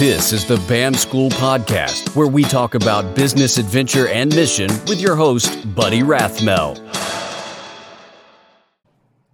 This 0.00 0.32
is 0.32 0.46
the 0.46 0.56
BAM 0.66 0.94
School 0.94 1.28
Podcast, 1.28 2.16
where 2.16 2.26
we 2.26 2.42
talk 2.42 2.74
about 2.74 3.14
business 3.14 3.58
adventure 3.58 4.08
and 4.08 4.34
mission 4.34 4.70
with 4.86 4.98
your 4.98 5.14
host, 5.14 5.74
Buddy 5.74 6.00
Rathmel. 6.00 6.78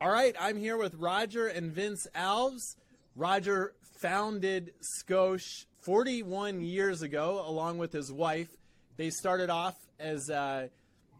All 0.00 0.10
right, 0.10 0.34
I'm 0.40 0.56
here 0.56 0.76
with 0.76 0.96
Roger 0.96 1.46
and 1.46 1.70
Vince 1.70 2.08
Alves. 2.16 2.74
Roger 3.14 3.74
founded 4.00 4.72
Scosche 4.82 5.66
41 5.82 6.62
years 6.62 7.00
ago 7.00 7.44
along 7.46 7.78
with 7.78 7.92
his 7.92 8.10
wife. 8.10 8.48
They 8.96 9.10
started 9.10 9.50
off 9.50 9.76
as 10.00 10.28
uh, 10.30 10.66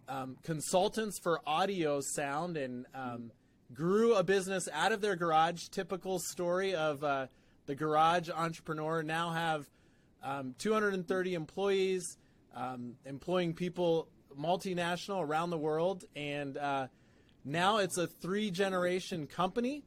um, 0.09 0.39
consultants 0.43 1.21
for 1.21 1.41
audio 1.47 2.01
sound 2.01 2.57
and 2.57 2.85
um, 2.97 3.31
grew 3.73 4.17
a 4.17 4.25
business 4.25 4.69
out 4.73 4.91
of 4.91 5.01
their 5.01 5.15
garage. 5.15 5.69
Typical 5.69 6.19
story 6.19 6.75
of 6.75 7.05
uh, 7.05 7.29
the 7.67 7.75
garage 7.75 8.31
entrepreneur. 8.31 9.03
Now 9.03 9.31
have 9.31 9.69
um, 10.23 10.55
230 10.59 11.35
employees, 11.35 12.17
um, 12.55 12.95
employing 13.05 13.55
people 13.55 14.09
multinational 14.39 15.23
around 15.23 15.51
the 15.51 15.59
world, 15.59 16.05
and 16.15 16.57
uh, 16.57 16.87
now 17.45 17.79
it's 17.79 17.99
a 17.99 18.07
three 18.07 18.51
generation 18.51 19.27
company. 19.27 19.83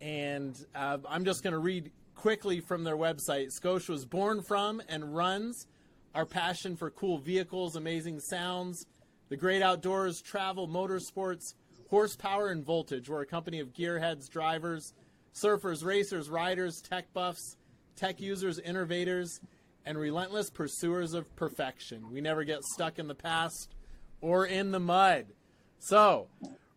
And 0.00 0.56
uh, 0.74 0.98
I'm 1.08 1.24
just 1.24 1.42
going 1.42 1.52
to 1.52 1.58
read 1.58 1.90
quickly 2.14 2.60
from 2.60 2.84
their 2.84 2.96
website. 2.96 3.48
Scosche 3.58 3.88
was 3.88 4.04
born 4.04 4.42
from 4.42 4.82
and 4.88 5.14
runs 5.14 5.66
our 6.14 6.26
passion 6.26 6.76
for 6.76 6.90
cool 6.90 7.18
vehicles, 7.18 7.76
amazing 7.76 8.20
sounds, 8.20 8.86
the 9.28 9.36
great 9.36 9.62
outdoors, 9.62 10.20
travel, 10.22 10.66
motorsports, 10.66 11.54
horsepower, 11.90 12.48
and 12.48 12.64
voltage. 12.64 13.08
We're 13.08 13.22
a 13.22 13.26
company 13.26 13.60
of 13.60 13.72
gearheads, 13.72 14.28
drivers, 14.28 14.94
surfers, 15.42 15.84
racers, 15.84 16.30
riders, 16.30 16.80
tech 16.80 17.12
buffs, 17.12 17.56
tech 17.94 18.20
users, 18.20 18.58
innovators, 18.58 19.40
and 19.84 19.98
relentless 19.98 20.50
pursuers 20.50 21.14
of 21.14 21.34
perfection. 21.36 22.10
We 22.10 22.20
never 22.20 22.44
get 22.44 22.62
stuck 22.64 22.98
in 22.98 23.06
the 23.06 23.14
past 23.14 23.74
or 24.20 24.46
in 24.46 24.72
the 24.72 24.80
mud. 24.80 25.26
So, 25.78 26.28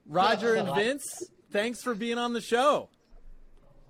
Roger 0.05 0.55
and 0.55 0.73
Vince, 0.75 1.23
thanks 1.51 1.81
for 1.81 1.95
being 1.95 2.17
on 2.17 2.33
the 2.33 2.41
show. 2.41 2.89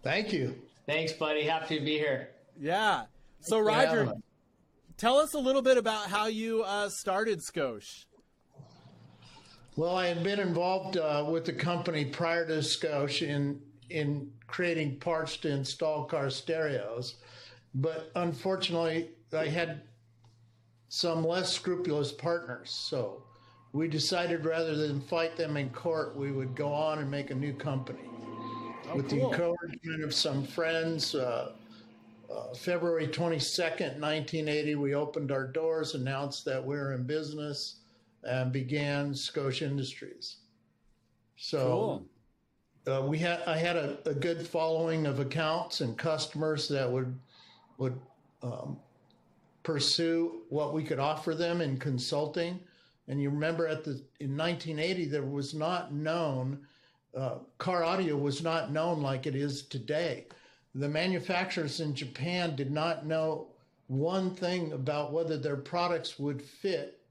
Thank 0.04 0.32
you. 0.32 0.56
Thanks, 0.86 1.14
buddy. 1.14 1.44
Happy 1.44 1.80
to 1.80 1.86
be 1.86 1.98
here. 1.98 2.30
Yeah. 2.60 3.04
So, 3.42 3.60
Roger, 3.60 4.14
tell 4.98 5.18
us 5.18 5.34
a 5.34 5.40
little 5.40 5.62
bit 5.62 5.78
about 5.78 6.10
how 6.10 6.28
you 6.28 6.64
uh, 6.64 6.90
started 6.90 7.40
Scosche. 7.40 8.06
Well, 9.76 9.96
I 9.96 10.08
had 10.08 10.24
been 10.24 10.40
involved 10.40 10.98
uh, 10.98 11.26
with 11.30 11.46
the 11.46 11.54
company 11.54 12.06
prior 12.06 12.46
to 12.48 12.58
Scosche 12.58 13.28
in 13.28 13.62
in 13.90 14.32
creating 14.48 15.00
parts 15.00 15.38
to 15.38 15.50
install 15.50 16.06
car 16.06 16.30
stereos, 16.30 17.16
but 17.76 18.12
unfortunately, 18.16 19.10
I 19.34 19.48
had 19.48 19.82
some 20.90 21.24
less 21.24 21.52
scrupulous 21.54 22.12
partners. 22.12 22.72
So 22.72 23.24
we 23.74 23.88
decided 23.88 24.46
rather 24.46 24.76
than 24.76 25.02
fight 25.02 25.38
them 25.38 25.58
in 25.58 25.70
court, 25.70 26.16
we 26.16 26.32
would 26.32 26.56
go 26.56 26.74
on 26.74 27.00
and 27.00 27.10
make 27.10 27.32
a 27.32 27.36
new 27.36 27.54
company. 27.54 28.00
Oh, 28.90 28.96
with 28.96 29.10
cool. 29.10 29.20
the 29.20 29.26
encouragement 29.26 30.04
of 30.04 30.14
some 30.14 30.44
friends, 30.44 31.14
uh, 31.14 31.52
uh, 32.32 32.54
February 32.56 33.08
22nd, 33.08 34.00
1980, 34.00 34.76
we 34.76 34.96
opened 34.96 35.32
our 35.32 35.46
doors, 35.46 35.94
announced 35.94 36.46
that 36.46 36.64
we 36.64 36.76
were 36.76 36.94
in 36.94 37.04
business, 37.04 37.82
and 38.24 38.52
began 38.52 39.14
Scosche 39.14 39.62
Industries. 39.62 40.38
So 41.38 42.04
uh, 42.88 43.02
we 43.02 43.18
had 43.18 43.42
I 43.46 43.58
had 43.58 43.76
a, 43.76 43.98
a 44.06 44.14
good 44.14 44.46
following 44.46 45.06
of 45.06 45.20
accounts 45.20 45.82
and 45.82 45.98
customers 45.98 46.68
that 46.70 46.90
would 46.90 47.18
would 47.78 48.00
um, 48.42 48.78
pursue 49.64 50.42
what 50.50 50.74
we 50.74 50.84
could 50.84 51.00
offer 51.00 51.36
them 51.36 51.62
in 51.62 51.78
consulting. 51.78 52.60
And 53.08 53.22
you 53.22 53.30
remember 53.30 53.68
at 53.68 53.84
the 53.84 54.02
in 54.20 54.38
1980 54.38 55.06
there 55.06 55.24
was 55.24 55.54
not 55.54 55.94
known 55.94 56.60
uh, 57.16 57.36
car 57.58 57.84
audio 57.84 58.16
was 58.16 58.42
not 58.44 58.72
known 58.72 59.02
like 59.02 59.26
it 59.26 59.36
is 59.36 59.64
today. 59.64 60.28
The 60.76 60.90
manufacturers 60.90 61.80
in 61.80 61.96
Japan 61.96 62.56
did 62.56 62.72
not 62.72 63.06
know 63.06 63.48
one 63.88 64.36
thing 64.36 64.74
about 64.74 65.12
whether 65.12 65.36
their 65.36 65.58
products 65.58 66.20
would 66.20 66.42
fit 66.42 67.02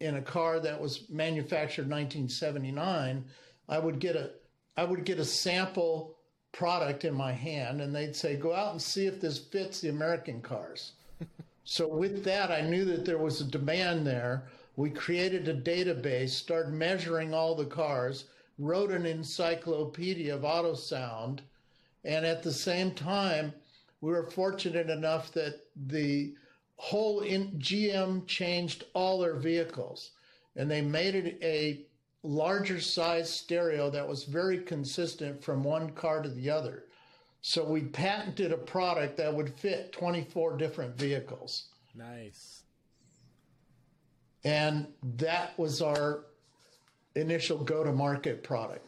in 0.00 0.16
a 0.16 0.22
car 0.22 0.60
that 0.60 0.78
was 0.78 1.08
manufactured 1.08 1.88
1979. 1.88 3.24
I 3.68 3.78
would 3.78 3.98
get 3.98 4.14
a 4.14 4.32
I 4.76 4.84
would 4.84 5.04
get 5.04 5.18
a 5.18 5.24
sample 5.24 6.16
product 6.52 7.04
in 7.04 7.14
my 7.14 7.32
hand 7.32 7.80
and 7.80 7.94
they'd 7.94 8.16
say, 8.16 8.36
go 8.36 8.54
out 8.54 8.72
and 8.72 8.80
see 8.80 9.06
if 9.06 9.20
this 9.20 9.38
fits 9.38 9.80
the 9.80 9.88
American 9.88 10.40
cars. 10.40 10.92
so 11.64 11.86
with 11.88 12.24
that, 12.24 12.50
I 12.50 12.62
knew 12.62 12.84
that 12.86 13.04
there 13.04 13.18
was 13.18 13.40
a 13.40 13.44
demand 13.44 14.06
there. 14.06 14.48
We 14.76 14.90
created 14.90 15.48
a 15.48 15.54
database, 15.54 16.30
started 16.30 16.72
measuring 16.72 17.32
all 17.32 17.54
the 17.54 17.66
cars, 17.66 18.24
wrote 18.58 18.90
an 18.90 19.06
encyclopedia 19.06 20.34
of 20.34 20.44
auto 20.44 20.74
sound. 20.74 21.42
And 22.04 22.24
at 22.24 22.42
the 22.42 22.52
same 22.52 22.92
time, 22.92 23.52
we 24.00 24.10
were 24.12 24.30
fortunate 24.30 24.90
enough 24.90 25.32
that 25.32 25.60
the 25.74 26.34
whole 26.76 27.20
in, 27.20 27.52
GM 27.58 28.26
changed 28.26 28.84
all 28.94 29.18
their 29.18 29.36
vehicles 29.36 30.10
and 30.56 30.70
they 30.70 30.80
made 30.80 31.14
it 31.14 31.38
a 31.42 31.85
larger 32.26 32.80
size 32.80 33.30
stereo 33.30 33.88
that 33.90 34.06
was 34.06 34.24
very 34.24 34.58
consistent 34.58 35.42
from 35.42 35.62
one 35.62 35.90
car 35.90 36.22
to 36.22 36.28
the 36.28 36.50
other. 36.50 36.84
So 37.40 37.64
we 37.64 37.82
patented 37.82 38.52
a 38.52 38.56
product 38.56 39.16
that 39.18 39.32
would 39.32 39.54
fit 39.54 39.92
24 39.92 40.56
different 40.56 40.98
vehicles. 40.98 41.68
Nice. 41.94 42.62
And 44.44 44.88
that 45.18 45.56
was 45.58 45.80
our 45.80 46.24
initial 47.14 47.58
go 47.58 47.84
to 47.84 47.92
market 47.92 48.42
product. 48.42 48.84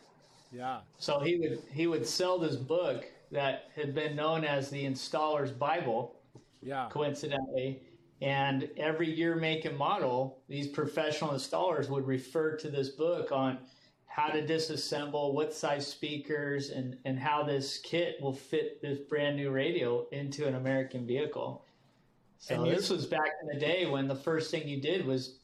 Yeah. 0.52 0.80
So 0.98 1.20
he 1.20 1.36
would 1.36 1.62
he 1.72 1.86
would 1.86 2.06
sell 2.06 2.38
this 2.38 2.56
book 2.56 3.04
that 3.30 3.64
had 3.76 3.94
been 3.94 4.16
known 4.16 4.44
as 4.44 4.70
the 4.70 4.84
Installer's 4.84 5.52
Bible, 5.52 6.16
Yeah. 6.62 6.88
coincidentally. 6.90 7.82
And 8.20 8.68
every 8.76 9.08
year, 9.08 9.36
make, 9.36 9.64
and 9.64 9.76
model, 9.76 10.40
these 10.48 10.68
professional 10.68 11.30
installers 11.30 11.88
would 11.88 12.06
refer 12.06 12.56
to 12.56 12.68
this 12.68 12.88
book 12.88 13.30
on 13.30 13.58
how 14.06 14.28
to 14.28 14.44
disassemble, 14.44 15.32
what 15.32 15.54
size 15.54 15.86
speakers, 15.86 16.70
and, 16.70 16.96
and 17.04 17.18
how 17.18 17.44
this 17.44 17.78
kit 17.78 18.16
will 18.20 18.32
fit 18.32 18.82
this 18.82 18.98
brand 18.98 19.36
new 19.36 19.50
radio 19.50 20.06
into 20.10 20.48
an 20.48 20.56
American 20.56 21.06
vehicle. 21.06 21.64
So 22.38 22.54
And 22.56 22.72
this 22.72 22.90
was 22.90 23.06
back 23.06 23.30
in 23.42 23.48
the 23.48 23.60
day 23.60 23.86
when 23.86 24.08
the 24.08 24.16
first 24.16 24.50
thing 24.50 24.66
you 24.66 24.80
did 24.80 25.06
was 25.06 25.36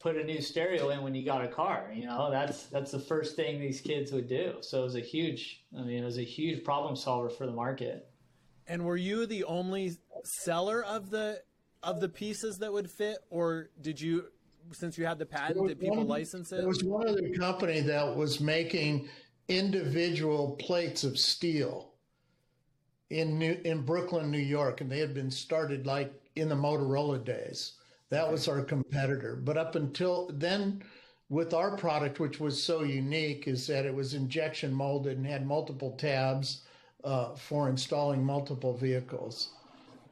put 0.00 0.16
a 0.16 0.24
new 0.24 0.40
stereo 0.40 0.90
in 0.90 1.02
when 1.02 1.14
you 1.14 1.24
got 1.24 1.44
a 1.44 1.48
car. 1.48 1.92
You 1.94 2.06
know, 2.06 2.30
that's 2.30 2.64
that's 2.64 2.90
the 2.90 3.00
first 3.00 3.36
thing 3.36 3.60
these 3.60 3.80
kids 3.80 4.12
would 4.12 4.28
do. 4.28 4.54
So 4.60 4.80
it 4.80 4.84
was 4.84 4.94
a 4.94 5.00
huge, 5.00 5.64
I 5.76 5.82
mean, 5.82 6.02
it 6.02 6.04
was 6.04 6.18
a 6.18 6.24
huge 6.24 6.64
problem 6.64 6.96
solver 6.96 7.28
for 7.28 7.46
the 7.46 7.52
market. 7.52 8.08
And 8.66 8.84
were 8.84 8.96
you 8.96 9.26
the 9.26 9.44
only 9.44 9.96
seller 10.24 10.84
of 10.84 11.10
the 11.10 11.40
of 11.82 12.00
the 12.00 12.08
pieces 12.08 12.58
that 12.58 12.72
would 12.72 12.90
fit, 12.90 13.18
or 13.30 13.70
did 13.80 14.00
you, 14.00 14.24
since 14.72 14.98
you 14.98 15.06
had 15.06 15.18
the 15.18 15.26
patent, 15.26 15.68
did 15.68 15.80
people 15.80 15.98
One- 15.98 16.08
license 16.08 16.52
it? 16.52 16.56
There 16.58 16.68
was 16.68 16.84
one 16.84 17.08
other 17.08 17.28
company 17.30 17.80
that 17.80 18.16
was 18.16 18.40
making 18.40 19.08
individual 19.48 20.56
plates 20.56 21.04
of 21.04 21.18
steel 21.18 21.92
in 23.10 23.38
New, 23.38 23.58
in 23.64 23.82
Brooklyn, 23.82 24.30
New 24.30 24.38
York, 24.38 24.80
and 24.80 24.90
they 24.90 24.98
had 24.98 25.14
been 25.14 25.30
started 25.30 25.86
like 25.86 26.12
in 26.36 26.48
the 26.48 26.54
Motorola 26.54 27.24
days. 27.24 27.72
That 28.10 28.30
was 28.30 28.48
our 28.48 28.62
competitor. 28.62 29.36
But 29.36 29.56
up 29.56 29.74
until 29.74 30.30
then, 30.34 30.82
with 31.30 31.52
our 31.54 31.76
product, 31.76 32.20
which 32.20 32.40
was 32.40 32.62
so 32.62 32.82
unique, 32.82 33.46
is 33.48 33.66
that 33.66 33.84
it 33.86 33.94
was 33.94 34.14
injection 34.14 34.72
molded 34.72 35.16
and 35.18 35.26
had 35.26 35.46
multiple 35.46 35.92
tabs 35.92 36.62
uh, 37.04 37.34
for 37.34 37.68
installing 37.68 38.24
multiple 38.24 38.74
vehicles. 38.76 39.50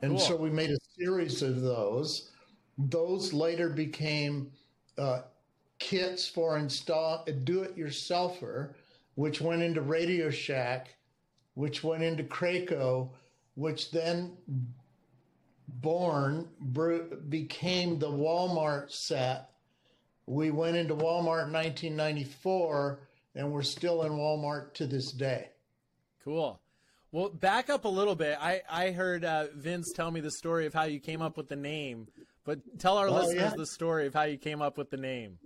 And 0.02 0.12
Cool. 0.12 0.20
so 0.20 0.36
we 0.36 0.50
made 0.50 0.70
a 0.70 0.76
series 0.98 1.42
of 1.42 1.60
those. 1.60 2.30
Those 2.78 3.32
later 3.32 3.68
became 3.68 4.50
uh, 4.98 5.22
kits 5.78 6.28
for 6.28 6.58
install 6.58 7.24
a 7.26 7.32
do-it-yourselfer, 7.32 8.74
which 9.14 9.40
went 9.40 9.62
into 9.62 9.80
Radio 9.80 10.30
Shack, 10.30 10.94
which 11.54 11.82
went 11.82 12.02
into 12.02 12.22
Kraco, 12.24 13.10
which 13.54 13.90
then 13.90 14.36
born 15.68 16.48
became 17.28 17.98
the 17.98 18.10
Walmart 18.10 18.90
set. 18.90 19.50
We 20.26 20.50
went 20.50 20.76
into 20.76 20.94
Walmart 20.94 21.46
in 21.46 21.52
1994, 21.52 23.00
and 23.34 23.52
we're 23.52 23.62
still 23.62 24.02
in 24.02 24.12
Walmart 24.12 24.74
to 24.74 24.86
this 24.86 25.12
day. 25.12 25.50
Cool. 26.24 26.60
Well, 27.16 27.30
back 27.30 27.70
up 27.70 27.86
a 27.86 27.88
little 27.88 28.14
bit. 28.14 28.36
I 28.38 28.60
I 28.68 28.90
heard 28.90 29.24
uh, 29.24 29.46
Vince 29.54 29.90
tell 29.94 30.10
me 30.10 30.20
the 30.20 30.30
story 30.30 30.66
of 30.66 30.74
how 30.74 30.82
you 30.82 31.00
came 31.00 31.22
up 31.22 31.38
with 31.38 31.48
the 31.48 31.56
name, 31.56 32.08
but 32.44 32.58
tell 32.78 32.98
our 32.98 33.08
Oh, 33.08 33.14
listeners 33.14 33.52
yeah. 33.52 33.56
the 33.56 33.64
story 33.64 34.06
of 34.06 34.12
how 34.12 34.24
you 34.24 34.36
came 34.36 34.60
up 34.60 34.76
with 34.76 34.90
the 34.90 34.98
name. 34.98 35.38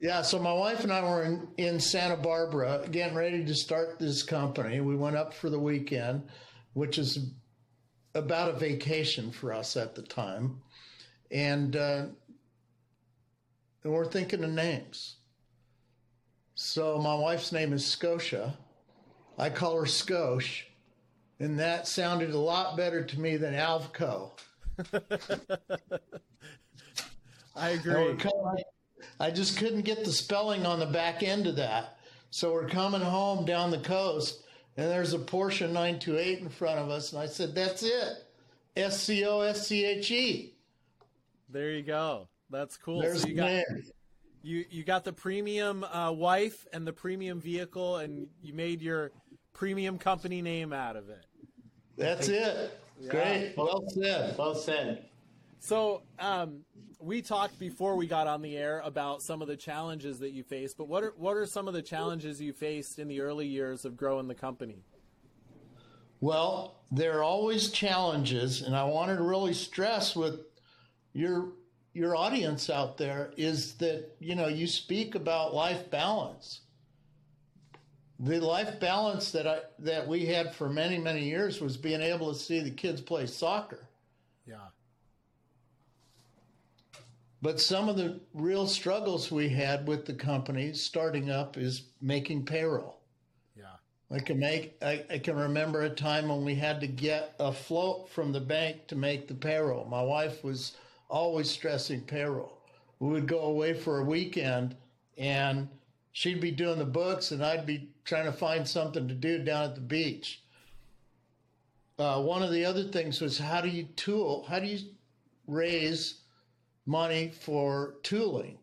Yeah, 0.00 0.22
so 0.22 0.40
my 0.40 0.52
wife 0.52 0.82
and 0.82 0.92
I 0.92 1.04
were 1.04 1.22
in, 1.22 1.46
in 1.56 1.78
Santa 1.78 2.16
Barbara 2.16 2.88
getting 2.90 3.16
ready 3.16 3.44
to 3.44 3.54
start 3.54 4.00
this 4.00 4.24
company. 4.24 4.80
We 4.80 4.96
went 4.96 5.14
up 5.14 5.32
for 5.32 5.50
the 5.50 5.58
weekend, 5.58 6.24
which 6.72 6.98
is 6.98 7.30
about 8.16 8.48
a 8.52 8.58
vacation 8.58 9.30
for 9.30 9.52
us 9.52 9.76
at 9.76 9.94
the 9.94 10.02
time, 10.02 10.62
and 11.30 11.76
uh, 11.76 12.06
and 13.84 13.92
we're 13.92 14.04
thinking 14.04 14.42
of 14.42 14.50
names. 14.50 15.18
So 16.56 16.98
my 16.98 17.14
wife's 17.14 17.52
name 17.52 17.72
is 17.72 17.86
Scotia. 17.86 18.58
I 19.38 19.50
call 19.50 19.76
her 19.76 19.86
Scosh, 19.86 20.64
and 21.40 21.58
that 21.58 21.86
sounded 21.88 22.30
a 22.30 22.38
lot 22.38 22.76
better 22.76 23.04
to 23.04 23.20
me 23.20 23.36
than 23.36 23.54
Avco. 23.54 24.30
I 27.56 27.70
agree. 27.70 28.16
I 29.20 29.30
just 29.30 29.58
couldn't 29.58 29.82
get 29.82 30.04
the 30.04 30.12
spelling 30.12 30.66
on 30.66 30.80
the 30.80 30.86
back 30.86 31.22
end 31.22 31.46
of 31.46 31.56
that. 31.56 31.98
So 32.30 32.52
we're 32.52 32.68
coming 32.68 33.00
home 33.00 33.44
down 33.44 33.70
the 33.70 33.78
coast, 33.78 34.42
and 34.76 34.90
there's 34.90 35.14
a 35.14 35.18
Porsche 35.18 35.66
928 35.68 36.40
in 36.40 36.48
front 36.48 36.80
of 36.80 36.90
us, 36.90 37.12
and 37.12 37.22
I 37.22 37.26
said, 37.26 37.54
"That's 37.54 37.84
it, 37.84 38.24
S 38.76 39.00
C 39.00 39.24
O 39.24 39.40
S 39.40 39.68
C 39.68 39.84
H 39.84 40.10
E." 40.10 40.54
There 41.48 41.70
you 41.70 41.82
go. 41.82 42.26
That's 42.50 42.76
cool. 42.76 43.00
There's 43.00 43.22
so 43.22 43.28
you 43.28 43.36
got 43.36 43.50
name. 43.50 43.64
you 44.42 44.64
you 44.68 44.82
got 44.82 45.04
the 45.04 45.12
premium 45.12 45.84
uh, 45.84 46.10
wife 46.10 46.66
and 46.72 46.84
the 46.84 46.92
premium 46.92 47.40
vehicle, 47.40 47.98
and 47.98 48.26
you 48.42 48.52
made 48.52 48.82
your 48.82 49.12
premium 49.54 49.96
company 49.96 50.42
name 50.42 50.72
out 50.72 50.96
of 50.96 51.08
it. 51.08 51.24
That's 51.96 52.28
it. 52.28 52.78
Great. 53.08 53.54
Well 53.56 53.84
said. 53.88 54.36
Well 54.36 54.54
said. 54.54 55.06
So, 55.60 56.02
um, 56.18 56.60
we 57.00 57.22
talked 57.22 57.58
before 57.58 57.96
we 57.96 58.06
got 58.06 58.26
on 58.26 58.42
the 58.42 58.56
air 58.56 58.80
about 58.84 59.22
some 59.22 59.42
of 59.42 59.48
the 59.48 59.56
challenges 59.56 60.18
that 60.18 60.32
you 60.32 60.42
faced, 60.42 60.76
but 60.76 60.88
what 60.88 61.02
are 61.02 61.12
what 61.16 61.36
are 61.36 61.46
some 61.46 61.68
of 61.68 61.74
the 61.74 61.82
challenges 61.82 62.40
you 62.40 62.52
faced 62.52 62.98
in 62.98 63.08
the 63.08 63.20
early 63.20 63.46
years 63.46 63.84
of 63.84 63.96
growing 63.96 64.28
the 64.28 64.34
company? 64.34 64.84
Well, 66.20 66.80
there 66.90 67.18
are 67.18 67.22
always 67.22 67.70
challenges, 67.70 68.62
and 68.62 68.74
I 68.74 68.84
wanted 68.84 69.16
to 69.16 69.22
really 69.22 69.52
stress 69.52 70.16
with 70.16 70.40
your 71.12 71.52
your 71.92 72.16
audience 72.16 72.68
out 72.70 72.96
there 72.96 73.32
is 73.36 73.74
that 73.74 74.16
you 74.18 74.34
know 74.34 74.48
you 74.48 74.66
speak 74.66 75.14
about 75.14 75.54
life 75.54 75.90
balance. 75.90 76.60
The 78.24 78.40
life 78.40 78.80
balance 78.80 79.32
that 79.32 79.46
I 79.46 79.60
that 79.80 80.08
we 80.08 80.24
had 80.24 80.54
for 80.54 80.70
many 80.70 80.96
many 80.96 81.24
years 81.24 81.60
was 81.60 81.76
being 81.76 82.00
able 82.00 82.32
to 82.32 82.38
see 82.38 82.60
the 82.60 82.70
kids 82.70 83.02
play 83.02 83.26
soccer. 83.26 83.86
Yeah. 84.46 84.56
But 87.42 87.60
some 87.60 87.90
of 87.90 87.98
the 87.98 88.20
real 88.32 88.66
struggles 88.66 89.30
we 89.30 89.50
had 89.50 89.86
with 89.86 90.06
the 90.06 90.14
company 90.14 90.72
starting 90.72 91.30
up 91.30 91.58
is 91.58 91.82
making 92.00 92.46
payroll. 92.46 92.96
Yeah. 93.54 93.76
I 94.10 94.20
can 94.20 94.38
make 94.38 94.78
I, 94.80 95.04
I 95.10 95.18
can 95.18 95.36
remember 95.36 95.82
a 95.82 95.90
time 95.90 96.30
when 96.30 96.46
we 96.46 96.54
had 96.54 96.80
to 96.80 96.86
get 96.86 97.34
a 97.38 97.52
float 97.52 98.08
from 98.08 98.32
the 98.32 98.40
bank 98.40 98.86
to 98.86 98.96
make 98.96 99.28
the 99.28 99.34
payroll. 99.34 99.84
My 99.84 100.02
wife 100.02 100.42
was 100.42 100.78
always 101.10 101.50
stressing 101.50 102.00
payroll. 102.00 102.58
We 103.00 103.10
would 103.10 103.28
go 103.28 103.40
away 103.40 103.74
for 103.74 103.98
a 103.98 104.04
weekend 104.04 104.76
and 105.18 105.68
she'd 106.14 106.40
be 106.40 106.52
doing 106.52 106.78
the 106.78 106.84
books 106.84 107.32
and 107.32 107.44
I'd 107.44 107.66
be 107.66 107.90
trying 108.04 108.24
to 108.24 108.32
find 108.32 108.66
something 108.66 109.08
to 109.08 109.14
do 109.14 109.42
down 109.42 109.64
at 109.64 109.74
the 109.74 109.80
beach. 109.80 110.42
Uh, 111.98 112.22
one 112.22 112.42
of 112.42 112.52
the 112.52 112.64
other 112.64 112.84
things 112.84 113.20
was 113.20 113.36
how 113.36 113.60
do 113.60 113.68
you 113.68 113.82
tool? 113.96 114.46
How 114.48 114.60
do 114.60 114.66
you 114.66 114.78
raise 115.48 116.20
money 116.86 117.32
for 117.40 117.96
tooling? 118.04 118.58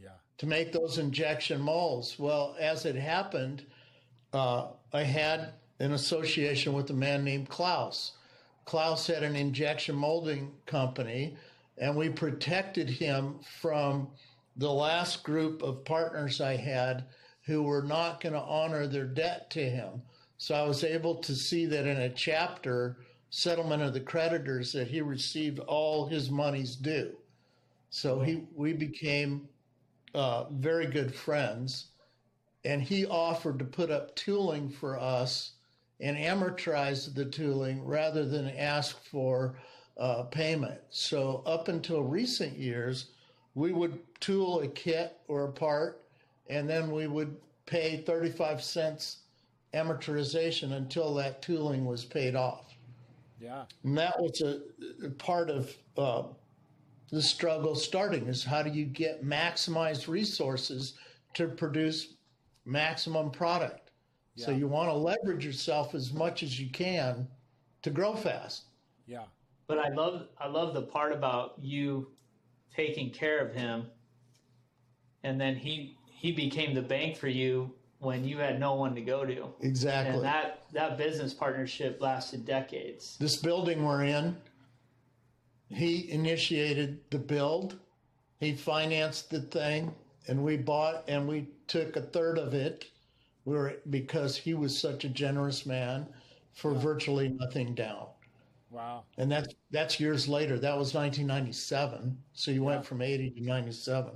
Yeah. 0.00 0.08
to 0.38 0.46
make 0.46 0.72
those 0.72 0.98
injection 0.98 1.60
molds. 1.60 2.18
Well, 2.18 2.56
as 2.58 2.84
it 2.84 2.96
happened, 2.96 3.64
uh, 4.32 4.66
I 4.92 5.04
had 5.04 5.52
an 5.78 5.92
association 5.92 6.72
with 6.72 6.90
a 6.90 6.94
man 6.94 7.22
named 7.22 7.48
Klaus. 7.48 8.12
Klaus 8.64 9.06
had 9.06 9.22
an 9.22 9.36
injection 9.36 9.94
molding 9.94 10.52
company, 10.66 11.36
and 11.78 11.96
we 11.96 12.08
protected 12.08 12.88
him 12.90 13.38
from 13.60 14.08
the 14.56 14.72
last 14.72 15.24
group 15.24 15.62
of 15.62 15.84
partners 15.84 16.40
I 16.40 16.56
had 16.56 17.04
who 17.42 17.62
were 17.62 17.82
not 17.82 18.20
going 18.20 18.34
to 18.34 18.40
honor 18.40 18.86
their 18.86 19.06
debt 19.06 19.50
to 19.50 19.60
him. 19.62 20.02
So 20.38 20.54
I 20.54 20.62
was 20.62 20.84
able 20.84 21.16
to 21.16 21.34
see 21.34 21.66
that 21.66 21.86
in 21.86 21.98
a 21.98 22.10
chapter 22.10 22.98
settlement 23.30 23.82
of 23.82 23.94
the 23.94 24.00
creditors 24.00 24.72
that 24.72 24.88
he 24.88 25.00
received 25.00 25.58
all 25.60 26.06
his 26.06 26.30
monies 26.30 26.76
due. 26.76 27.16
So 27.90 28.20
he 28.20 28.44
we 28.54 28.72
became 28.72 29.48
uh, 30.14 30.44
very 30.50 30.86
good 30.86 31.14
friends, 31.14 31.86
and 32.64 32.82
he 32.82 33.06
offered 33.06 33.58
to 33.58 33.64
put 33.64 33.90
up 33.90 34.14
tooling 34.16 34.68
for 34.68 34.98
us 34.98 35.52
and 36.00 36.16
amortize 36.16 37.14
the 37.14 37.24
tooling 37.24 37.84
rather 37.84 38.26
than 38.26 38.48
ask 38.50 39.02
for 39.04 39.58
uh, 39.96 40.24
payment. 40.24 40.80
So 40.90 41.42
up 41.46 41.68
until 41.68 42.02
recent 42.02 42.58
years, 42.58 43.11
we 43.54 43.72
would 43.72 43.98
tool 44.20 44.60
a 44.60 44.68
kit 44.68 45.18
or 45.28 45.44
a 45.44 45.52
part, 45.52 46.04
and 46.48 46.68
then 46.68 46.90
we 46.90 47.06
would 47.06 47.36
pay 47.66 47.98
35 47.98 48.62
cents 48.62 49.18
amortization 49.74 50.72
until 50.72 51.14
that 51.14 51.42
tooling 51.42 51.84
was 51.84 52.04
paid 52.04 52.34
off. 52.34 52.74
Yeah. 53.40 53.64
And 53.84 53.96
that 53.98 54.20
was 54.20 54.40
a, 54.40 54.60
a 55.04 55.10
part 55.10 55.50
of 55.50 55.74
uh, 55.96 56.24
the 57.10 57.22
struggle 57.22 57.74
starting 57.74 58.26
is 58.26 58.44
how 58.44 58.62
do 58.62 58.70
you 58.70 58.84
get 58.84 59.24
maximized 59.24 60.08
resources 60.08 60.94
to 61.34 61.48
produce 61.48 62.14
maximum 62.64 63.30
product? 63.30 63.90
Yeah. 64.34 64.46
So 64.46 64.52
you 64.52 64.68
want 64.68 64.90
to 64.90 64.94
leverage 64.94 65.44
yourself 65.44 65.94
as 65.94 66.12
much 66.12 66.42
as 66.42 66.58
you 66.58 66.70
can 66.70 67.26
to 67.82 67.90
grow 67.90 68.14
fast. 68.14 68.64
Yeah. 69.06 69.24
But 69.66 69.78
I 69.78 69.88
love 69.88 70.28
I 70.38 70.48
love 70.48 70.74
the 70.74 70.82
part 70.82 71.12
about 71.12 71.54
you 71.60 72.08
taking 72.76 73.10
care 73.10 73.38
of 73.38 73.54
him, 73.54 73.86
and 75.22 75.40
then 75.40 75.56
he 75.56 75.96
he 76.10 76.32
became 76.32 76.74
the 76.74 76.82
bank 76.82 77.16
for 77.16 77.28
you 77.28 77.70
when 77.98 78.24
you 78.24 78.38
had 78.38 78.58
no 78.58 78.74
one 78.74 78.94
to 78.94 79.00
go 79.00 79.24
to, 79.24 79.46
Exactly. 79.60 80.14
and 80.16 80.24
that 80.24 80.62
that 80.72 80.98
business 80.98 81.32
partnership 81.34 82.00
lasted 82.00 82.44
decades. 82.44 83.16
this 83.18 83.36
building 83.36 83.84
we're 83.84 84.04
in, 84.04 84.36
he 85.68 86.10
initiated 86.10 86.98
the 87.10 87.18
build. 87.18 87.78
He 88.40 88.56
financed 88.56 89.30
the 89.30 89.40
thing, 89.42 89.94
and 90.26 90.42
we 90.42 90.56
bought 90.56 91.04
and 91.08 91.28
we 91.28 91.46
took 91.68 91.96
a 91.96 92.02
third 92.02 92.38
of 92.38 92.54
it. 92.54 92.86
We 93.44 93.54
were 93.54 93.76
because 93.90 94.36
he 94.36 94.54
was 94.54 94.76
such 94.78 95.04
a 95.04 95.08
generous 95.08 95.64
man 95.66 96.06
for 96.54 96.74
virtually 96.74 97.28
nothing 97.28 97.74
down. 97.74 98.06
Wow. 98.72 99.04
And 99.18 99.30
that's 99.30 99.54
that's 99.70 100.00
years 100.00 100.26
later. 100.26 100.58
That 100.58 100.76
was 100.76 100.94
1997. 100.94 102.16
So 102.32 102.50
you 102.50 102.64
went 102.64 102.86
from 102.86 103.02
80 103.02 103.30
to 103.32 103.42
97. 103.42 104.12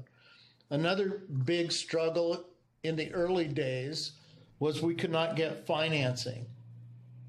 Another 0.70 1.25
big 1.44 1.70
struggle 1.70 2.46
in 2.82 2.96
the 2.96 3.12
early 3.12 3.46
days 3.46 4.12
was 4.58 4.80
we 4.80 4.94
could 4.94 5.10
not 5.12 5.36
get 5.36 5.66
financing. 5.66 6.46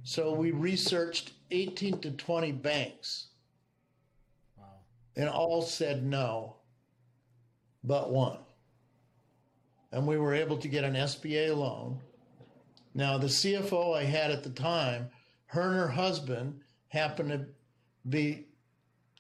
So 0.04 0.34
we 0.34 0.52
researched 0.52 1.34
18 1.52 2.00
to 2.00 2.12
20 2.12 2.54
banks 2.54 3.28
Wow. 4.58 4.64
and 5.18 5.28
all 5.28 5.62
said 5.62 6.06
no, 6.06 6.56
but 7.84 8.10
one. 8.10 8.40
And 9.92 10.08
we 10.08 10.18
were 10.18 10.34
able 10.34 10.58
to 10.58 10.68
get 10.70 10.86
an 10.86 10.94
SBA 10.96 11.56
loan. 11.56 12.00
Now, 12.94 13.18
the 13.18 13.28
CFO 13.28 13.96
I 13.98 14.04
had 14.04 14.32
at 14.32 14.44
the 14.44 14.50
time, 14.50 15.10
her 15.48 15.62
and 15.62 15.76
her 15.76 15.88
husband 15.90 16.62
happened 16.90 17.30
to 17.30 17.46
be 18.10 18.48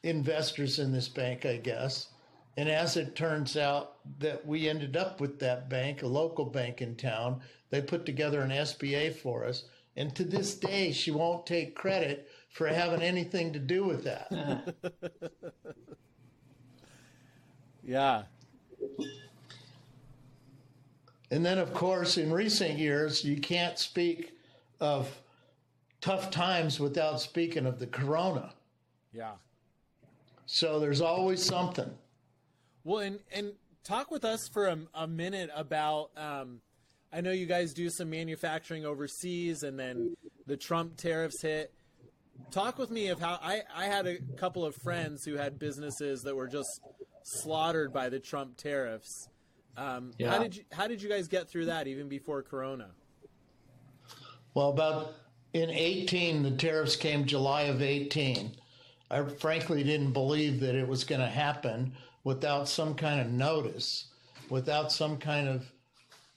investors 0.04 0.80
in 0.80 0.92
this 0.92 1.08
bank, 1.08 1.46
I 1.46 1.58
guess. 1.58 2.08
And 2.56 2.70
as 2.70 2.98
it 2.98 3.16
turns 3.16 3.56
out 3.56 3.96
that 4.20 4.46
we 4.46 4.68
ended 4.68 4.98
up 4.98 5.22
with 5.22 5.40
that 5.40 5.70
bank, 5.70 6.02
a 6.02 6.08
local 6.08 6.46
bank 6.46 6.82
in 6.82 6.96
town, 6.96 7.42
they 7.70 7.82
put 7.82 8.06
together 8.06 8.42
an 8.42 8.50
SBA 8.50 9.16
for 9.16 9.46
us. 9.46 9.66
And 9.96 10.16
to 10.16 10.24
this 10.24 10.56
day, 10.56 10.92
she 10.92 11.12
won't 11.12 11.46
take 11.46 11.76
credit 11.76 12.30
for 12.50 12.68
having 12.68 13.02
anything 13.02 13.54
to 13.54 13.60
do 13.60 13.84
with 13.84 14.04
that. 14.04 14.76
Yeah. 17.88 18.24
And 21.32 21.46
then, 21.46 21.58
of 21.58 21.74
course, 21.74 22.18
in 22.18 22.32
recent 22.32 22.78
years, 22.78 23.24
you 23.24 23.40
can't 23.40 23.80
speak 23.80 24.34
of 24.82 25.10
tough 26.08 26.32
times 26.32 26.80
without 26.80 27.20
speaking 27.20 27.66
of 27.66 27.80
the 27.80 27.88
corona. 27.88 28.54
Yeah. 29.12 29.34
So 30.46 30.80
there's 30.80 31.02
always 31.02 31.44
something. 31.44 31.92
Well, 32.86 33.00
and 33.00 33.20
and 33.34 33.52
talk 33.84 34.10
with 34.10 34.24
us 34.24 34.48
for 34.48 34.68
a, 34.68 34.78
a 34.94 35.08
minute 35.08 35.50
about. 35.54 36.12
Um, 36.16 36.62
I 37.12 37.22
know 37.22 37.32
you 37.32 37.46
guys 37.46 37.74
do 37.74 37.90
some 37.90 38.10
manufacturing 38.10 38.86
overseas, 38.86 39.64
and 39.64 39.78
then 39.78 40.16
the 40.46 40.56
Trump 40.56 40.96
tariffs 40.98 41.42
hit. 41.42 41.74
Talk 42.52 42.78
with 42.78 42.92
me 42.92 43.08
of 43.08 43.20
how 43.20 43.38
I 43.42 43.62
I 43.76 43.86
had 43.86 44.08
a 44.08 44.18
couple 44.38 44.64
of 44.64 44.76
friends 44.76 45.26
who 45.26 45.36
had 45.36 45.60
businesses 45.60 46.22
that 46.22 46.36
were 46.36 46.48
just 46.48 46.70
slaughtered 47.24 47.92
by 47.92 48.08
the 48.08 48.20
Trump 48.20 48.56
tariffs. 48.56 49.28
Um, 49.76 50.14
How 50.26 50.40
did 50.40 50.56
you 50.56 50.64
how 50.72 50.88
did 50.88 51.02
you 51.02 51.10
guys 51.10 51.28
get 51.28 51.50
through 51.50 51.66
that 51.66 51.88
even 51.88 52.08
before 52.08 52.42
Corona? 52.42 52.92
Well, 54.54 54.70
about 54.70 55.14
in 55.58 55.70
18, 55.70 56.44
the 56.44 56.52
tariffs 56.52 56.96
came 56.96 57.26
July 57.26 57.64
of 57.64 57.82
18. 57.82 58.52
I 59.10 59.24
frankly 59.24 59.84
didn't 59.84 60.12
believe 60.12 60.60
that 60.60 60.76
it 60.76 60.88
was 60.88 61.04
going 61.04 61.22
to 61.22 61.28
happen 61.28 61.94
without 62.24 62.68
some 62.68 62.94
kind 62.94 63.20
of 63.20 63.32
notice, 63.32 64.06
without 64.50 64.92
some 64.92 65.18
kind 65.18 65.48
of 65.48 65.72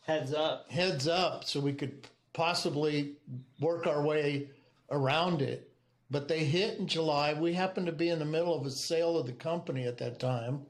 Heads 0.03 0.33
up. 0.33 0.71
heads 0.71 1.07
up 1.07 1.45
so 1.45 1.61
we 1.61 1.73
could 1.73 2.07
possibly 2.33 3.13
work 3.61 3.87
our 3.87 4.03
way 4.03 4.49
around 4.91 5.43
it. 5.43 5.71
But 6.11 6.27
they 6.27 6.45
hit 6.45 6.79
in 6.79 6.89
July. 6.89 7.35
We 7.35 7.53
happened 7.53 7.87
to 7.87 7.93
be 7.93 8.09
in 8.09 8.19
the 8.19 8.25
middle 8.25 8.55
of 8.55 8.67
a 8.67 8.71
sale 8.71 9.17
of 9.17 9.27
the 9.27 9.33
company 9.33 9.87
at 9.87 9.99
that 9.99 10.19
time, 10.19 10.63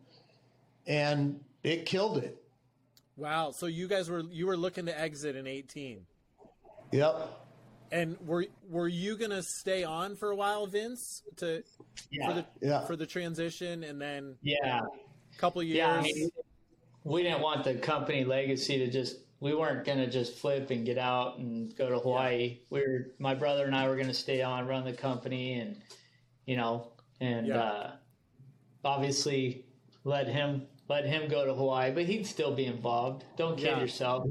and 0.87 1.41
it 1.63 1.87
killed 1.87 2.19
it. 2.19 2.43
Wow. 3.17 3.51
So 3.51 3.67
you 3.67 3.89
guys 3.89 4.11
were 4.11 4.21
you 4.21 4.47
were 4.47 4.57
looking 4.57 4.85
to 4.87 4.99
exit 4.99 5.37
in 5.37 5.47
18. 5.47 6.05
Yep. 6.93 7.40
And 7.93 8.17
were 8.25 8.47
were 8.69 8.89
you 8.89 9.17
going 9.17 9.31
to 9.33 9.43
stay 9.43 9.83
on 9.85 10.15
for 10.17 10.31
a 10.31 10.37
while, 10.37 10.67
Vince, 10.67 11.23
to 11.37 11.63
Yeah. 12.11 12.29
for 12.29 12.35
the 12.35 12.47
Yeah. 12.61 12.87
for 12.87 12.97
the 12.97 13.07
transition 13.07 13.83
and 13.85 14.01
then 14.01 14.37
yeah. 14.43 14.83
a 15.35 15.39
couple 15.39 15.63
years? 15.63 15.79
Yeah. 15.79 15.95
I 15.95 16.03
mean, 16.03 16.31
we 17.05 17.23
didn't 17.23 17.41
want 17.41 17.65
the 17.65 17.75
company 17.75 18.25
legacy 18.25 18.79
to 18.79 18.89
just, 18.91 19.17
we 19.41 19.55
weren't 19.55 19.85
going 19.85 19.99
to 19.99 20.07
just 20.07 20.37
flip 20.37 20.71
and 20.71 20.85
get 20.85 20.99
out 20.99 21.39
and 21.39 21.75
go 21.77 21.89
to 21.89 21.99
Hawaii. 21.99 22.59
We 22.71 22.81
were, 22.81 23.07
my 23.19 23.35
brother 23.35 23.65
and 23.65 23.75
I 23.75 23.89
were 23.89 23.97
going 23.97 24.07
to 24.09 24.15
stay 24.15 24.43
on, 24.43 24.67
run 24.67 24.85
the 24.85 24.93
company 24.93 25.55
and, 25.55 25.81
you 26.47 26.57
know, 26.57 26.93
and, 27.21 27.47
Yeah. 27.47 27.63
uh, 27.63 27.93
obviously 28.85 29.65
let 30.05 30.27
him, 30.29 30.67
let 30.89 31.05
him 31.07 31.29
go 31.29 31.45
to 31.47 31.55
Hawaii, 31.55 31.91
but 31.91 32.05
he'd 32.05 32.27
still 32.27 32.55
be 32.55 32.67
involved. 32.67 33.25
Don't 33.37 33.57
kid 33.57 33.67
Yeah. 33.67 33.81
yourself. 33.81 34.27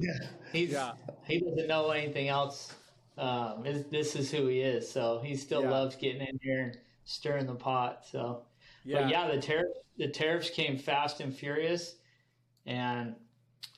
He's, 0.54 0.72
Yeah. 0.72 0.94
he 1.26 1.40
doesn't 1.40 1.68
know 1.68 1.90
anything 1.90 2.28
else. 2.28 2.74
Um, 3.20 3.64
this, 3.64 3.84
this 3.92 4.16
is 4.16 4.32
who 4.32 4.48
he 4.48 4.62
is. 4.62 4.90
So 4.90 5.20
he 5.24 5.36
still 5.36 5.64
Yeah. 5.64 5.72
loves 5.72 5.96
getting 5.96 6.22
in 6.22 6.40
here 6.42 6.62
and 6.62 6.78
stirring 7.04 7.46
the 7.48 7.56
pot. 7.56 8.06
So, 8.10 8.44
yeah. 8.86 9.02
but 9.02 9.10
yeah, 9.10 9.28
the 9.30 9.42
tariff 9.42 9.68
the 9.98 10.08
tariffs 10.08 10.50
came 10.50 10.78
fast 10.78 11.20
and 11.20 11.36
furious, 11.36 11.96
and 12.66 13.16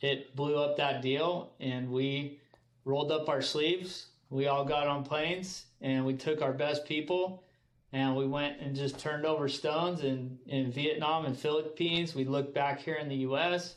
it 0.01 0.35
blew 0.35 0.55
up 0.57 0.77
that 0.77 1.01
deal. 1.01 1.53
And 1.59 1.91
we 1.91 2.39
rolled 2.85 3.11
up 3.11 3.27
our 3.27 3.41
sleeves. 3.41 4.07
We 4.29 4.45
all 4.47 4.63
got 4.63 4.87
on 4.87 5.03
planes, 5.03 5.65
and 5.81 6.05
we 6.05 6.13
took 6.13 6.41
our 6.41 6.53
best 6.53 6.85
people, 6.85 7.43
and 7.91 8.15
we 8.15 8.27
went 8.27 8.61
and 8.61 8.75
just 8.75 8.99
turned 8.99 9.25
over 9.25 9.49
stones 9.49 10.03
in 10.03 10.37
in 10.45 10.71
Vietnam 10.71 11.25
and 11.25 11.35
Philippines. 11.37 12.13
We 12.13 12.25
looked 12.25 12.53
back 12.53 12.79
here 12.79 12.95
in 12.95 13.09
the 13.09 13.17
U.S. 13.17 13.75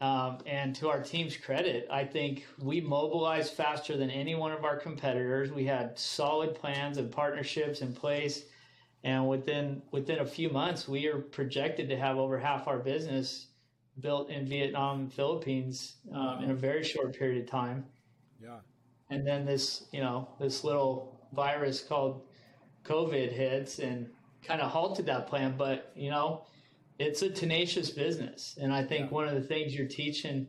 Um, 0.00 0.38
and 0.44 0.74
to 0.76 0.90
our 0.90 1.02
team's 1.02 1.36
credit, 1.38 1.88
I 1.90 2.04
think 2.04 2.44
we 2.58 2.82
mobilized 2.82 3.54
faster 3.54 3.96
than 3.96 4.10
any 4.10 4.34
one 4.34 4.52
of 4.52 4.64
our 4.64 4.76
competitors. 4.76 5.50
We 5.50 5.64
had 5.64 5.98
solid 5.98 6.54
plans 6.54 6.98
and 6.98 7.10
partnerships 7.10 7.80
in 7.80 7.94
place, 7.94 8.44
and 9.04 9.26
within 9.26 9.80
within 9.92 10.18
a 10.18 10.26
few 10.26 10.50
months, 10.50 10.86
we 10.86 11.06
are 11.06 11.18
projected 11.18 11.88
to 11.88 11.96
have 11.96 12.18
over 12.18 12.38
half 12.38 12.68
our 12.68 12.78
business 12.78 13.46
built 14.00 14.28
in 14.28 14.46
Vietnam 14.46 15.00
and 15.00 15.12
Philippines 15.12 15.96
um, 16.12 16.44
in 16.44 16.50
a 16.50 16.54
very 16.54 16.84
short 16.84 17.16
period 17.18 17.42
of 17.42 17.50
time. 17.50 17.86
yeah. 18.42 18.58
And 19.08 19.26
then 19.26 19.46
this, 19.46 19.84
you 19.92 20.00
know, 20.00 20.28
this 20.38 20.64
little 20.64 21.26
virus 21.32 21.82
called 21.82 22.22
COVID 22.84 23.32
hits 23.32 23.78
and 23.78 24.10
kind 24.44 24.60
of 24.60 24.70
halted 24.70 25.06
that 25.06 25.26
plan. 25.26 25.54
But 25.56 25.92
you 25.96 26.10
know, 26.10 26.44
it's 26.98 27.22
a 27.22 27.28
tenacious 27.28 27.90
business, 27.90 28.56
and 28.60 28.72
I 28.72 28.82
think 28.82 29.10
one 29.10 29.28
of 29.28 29.34
the 29.34 29.42
things 29.42 29.74
you're 29.74 29.88
teaching 29.88 30.46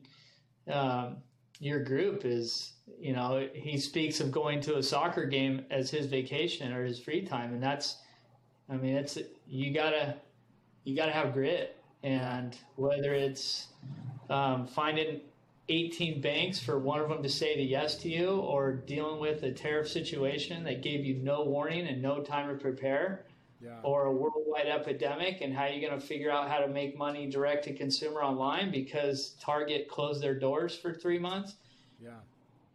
um, 0.71 1.17
your 1.59 1.83
group 1.83 2.23
is, 2.23 2.73
you 2.99 3.13
know, 3.13 3.47
he 3.53 3.77
speaks 3.77 4.19
of 4.19 4.31
going 4.31 4.61
to 4.61 4.77
a 4.77 4.83
soccer 4.83 5.25
game 5.25 5.65
as 5.69 5.89
his 5.89 6.05
vacation 6.05 6.71
or 6.71 6.85
his 6.85 6.99
free 6.99 7.21
time, 7.21 7.53
and 7.53 7.61
that's, 7.61 7.97
I 8.69 8.77
mean, 8.77 8.95
it's 8.95 9.17
you 9.47 9.73
gotta, 9.73 10.15
you 10.83 10.95
gotta 10.95 11.11
have 11.11 11.33
grit, 11.33 11.75
and 12.03 12.55
whether 12.75 13.13
it's 13.13 13.67
um, 14.29 14.67
finding 14.67 15.21
18 15.69 16.21
banks 16.21 16.59
for 16.59 16.79
one 16.79 17.01
of 17.01 17.09
them 17.09 17.21
to 17.23 17.29
say 17.29 17.57
the 17.57 17.63
yes 17.63 17.95
to 17.97 18.09
you, 18.09 18.37
or 18.37 18.71
dealing 18.71 19.19
with 19.19 19.43
a 19.43 19.51
tariff 19.51 19.89
situation 19.89 20.63
that 20.63 20.81
gave 20.81 21.05
you 21.05 21.15
no 21.15 21.43
warning 21.43 21.87
and 21.87 22.01
no 22.01 22.21
time 22.21 22.47
to 22.47 22.55
prepare 22.55 23.25
Yeah. 23.59 23.79
or 23.81 24.05
a 24.05 24.11
worldwide 24.11 24.67
epidemic 24.67 25.41
and 25.41 25.51
how 25.51 25.65
you're 25.65 25.87
going 25.87 25.99
to 25.99 26.05
figure 26.05 26.29
out 26.29 26.47
how 26.47 26.59
to 26.59 26.67
make 26.67 26.95
money 26.95 27.27
direct 27.27 27.63
to 27.63 27.73
consumer 27.73 28.21
online 28.21 28.69
because 28.69 29.35
Target 29.41 29.87
closed 29.87 30.21
their 30.21 30.37
doors 30.37 30.75
for 30.75 30.93
three 30.93 31.17
months. 31.17 31.55
Yeah. 31.99 32.11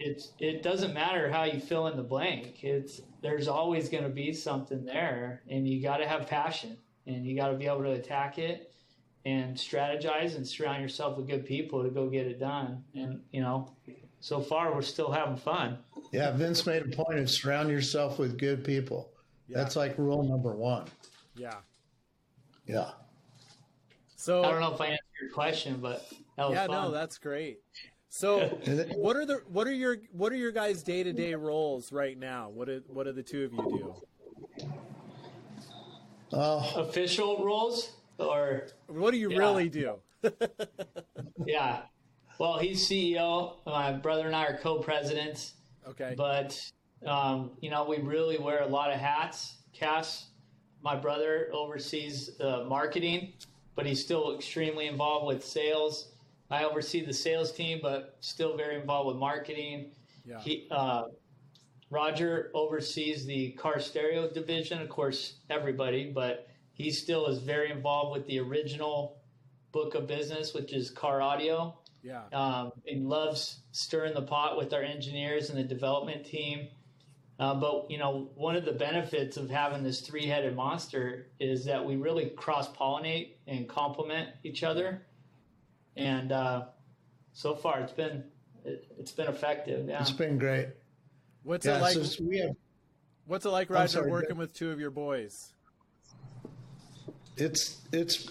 It's 0.01 0.33
it 0.41 0.62
doesn't 0.62 0.93
matter 0.93 1.31
how 1.31 1.45
you 1.45 1.61
fill 1.61 1.87
in 1.87 1.97
the 1.97 2.03
blank. 2.03 2.65
It's 2.65 3.01
there's 3.23 3.47
always 3.47 3.89
going 3.89 4.03
to 4.03 4.11
be 4.11 4.33
something 4.33 4.85
there, 4.85 5.43
and 5.49 5.69
you 5.69 5.81
got 5.81 5.99
to 5.99 6.09
have 6.09 6.27
passion, 6.27 6.77
and 7.07 7.25
you 7.25 7.37
got 7.37 7.51
to 7.51 7.57
be 7.57 7.67
able 7.67 7.85
to 7.85 7.93
attack 7.93 8.39
it 8.39 8.73
and 9.25 9.57
strategize 9.57 10.35
and 10.37 10.47
surround 10.47 10.83
yourself 10.83 11.17
with 11.17 11.29
good 11.29 11.47
people 11.47 11.83
to 11.85 11.91
go 11.91 12.09
get 12.09 12.27
it 12.27 12.41
done. 12.41 12.83
And 12.95 13.21
you 13.31 13.41
know, 13.41 13.71
so 14.21 14.41
far 14.41 14.75
we're 14.75 14.83
still 14.83 15.12
having 15.12 15.37
fun. 15.37 15.79
Yeah, 16.12 16.33
Vince 16.33 16.67
made 16.67 16.83
a 16.83 16.97
point 16.97 17.19
of 17.19 17.31
surround 17.31 17.71
yourself 17.71 18.19
with 18.19 18.39
good 18.39 18.65
people. 18.65 19.12
That's 19.52 19.76
like 19.76 19.99
rule 19.99 20.23
number 20.23 20.54
one. 20.54 20.87
Yeah. 21.37 21.56
Yeah. 22.66 22.90
So 24.16 24.44
I 24.44 24.50
don't 24.50 24.61
know 24.61 24.73
if 24.73 24.80
I 24.80 24.87
answered 24.87 25.00
your 25.21 25.30
question, 25.30 25.78
but 25.80 26.06
that 26.37 26.49
was 26.49 26.54
yeah, 26.54 26.66
fun. 26.66 26.82
no, 26.85 26.90
that's 26.90 27.18
great. 27.18 27.61
So, 28.09 28.40
what 28.97 29.16
are 29.16 29.26
the 29.26 29.42
what 29.49 29.66
are 29.66 29.73
your 29.73 29.97
what 30.12 30.32
are 30.32 30.37
your 30.37 30.52
guys 30.52 30.82
day 30.82 31.02
to 31.02 31.12
day 31.12 31.35
roles 31.35 31.90
right 31.92 32.16
now? 32.18 32.50
What 32.50 32.68
do 32.68 32.82
what 32.88 33.04
do 33.04 33.12
the 33.12 33.23
two 33.23 33.44
of 33.44 33.52
you 33.52 33.94
do? 34.59 34.73
Oh, 36.32 36.73
official 36.76 37.44
roles 37.44 37.92
or 38.18 38.68
What 38.87 39.11
do 39.11 39.18
you 39.18 39.30
Yeah. 39.30 39.38
really 39.38 39.68
do? 39.68 39.97
yeah. 41.47 41.82
Well, 42.38 42.59
he's 42.59 42.87
CEO. 42.88 43.56
My 43.66 43.92
brother 43.92 44.26
and 44.26 44.35
I 44.35 44.47
are 44.47 44.56
co-presidents, 44.59 45.54
Okay. 45.87 46.14
but 46.16 46.59
um, 47.06 47.50
you 47.61 47.71
know 47.71 47.85
we 47.85 47.99
really 47.99 48.38
wear 48.38 48.62
a 48.62 48.66
lot 48.66 48.92
of 48.92 48.99
hats. 48.99 49.56
Cass, 49.73 50.26
my 50.82 50.97
brother, 50.97 51.49
oversees 51.52 52.38
uh, 52.40 52.64
marketing, 52.68 53.32
but 53.75 53.87
he's 53.87 54.00
still 54.00 54.35
extremely 54.35 54.87
involved 54.87 55.26
with 55.26 55.44
sales. 55.44 56.09
I 56.50 56.64
oversee 56.64 57.04
the 57.04 57.14
sales 57.14 57.52
team, 57.52 57.80
but 57.82 58.16
still 58.21 58.56
very 58.56 58.76
involved 58.76 59.09
with 59.09 59.16
marketing. 59.16 59.92
yeah. 60.25 60.38
He, 60.40 60.68
uh, 60.71 61.04
Roger 61.92 62.50
oversees 62.54 63.26
the 63.26 63.50
car 63.52 63.78
stereo 63.78 64.28
division, 64.30 64.80
of 64.80 64.88
course, 64.88 65.35
everybody, 65.50 66.11
but 66.11 66.49
he 66.73 66.90
still 66.90 67.26
is 67.26 67.38
very 67.38 67.71
involved 67.71 68.12
with 68.12 68.26
the 68.26 68.38
original 68.38 69.21
book 69.73 69.94
of 69.94 70.06
business, 70.06 70.54
which 70.54 70.73
is 70.73 70.90
car 70.90 71.21
audio, 71.21 71.78
yeah. 72.02 72.23
um, 72.32 72.73
and 72.87 73.09
loves 73.09 73.59
stirring 73.73 74.14
the 74.14 74.23
pot 74.23 74.56
with 74.56 74.73
our 74.73 74.82
engineers 74.82 75.50
and 75.50 75.59
the 75.59 75.64
development 75.64 76.25
team. 76.25 76.68
Uh, 77.43 77.53
but 77.57 77.91
you 77.91 77.99
know, 77.99 78.31
one 78.37 78.55
of 78.55 78.65
the 78.65 78.71
benefits 78.71 79.37
of 79.37 79.51
having 79.51 79.83
this 79.83 80.01
three-headed 80.01 80.55
monster 80.55 81.27
is 81.41 81.65
that 81.65 81.85
we 81.85 81.97
really 81.97 82.27
cross-pollinate 82.37 83.33
and 83.49 83.69
complement 83.69 84.29
each 84.45 84.63
other, 84.63 85.03
and 85.97 86.31
uh, 86.31 86.67
so 87.33 87.57
far 87.57 87.81
it's 87.81 87.91
been 87.93 88.23
it, 88.65 88.87
it's 88.97 89.11
been 89.11 89.27
effective. 89.27 89.89
Yeah. 89.89 90.01
it's 90.01 90.13
been 90.13 90.39
great. 90.39 90.69
What's 91.43 91.67
Yeah, 91.67 91.79
it 91.79 91.81
like? 91.81 91.95
so 91.97 92.23
we 92.25 92.39
have 92.39 92.51
What's 93.27 93.45
it 93.45 93.49
like, 93.51 93.71
Roger, 93.71 93.89
sorry, 93.89 94.11
working 94.13 94.37
go- 94.37 94.41
with 94.41 94.53
two 94.55 94.71
of 94.71 94.79
your 94.79 94.93
boys? 94.93 95.53
it's 97.37 97.81
it's 97.93 98.31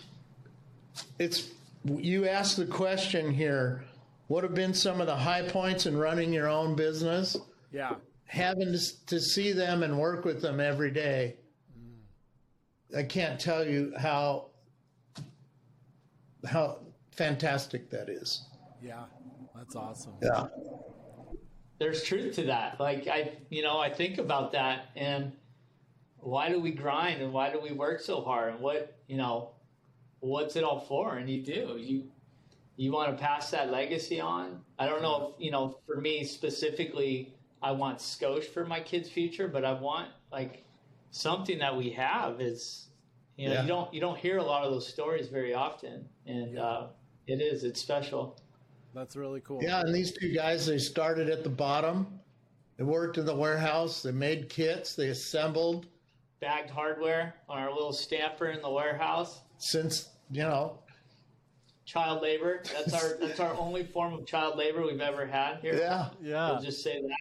it's 1.19 1.49
you 1.85 2.29
asked 2.29 2.55
the 2.55 2.65
question 2.65 3.29
here 3.33 3.83
what 4.27 4.43
have 4.45 4.53
been 4.55 4.73
some 4.73 5.01
of 5.01 5.07
the 5.07 5.15
high 5.17 5.45
points 5.49 5.85
in 5.85 5.97
running 5.97 6.31
your 6.31 6.47
own 6.47 6.75
business 6.77 7.35
Yeah. 7.73 7.95
Having 8.31 8.71
to, 8.71 9.05
to 9.05 9.19
see 9.19 9.51
them 9.51 9.83
and 9.83 9.97
work 9.99 10.23
with 10.25 10.41
them 10.41 10.59
every 10.59 10.91
day 10.91 11.35
i 12.95 13.03
can't 13.03 13.39
tell 13.39 13.65
you 13.65 13.93
how 13.97 14.47
how 16.47 16.79
fantastic 17.11 17.89
that 17.89 18.09
is 18.09 18.45
Yeah. 18.81 19.03
That's 19.55 19.75
awesome. 19.75 20.13
yeah 20.21 20.47
there's 21.81 22.03
truth 22.03 22.35
to 22.35 22.43
that. 22.43 22.79
Like 22.79 23.07
I, 23.07 23.31
you 23.49 23.63
know, 23.63 23.79
I 23.79 23.91
think 23.91 24.19
about 24.19 24.51
that 24.51 24.89
and 24.95 25.31
why 26.19 26.47
do 26.47 26.59
we 26.59 26.69
grind 26.69 27.23
and 27.23 27.33
why 27.33 27.51
do 27.51 27.59
we 27.59 27.71
work 27.71 28.01
so 28.01 28.21
hard 28.21 28.53
and 28.53 28.61
what, 28.61 28.99
you 29.07 29.17
know, 29.17 29.49
what's 30.19 30.55
it 30.55 30.63
all 30.63 30.81
for? 30.81 31.17
And 31.17 31.27
you 31.27 31.41
do, 31.41 31.77
you, 31.79 32.03
you 32.75 32.91
want 32.91 33.17
to 33.17 33.19
pass 33.19 33.49
that 33.49 33.71
legacy 33.71 34.21
on. 34.21 34.61
I 34.77 34.85
don't 34.85 35.01
know 35.01 35.33
if, 35.35 35.43
you 35.43 35.49
know, 35.49 35.79
for 35.87 35.99
me 35.99 36.23
specifically, 36.23 37.33
I 37.61 37.71
want 37.71 37.99
Scosche 37.99 38.45
for 38.45 38.65
my 38.65 38.79
kids' 38.79 39.09
future, 39.09 39.47
but 39.47 39.63
I 39.65 39.73
want 39.73 40.09
like 40.31 40.63
something 41.11 41.59
that 41.59 41.75
we 41.75 41.89
have 41.91 42.41
is, 42.41 42.87
you 43.37 43.47
know, 43.49 43.55
Yeah. 43.55 43.61
you 43.61 43.67
don't, 43.67 43.93
you 43.93 44.01
don't 44.01 44.17
hear 44.17 44.37
a 44.37 44.43
lot 44.43 44.63
of 44.63 44.71
those 44.71 44.87
stories 44.87 45.27
very 45.27 45.53
often. 45.53 46.07
And, 46.25 46.57
uh, 46.57 46.87
it 47.27 47.39
is, 47.41 47.63
it's 47.63 47.79
special. 47.79 48.37
That's 48.93 49.15
really 49.15 49.39
cool. 49.41 49.61
yeah 49.63 49.79
and 49.81 49.95
these 49.95 50.11
two 50.11 50.33
guys 50.33 50.65
they 50.65 50.77
started 50.77 51.29
at 51.29 51.43
the 51.45 51.49
bottom 51.49 52.19
They 52.77 52.83
worked 52.83 53.17
in 53.17 53.25
the 53.25 53.35
warehouse. 53.35 54.01
They 54.03 54.11
made 54.11 54.49
kits. 54.49 54.95
They 54.95 55.09
assembled. 55.09 55.85
Bagged 56.41 56.71
hardware 56.71 57.35
on 57.47 57.59
our 57.59 57.71
little 57.71 57.93
stamper 57.93 58.47
in 58.47 58.61
the 58.61 58.69
warehouse. 58.69 59.41
Since 59.59 60.09
you 60.31 60.41
know, 60.43 60.79
child 61.85 62.21
labor. 62.23 62.63
That's 62.73 62.93
our 62.93 63.17
that's 63.19 63.39
our 63.39 63.53
only 63.59 63.85
form 63.85 64.13
of 64.13 64.25
child 64.25 64.57
labor 64.57 64.81
we've 64.81 64.99
ever 65.01 65.25
had 65.27 65.59
here. 65.61 65.75
Yeah, 65.77 66.09
yeah. 66.21 66.51
We'll 66.51 66.61
just 66.61 66.81
say 66.83 67.01
that. 67.01 67.17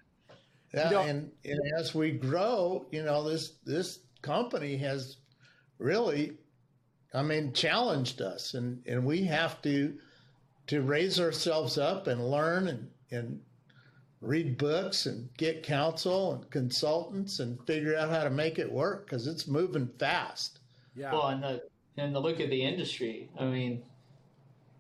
Yeah, 0.73 0.89
you 0.89 0.95
know, 0.95 1.03
and, 1.03 1.31
and 1.45 1.61
as 1.79 1.95
we 1.95 2.13
grow, 2.13 2.87
you 2.91 3.03
know, 3.03 3.29
this 3.29 3.55
this 3.65 4.01
company 4.23 4.77
has 4.77 5.17
really, 5.79 6.33
I 7.13 7.23
mean, 7.23 7.53
challenged 7.53 8.21
us, 8.21 8.55
and 8.55 8.83
and 8.87 9.05
we 9.05 9.23
have 9.25 9.61
to 9.63 9.95
to 10.69 10.83
raise 10.83 11.19
ourselves 11.19 11.79
up 11.79 12.07
and 12.07 12.31
learn 12.31 12.69
and 12.69 12.91
and 13.11 13.41
read 14.21 14.59
books 14.59 15.07
and 15.07 15.29
get 15.37 15.63
counsel 15.63 16.35
and 16.35 16.51
consultants 16.51 17.41
and 17.41 17.59
figure 17.67 17.97
out 17.97 18.11
how 18.11 18.23
to 18.23 18.31
make 18.31 18.59
it 18.59 18.71
work 18.71 19.07
because 19.07 19.27
it's 19.27 19.49
moving 19.49 19.89
fast. 19.99 20.61
Yeah. 20.95 21.13
Well, 21.13 21.29
and 21.29 21.43
the 21.43 21.63
and 21.97 22.15
the 22.15 22.21
look 22.21 22.39
of 22.41 22.51
the 22.51 22.63
industry. 22.63 23.29
I 23.39 23.47
mean, 23.47 23.83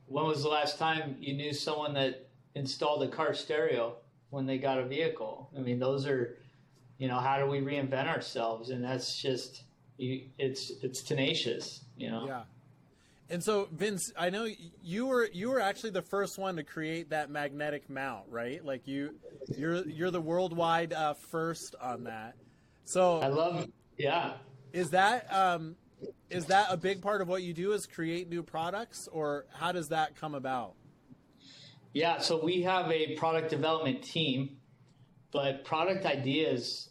when 0.06 0.26
was 0.26 0.42
the 0.42 0.49
last 0.49 0.78
time 0.78 1.16
you 1.18 1.35
knew 1.35 1.52
someone 1.52 1.94
that 1.94 2.28
installed 2.54 3.02
a 3.02 3.09
car 3.09 3.35
stereo 3.35 3.97
when 4.30 4.46
they 4.46 4.58
got 4.58 4.78
a 4.78 4.84
vehicle? 4.84 5.50
I 5.56 5.60
mean, 5.60 5.78
those 5.78 6.06
are, 6.06 6.38
you 6.99 7.08
know, 7.08 7.18
how 7.18 7.38
do 7.38 7.46
we 7.46 7.60
reinvent 7.60 8.08
ourselves? 8.08 8.70
And 8.70 8.82
that's 8.82 9.20
just, 9.20 9.62
it's 9.99 10.72
it's 10.82 11.02
tenacious, 11.02 11.84
you 11.96 12.10
know. 12.10 12.26
Yeah. 12.26 12.42
And 13.28 13.44
so, 13.44 13.68
Vince, 13.70 14.12
I 14.18 14.30
know 14.30 14.49
you 14.82 15.06
were 15.06 15.28
you 15.32 15.50
were 15.50 15.60
actually 15.60 15.90
the 15.90 16.02
first 16.02 16.37
one 16.38 16.56
to 16.56 16.64
create 16.64 17.10
that 17.10 17.30
magnetic 17.30 17.88
mount, 17.88 18.25
right? 18.28 18.64
Like 18.64 18.88
you, 18.88 19.14
you're 19.56 19.87
you're 19.87 20.10
the 20.10 20.20
worldwide 20.20 20.92
uh, 20.92 21.14
first 21.14 21.76
on 21.80 22.04
that. 22.04 22.34
So 22.84 23.20
I 23.20 23.28
love, 23.28 23.68
yeah. 23.99 24.32
Is 24.72 24.90
that 24.90 25.32
um, 25.32 25.76
is 26.28 26.46
that 26.46 26.68
a 26.70 26.76
big 26.76 27.02
part 27.02 27.20
of 27.20 27.28
what 27.28 27.42
you 27.42 27.54
do? 27.54 27.72
Is 27.72 27.87
create 27.87 28.28
new 28.28 28.42
products, 28.42 29.06
or 29.12 29.44
how 29.52 29.70
does 29.70 29.88
that 29.88 30.16
come 30.16 30.34
about? 30.34 30.75
Yeah, 31.92 32.18
so 32.18 32.42
we 32.42 32.62
have 32.62 32.90
a 32.90 33.16
product 33.16 33.50
development 33.50 34.02
team, 34.02 34.59
but 35.32 35.64
product 35.64 36.06
ideas 36.06 36.90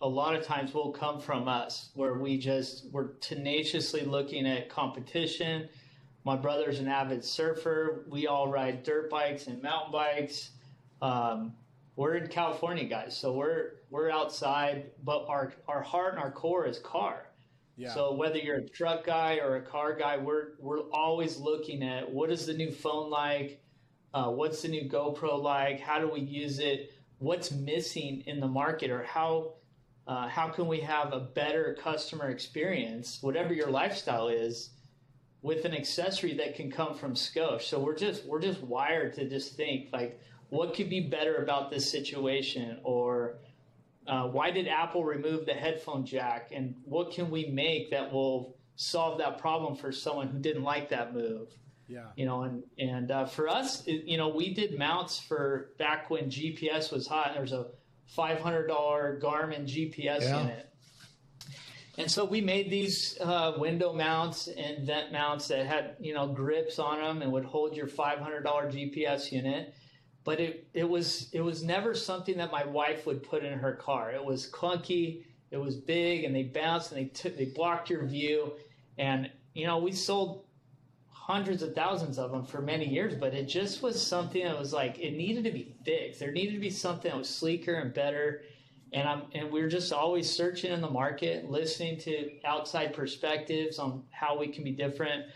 a 0.00 0.08
lot 0.08 0.34
of 0.34 0.44
times 0.44 0.74
will 0.74 0.90
come 0.90 1.20
from 1.20 1.46
us 1.46 1.90
where 1.94 2.14
we 2.14 2.36
just 2.36 2.86
we're 2.90 3.12
tenaciously 3.20 4.04
looking 4.04 4.46
at 4.46 4.68
competition. 4.68 5.68
My 6.24 6.36
brother's 6.36 6.80
an 6.80 6.88
avid 6.88 7.24
surfer. 7.24 8.04
We 8.08 8.26
all 8.26 8.48
ride 8.48 8.82
dirt 8.82 9.10
bikes 9.10 9.46
and 9.46 9.62
mountain 9.62 9.92
bikes. 9.92 10.50
Um, 11.00 11.54
we're 11.96 12.14
in 12.14 12.26
california 12.28 12.84
guys 12.84 13.16
so 13.16 13.32
we're 13.32 13.72
we're 13.90 14.10
outside 14.10 14.90
but 15.04 15.26
our 15.28 15.52
our 15.68 15.82
heart 15.82 16.14
and 16.14 16.22
our 16.22 16.30
core 16.30 16.66
is 16.66 16.78
car. 16.78 17.26
Yeah. 17.76 17.92
so 17.94 18.14
whether 18.14 18.36
you're 18.36 18.58
a 18.58 18.68
truck 18.68 19.04
guy 19.04 19.38
or 19.38 19.56
a 19.56 19.62
car 19.62 19.94
guy 19.94 20.16
we're 20.18 20.52
we're 20.58 20.88
always 20.90 21.38
looking 21.38 21.82
at 21.82 22.10
what 22.10 22.30
is 22.30 22.46
the 22.46 22.54
new 22.54 22.70
phone 22.70 23.10
like 23.10 23.61
uh, 24.14 24.28
what's 24.28 24.62
the 24.62 24.68
new 24.68 24.88
gopro 24.88 25.40
like 25.42 25.80
how 25.80 25.98
do 25.98 26.08
we 26.08 26.20
use 26.20 26.58
it 26.58 26.92
what's 27.18 27.50
missing 27.52 28.22
in 28.26 28.40
the 28.40 28.48
market 28.48 28.90
or 28.90 29.02
how 29.04 29.54
uh, 30.06 30.28
how 30.28 30.48
can 30.48 30.66
we 30.66 30.80
have 30.80 31.12
a 31.12 31.20
better 31.20 31.76
customer 31.80 32.30
experience, 32.30 33.18
whatever 33.22 33.54
your 33.54 33.70
lifestyle 33.70 34.28
is, 34.28 34.70
with 35.42 35.64
an 35.64 35.74
accessory 35.74 36.34
that 36.34 36.54
can 36.56 36.70
come 36.70 36.94
from 36.94 37.14
Scosche? 37.14 37.62
So 37.62 37.78
we're 37.78 37.96
just 37.96 38.24
we're 38.26 38.40
just 38.40 38.62
wired 38.62 39.14
to 39.14 39.28
just 39.28 39.56
think 39.56 39.90
like, 39.92 40.20
what 40.48 40.74
could 40.74 40.90
be 40.90 41.00
better 41.00 41.36
about 41.36 41.70
this 41.70 41.90
situation, 41.90 42.80
or 42.82 43.36
uh, 44.08 44.24
why 44.24 44.50
did 44.50 44.66
Apple 44.66 45.04
remove 45.04 45.46
the 45.46 45.54
headphone 45.54 46.04
jack, 46.04 46.50
and 46.52 46.74
what 46.84 47.12
can 47.12 47.30
we 47.30 47.46
make 47.46 47.90
that 47.90 48.12
will 48.12 48.56
solve 48.74 49.18
that 49.18 49.38
problem 49.38 49.76
for 49.76 49.92
someone 49.92 50.26
who 50.26 50.38
didn't 50.40 50.64
like 50.64 50.88
that 50.88 51.14
move? 51.14 51.48
Yeah. 51.92 52.06
You 52.16 52.24
know, 52.24 52.42
and 52.42 52.62
and 52.78 53.10
uh, 53.10 53.26
for 53.26 53.48
us, 53.48 53.86
it, 53.86 54.04
you 54.04 54.16
know, 54.16 54.28
we 54.28 54.54
did 54.54 54.78
mounts 54.78 55.18
for 55.18 55.72
back 55.78 56.08
when 56.08 56.30
GPS 56.30 56.90
was 56.90 57.06
hot. 57.06 57.32
There 57.34 57.42
was 57.42 57.52
a 57.52 57.66
$500 58.16 58.68
Garmin 59.20 59.64
GPS 59.64 60.22
yeah. 60.22 60.40
unit. 60.40 60.68
And 61.98 62.10
so 62.10 62.24
we 62.24 62.40
made 62.40 62.70
these 62.70 63.18
uh, 63.20 63.52
window 63.58 63.92
mounts 63.92 64.48
and 64.48 64.86
vent 64.86 65.12
mounts 65.12 65.48
that 65.48 65.66
had 65.66 65.96
you 66.00 66.14
know 66.14 66.26
grips 66.26 66.78
on 66.78 66.98
them 66.98 67.20
and 67.20 67.30
would 67.32 67.44
hold 67.44 67.76
your 67.76 67.86
$500 67.86 68.42
GPS 68.42 69.30
unit. 69.30 69.74
But 70.24 70.40
it, 70.40 70.68
it 70.72 70.88
was 70.88 71.28
it 71.32 71.42
was 71.42 71.62
never 71.62 71.94
something 71.94 72.38
that 72.38 72.50
my 72.50 72.64
wife 72.64 73.06
would 73.06 73.22
put 73.22 73.44
in 73.44 73.58
her 73.58 73.74
car. 73.74 74.10
It 74.10 74.24
was 74.24 74.48
clunky, 74.50 75.24
it 75.50 75.58
was 75.58 75.76
big, 75.76 76.24
and 76.24 76.34
they 76.34 76.44
bounced 76.44 76.92
and 76.92 77.00
they 77.00 77.10
took 77.10 77.36
they 77.36 77.46
blocked 77.46 77.90
your 77.90 78.06
view. 78.06 78.52
And 78.96 79.30
you 79.52 79.66
know 79.66 79.78
we 79.78 79.92
sold 79.92 80.44
hundreds 81.26 81.62
of 81.62 81.72
thousands 81.72 82.18
of 82.18 82.32
them 82.32 82.44
for 82.44 82.60
many 82.60 82.84
years, 82.84 83.14
but 83.14 83.32
it 83.32 83.44
just 83.44 83.80
was 83.80 84.04
something 84.04 84.42
that 84.42 84.58
was 84.58 84.72
like 84.72 84.98
it 84.98 85.12
needed 85.12 85.44
to 85.44 85.52
be 85.52 85.72
fixed. 85.84 86.18
There 86.18 86.32
needed 86.32 86.54
to 86.54 86.58
be 86.58 86.68
something 86.68 87.12
that 87.12 87.16
was 87.16 87.28
sleeker 87.28 87.74
and 87.74 87.94
better. 87.94 88.42
And 88.92 89.08
I'm 89.08 89.22
and 89.32 89.52
we 89.52 89.62
are 89.62 89.68
just 89.68 89.92
always 89.92 90.28
searching 90.28 90.72
in 90.72 90.80
the 90.80 90.90
market, 90.90 91.48
listening 91.48 91.98
to 92.00 92.44
outside 92.44 92.92
perspectives 92.92 93.78
on 93.78 94.02
how 94.10 94.36
we 94.36 94.48
can 94.48 94.64
be 94.64 94.72
different. 94.72 95.26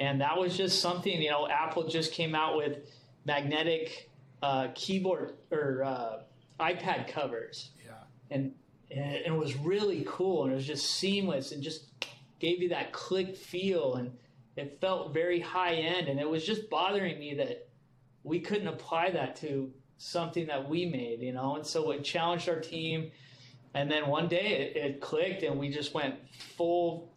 And 0.00 0.20
that 0.20 0.36
was 0.36 0.54
just 0.54 0.82
something, 0.82 1.22
you 1.22 1.30
know, 1.30 1.48
Apple 1.48 1.88
just 1.88 2.12
came 2.12 2.34
out 2.34 2.58
with 2.58 2.76
magnetic 3.24 4.10
uh, 4.42 4.68
keyboard 4.74 5.32
or 5.50 5.82
uh, 5.82 6.18
iPad 6.60 7.08
covers. 7.08 7.70
Yeah. 7.82 7.92
And 8.30 8.52
and 8.90 9.14
it 9.24 9.34
was 9.34 9.56
really 9.56 10.04
cool 10.06 10.44
and 10.44 10.52
it 10.52 10.56
was 10.56 10.66
just 10.66 10.90
seamless 10.90 11.52
and 11.52 11.62
just 11.62 11.86
gave 12.38 12.60
you 12.60 12.68
that 12.68 12.92
click 12.92 13.34
feel 13.34 13.94
and 13.94 14.12
it 14.56 14.78
felt 14.80 15.12
very 15.12 15.40
high 15.40 15.74
end, 15.74 16.08
and 16.08 16.18
it 16.18 16.28
was 16.28 16.44
just 16.44 16.70
bothering 16.70 17.18
me 17.18 17.34
that 17.34 17.68
we 18.22 18.40
couldn't 18.40 18.68
apply 18.68 19.10
that 19.10 19.36
to 19.36 19.70
something 19.98 20.46
that 20.46 20.68
we 20.68 20.86
made, 20.86 21.20
you 21.20 21.32
know. 21.32 21.56
And 21.56 21.66
so 21.66 21.90
it 21.90 22.02
challenged 22.02 22.48
our 22.48 22.60
team, 22.60 23.10
and 23.74 23.90
then 23.90 24.06
one 24.06 24.28
day 24.28 24.72
it, 24.74 24.76
it 24.76 25.00
clicked, 25.00 25.42
and 25.42 25.58
we 25.58 25.68
just 25.68 25.94
went 25.94 26.16
full. 26.56 27.12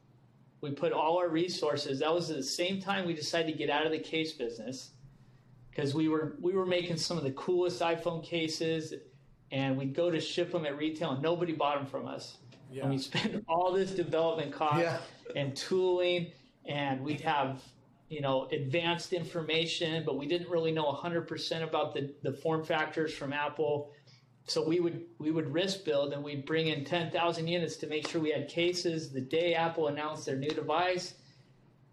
We 0.62 0.72
put 0.72 0.92
all 0.92 1.18
our 1.18 1.30
resources. 1.30 2.00
That 2.00 2.14
was 2.14 2.30
at 2.30 2.36
the 2.36 2.44
same 2.44 2.82
time 2.82 3.08
we 3.08 3.14
decided 3.14 3.52
to 3.54 3.58
get 3.58 3.70
out 3.70 3.86
of 3.86 3.94
the 3.94 4.00
case 4.00 4.34
business 4.34 4.92
because 5.72 5.94
we 5.94 6.10
were 6.10 6.36
we 6.42 6.54
were 6.54 6.66
making 6.66 6.98
some 6.98 7.18
of 7.18 7.24
the 7.24 7.32
coolest 7.32 7.82
iPhone 7.82 8.22
cases, 8.22 8.94
and 9.52 9.78
we'd 9.78 9.96
go 9.96 10.12
to 10.12 10.20
ship 10.20 10.52
them 10.52 10.66
at 10.66 10.78
retail, 10.78 11.12
and 11.12 11.22
nobody 11.22 11.54
bought 11.54 11.78
them 11.78 11.88
from 11.88 12.06
us. 12.06 12.38
Yeah. 12.70 12.82
And 12.82 12.92
we 12.92 12.98
spent 13.10 13.46
all 13.48 13.72
this 13.72 13.92
development 13.92 14.52
cost 14.52 14.82
yeah. 14.82 14.98
and 15.38 15.56
tooling 15.56 16.34
and 16.70 17.02
we'd 17.04 17.20
have 17.22 17.62
you 18.08 18.22
know 18.22 18.48
advanced 18.52 19.12
information 19.12 20.04
but 20.06 20.18
we 20.18 20.26
didn't 20.26 20.50
really 20.50 20.72
know 20.72 20.86
100% 20.86 21.64
about 21.64 21.94
the, 21.94 22.14
the 22.24 22.32
form 22.32 22.64
factors 22.64 23.14
from 23.14 23.34
apple. 23.34 23.92
So 24.46 24.68
we 24.68 24.80
would 24.80 25.06
we 25.18 25.32
would 25.32 25.52
risk 25.54 25.84
build 25.84 26.14
and 26.14 26.24
we'd 26.24 26.46
bring 26.46 26.68
in 26.68 26.86
10,000 26.86 27.48
units 27.48 27.76
to 27.78 27.88
make 27.88 28.08
sure 28.08 28.22
we 28.22 28.32
had 28.32 28.48
cases 28.48 29.12
the 29.12 29.22
day 29.22 29.54
apple 29.54 29.88
announced 29.88 30.26
their 30.26 30.38
new 30.38 30.50
device. 30.50 31.16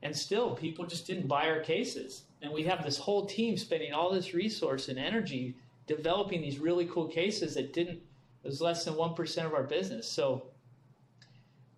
And 0.02 0.14
still 0.14 0.54
people 0.54 0.86
just 0.86 1.06
didn't 1.06 1.26
buy 1.26 1.48
our 1.48 1.60
cases. 1.60 2.22
And 2.40 2.52
we'd 2.52 2.66
have 2.66 2.84
this 2.84 2.98
whole 2.98 3.26
team 3.26 3.56
spending 3.56 3.92
all 3.92 4.12
this 4.12 4.34
resource 4.34 4.88
and 4.88 4.98
energy 4.98 5.56
developing 5.86 6.40
these 6.40 6.58
really 6.58 6.86
cool 6.86 7.08
cases 7.08 7.54
that 7.54 7.72
didn't 7.72 8.00
it 8.44 8.50
was 8.50 8.60
less 8.60 8.84
than 8.84 8.94
1% 8.94 9.44
of 9.44 9.54
our 9.54 9.64
business. 9.64 10.08
So 10.08 10.46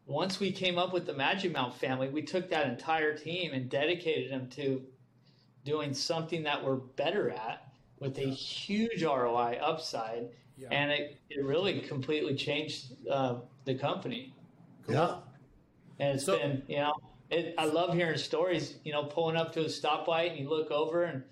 once 0.09 0.41
we 0.41 0.51
came 0.51 0.79
up 0.79 0.93
with 0.93 1.05
the 1.07 1.13
Magic 1.13 1.53
Mount 1.53 1.75
family, 1.75 2.09
we 2.09 2.23
took 2.23 2.49
that 2.49 2.67
entire 2.67 3.17
team 3.17 3.53
and 3.53 3.69
dedicated 3.69 4.33
them 4.33 4.49
to 4.49 4.83
doing 5.65 5.93
something 5.93 6.43
that 6.45 6.65
we're 6.65 6.77
better 6.77 7.31
at 7.31 7.71
with 8.01 8.17
a 8.19 8.29
huge 8.29 9.03
ROI 9.03 9.59
upside. 9.61 10.31
Yeah. 10.57 10.69
And 10.71 10.91
it, 10.91 11.19
it 11.29 11.45
really 11.45 11.81
completely 11.81 12.35
changed 12.35 12.87
uh, 13.09 13.37
the 13.67 13.75
company. 13.75 14.33
Cool. 14.87 14.95
Yeah. 14.97 15.17
And 16.01 16.15
it's 16.15 16.25
so, 16.25 16.39
been, 16.39 16.63
you 16.67 16.79
know, 16.79 16.95
it, 17.31 17.55
I 17.59 17.67
love 17.67 17.93
hearing 17.93 18.17
stories, 18.17 18.77
you 18.85 18.93
know, 18.93 19.05
pulling 19.05 19.37
up 19.37 19.53
to 19.53 19.61
a 19.61 19.67
stoplight 19.67 20.31
and 20.31 20.39
you 20.39 20.49
look 20.49 20.71
over 20.71 21.05
and 21.05 21.23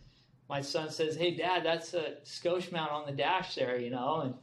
my 0.50 0.60
son 0.60 0.90
says, 0.90 1.16
Hey, 1.16 1.34
dad, 1.34 1.64
that's 1.64 1.94
a 1.94 2.16
Scosche 2.24 2.70
mount 2.70 2.92
on 2.92 3.06
the 3.06 3.12
dash 3.12 3.54
there, 3.54 3.80
you 3.80 3.90
know, 3.90 4.20
and 4.20 4.34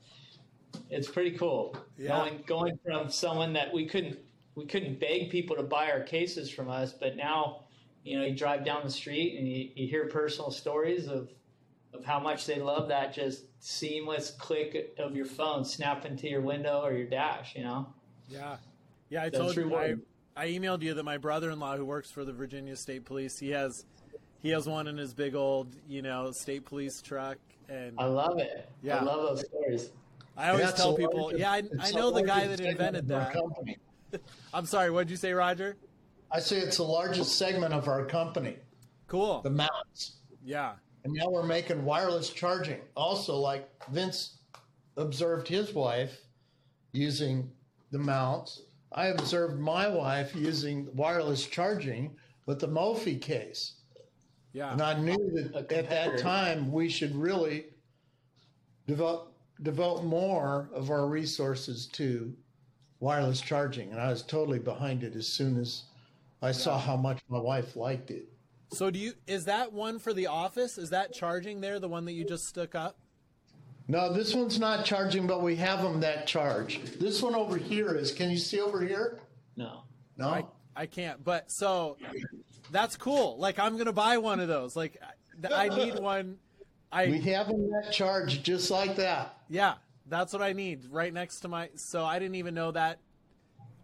it's 0.89 1.07
pretty 1.07 1.31
cool. 1.37 1.75
Yeah. 1.97 2.09
Going 2.09 2.43
going 2.45 2.79
from 2.85 3.09
someone 3.09 3.53
that 3.53 3.73
we 3.73 3.85
couldn't 3.85 4.19
we 4.55 4.65
couldn't 4.65 4.99
beg 4.99 5.29
people 5.29 5.55
to 5.55 5.63
buy 5.63 5.91
our 5.91 6.01
cases 6.01 6.49
from 6.49 6.69
us, 6.69 6.93
but 6.93 7.15
now 7.15 7.61
you 8.03 8.17
know 8.17 8.25
you 8.25 8.35
drive 8.35 8.65
down 8.65 8.81
the 8.83 8.91
street 8.91 9.37
and 9.37 9.47
you, 9.47 9.69
you 9.75 9.87
hear 9.87 10.07
personal 10.07 10.51
stories 10.51 11.07
of 11.07 11.29
of 11.93 12.03
how 12.03 12.19
much 12.19 12.45
they 12.45 12.59
love 12.59 12.87
that 12.87 13.13
just 13.13 13.45
seamless 13.59 14.31
click 14.31 14.95
of 14.97 15.15
your 15.15 15.25
phone 15.25 15.63
snapping 15.63 16.17
to 16.17 16.27
your 16.27 16.41
window 16.41 16.81
or 16.81 16.93
your 16.93 17.07
dash. 17.07 17.55
You 17.55 17.63
know. 17.63 17.93
Yeah, 18.29 18.57
yeah. 19.09 19.23
I 19.23 19.29
told 19.29 19.55
you 19.55 19.75
I, 19.75 19.95
I 20.35 20.47
emailed 20.47 20.81
you 20.81 20.93
that 20.93 21.03
my 21.03 21.17
brother-in-law 21.17 21.77
who 21.77 21.85
works 21.85 22.09
for 22.11 22.25
the 22.25 22.33
Virginia 22.33 22.75
State 22.75 23.05
Police 23.05 23.39
he 23.39 23.49
has 23.51 23.85
he 24.41 24.49
has 24.49 24.67
one 24.67 24.87
in 24.87 24.97
his 24.97 25.13
big 25.13 25.35
old 25.35 25.75
you 25.87 26.01
know 26.01 26.31
state 26.31 26.65
police 26.65 27.01
truck 27.01 27.37
and 27.69 27.95
I 27.97 28.05
love 28.05 28.39
it. 28.39 28.69
Yeah, 28.81 28.97
I 28.97 29.03
love 29.03 29.21
those 29.21 29.45
stories. 29.47 29.91
I 30.35 30.49
always 30.49 30.65
That's 30.65 30.77
tell 30.81 30.95
people, 30.95 31.23
largest- 31.23 31.39
yeah, 31.41 31.51
I, 31.51 31.61
I 31.79 31.91
know 31.91 32.11
the 32.11 32.23
guy 32.23 32.47
that 32.47 32.59
invented 32.59 33.07
segment 33.07 33.07
that. 33.07 33.33
company. 33.33 33.77
I'm 34.53 34.65
sorry, 34.65 34.89
what 34.89 35.01
did 35.07 35.11
you 35.11 35.17
say, 35.17 35.33
Roger? 35.33 35.75
I 36.31 36.39
say 36.39 36.57
it's 36.57 36.77
the 36.77 36.83
largest 36.83 37.37
segment 37.37 37.73
of 37.73 37.87
our 37.87 38.05
company, 38.05 38.57
Cool. 39.07 39.41
the 39.41 39.51
mounts. 39.51 40.17
Yeah. 40.43 40.73
And 41.03 41.13
now 41.13 41.29
we're 41.29 41.43
making 41.43 41.83
wireless 41.85 42.29
charging. 42.29 42.79
Also, 42.95 43.35
like 43.35 43.69
Vince 43.91 44.37
observed 44.97 45.47
his 45.47 45.73
wife 45.73 46.19
using 46.93 47.51
the 47.91 47.99
mounts, 47.99 48.61
I 48.91 49.07
observed 49.07 49.59
my 49.59 49.87
wife 49.87 50.35
using 50.35 50.87
wireless 50.95 51.45
charging 51.45 52.15
with 52.45 52.59
the 52.59 52.67
Mophie 52.67 53.21
case. 53.21 53.73
Yeah. 54.53 54.71
And 54.71 54.81
I 54.81 54.99
knew 54.99 55.31
that 55.53 55.71
at 55.71 55.89
that 55.89 56.17
time 56.19 56.71
we 56.71 56.89
should 56.89 57.15
really 57.15 57.65
devote 58.87 59.32
devote 59.61 60.03
more 60.03 60.69
of 60.73 60.89
our 60.89 61.07
resources 61.07 61.85
to 61.87 62.33
wireless 62.99 63.41
charging. 63.41 63.91
And 63.91 63.99
I 63.99 64.09
was 64.09 64.23
totally 64.23 64.59
behind 64.59 65.03
it 65.03 65.15
as 65.15 65.27
soon 65.27 65.59
as 65.59 65.83
I 66.41 66.51
saw 66.51 66.79
how 66.79 66.97
much 66.97 67.21
my 67.29 67.39
wife 67.39 67.75
liked 67.75 68.11
it. 68.11 68.27
So 68.71 68.89
do 68.89 68.97
you 68.97 69.13
is 69.27 69.45
that 69.45 69.71
one 69.71 69.99
for 69.99 70.13
the 70.13 70.27
office? 70.27 70.77
Is 70.77 70.89
that 70.89 71.13
charging 71.13 71.61
there, 71.61 71.79
the 71.79 71.87
one 71.87 72.05
that 72.05 72.13
you 72.13 72.25
just 72.25 72.47
stuck 72.47 72.73
up? 72.73 72.97
No, 73.87 74.11
this 74.11 74.33
one's 74.33 74.59
not 74.59 74.85
charging, 74.85 75.27
but 75.27 75.41
we 75.41 75.55
have 75.57 75.83
them 75.83 75.99
that 75.99 76.25
charge. 76.25 76.81
This 76.99 77.21
one 77.21 77.35
over 77.35 77.57
here 77.57 77.93
is. 77.93 78.11
Can 78.11 78.29
you 78.29 78.37
see 78.37 78.61
over 78.61 78.81
here? 78.81 79.19
No. 79.57 79.83
No. 80.17 80.29
I, 80.29 80.45
I 80.75 80.85
can't. 80.85 81.23
But 81.23 81.51
so 81.51 81.97
that's 82.71 82.95
cool. 82.95 83.37
Like 83.37 83.59
I'm 83.59 83.77
gonna 83.77 83.93
buy 83.93 84.17
one 84.17 84.39
of 84.39 84.47
those. 84.47 84.75
Like 84.75 84.97
I 85.49 85.65
I 85.65 85.69
need 85.69 85.99
one. 85.99 86.37
I 86.93 87.07
we 87.07 87.19
have 87.21 87.47
them 87.47 87.69
that 87.71 87.91
charge 87.91 88.43
just 88.43 88.69
like 88.71 88.95
that. 88.97 89.37
yeah, 89.49 89.75
that's 90.07 90.31
what 90.33 90.41
I 90.41 90.53
need 90.53 90.85
right 90.91 91.13
next 91.13 91.39
to 91.41 91.47
my. 91.47 91.69
So 91.75 92.05
I 92.05 92.19
didn't 92.19 92.35
even 92.35 92.53
know 92.53 92.71
that 92.71 92.99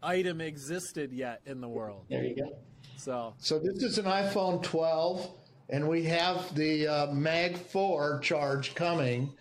item 0.04 0.39
existed 0.41 1.12
yet 1.12 1.41
in 1.45 1.60
the 1.62 1.67
world. 1.67 2.06
There 2.10 2.24
you 2.24 2.36
go. 2.36 2.58
So 2.98 3.34
So 3.39 3.58
this 3.60 3.82
is 3.84 3.98
an 3.98 4.06
iPhone 4.06 4.62
12, 4.62 5.30
and 5.69 5.88
we 5.88 6.04
have 6.04 6.54
the 6.56 6.88
uh, 6.88 7.08
Mag 7.13 7.58
4 7.58 8.19
charge 8.19 8.76
coming. 8.76 9.32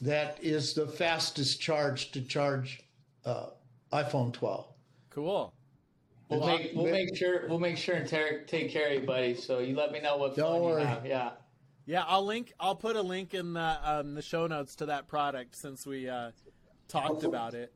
That 0.00 0.38
is 0.42 0.74
the 0.74 0.86
fastest 0.86 1.60
charge 1.60 2.10
to 2.12 2.20
charge 2.22 2.82
uh, 3.24 3.46
iPhone 3.92 4.32
12. 4.32 4.66
cool. 5.10 5.52
We'll 6.28 6.46
make 6.46 6.70
we'll 6.74 6.90
make 6.90 7.14
sure 7.14 7.46
we'll 7.48 7.58
make 7.58 7.76
sure 7.76 7.94
and 7.94 8.08
take 8.08 8.46
take 8.46 8.70
care 8.70 8.86
of 8.88 8.94
you, 9.02 9.06
buddy. 9.06 9.34
So 9.34 9.58
you 9.58 9.76
let 9.76 9.92
me 9.92 10.00
know 10.00 10.16
what 10.16 10.34
Don't 10.34 10.46
phone 10.50 10.62
worry. 10.62 10.80
you 10.80 10.86
have. 10.88 11.04
Yeah. 11.06 11.30
Yeah, 11.86 12.04
I'll 12.06 12.24
link. 12.24 12.52
I'll 12.60 12.76
put 12.76 12.96
a 12.96 13.02
link 13.02 13.34
in 13.34 13.54
the 13.54 13.78
um, 13.82 14.14
the 14.14 14.22
show 14.22 14.46
notes 14.46 14.76
to 14.76 14.86
that 14.86 15.08
product 15.08 15.56
since 15.56 15.86
we 15.86 16.08
uh, 16.08 16.30
talked 16.88 17.24
about 17.24 17.54
it. 17.54 17.72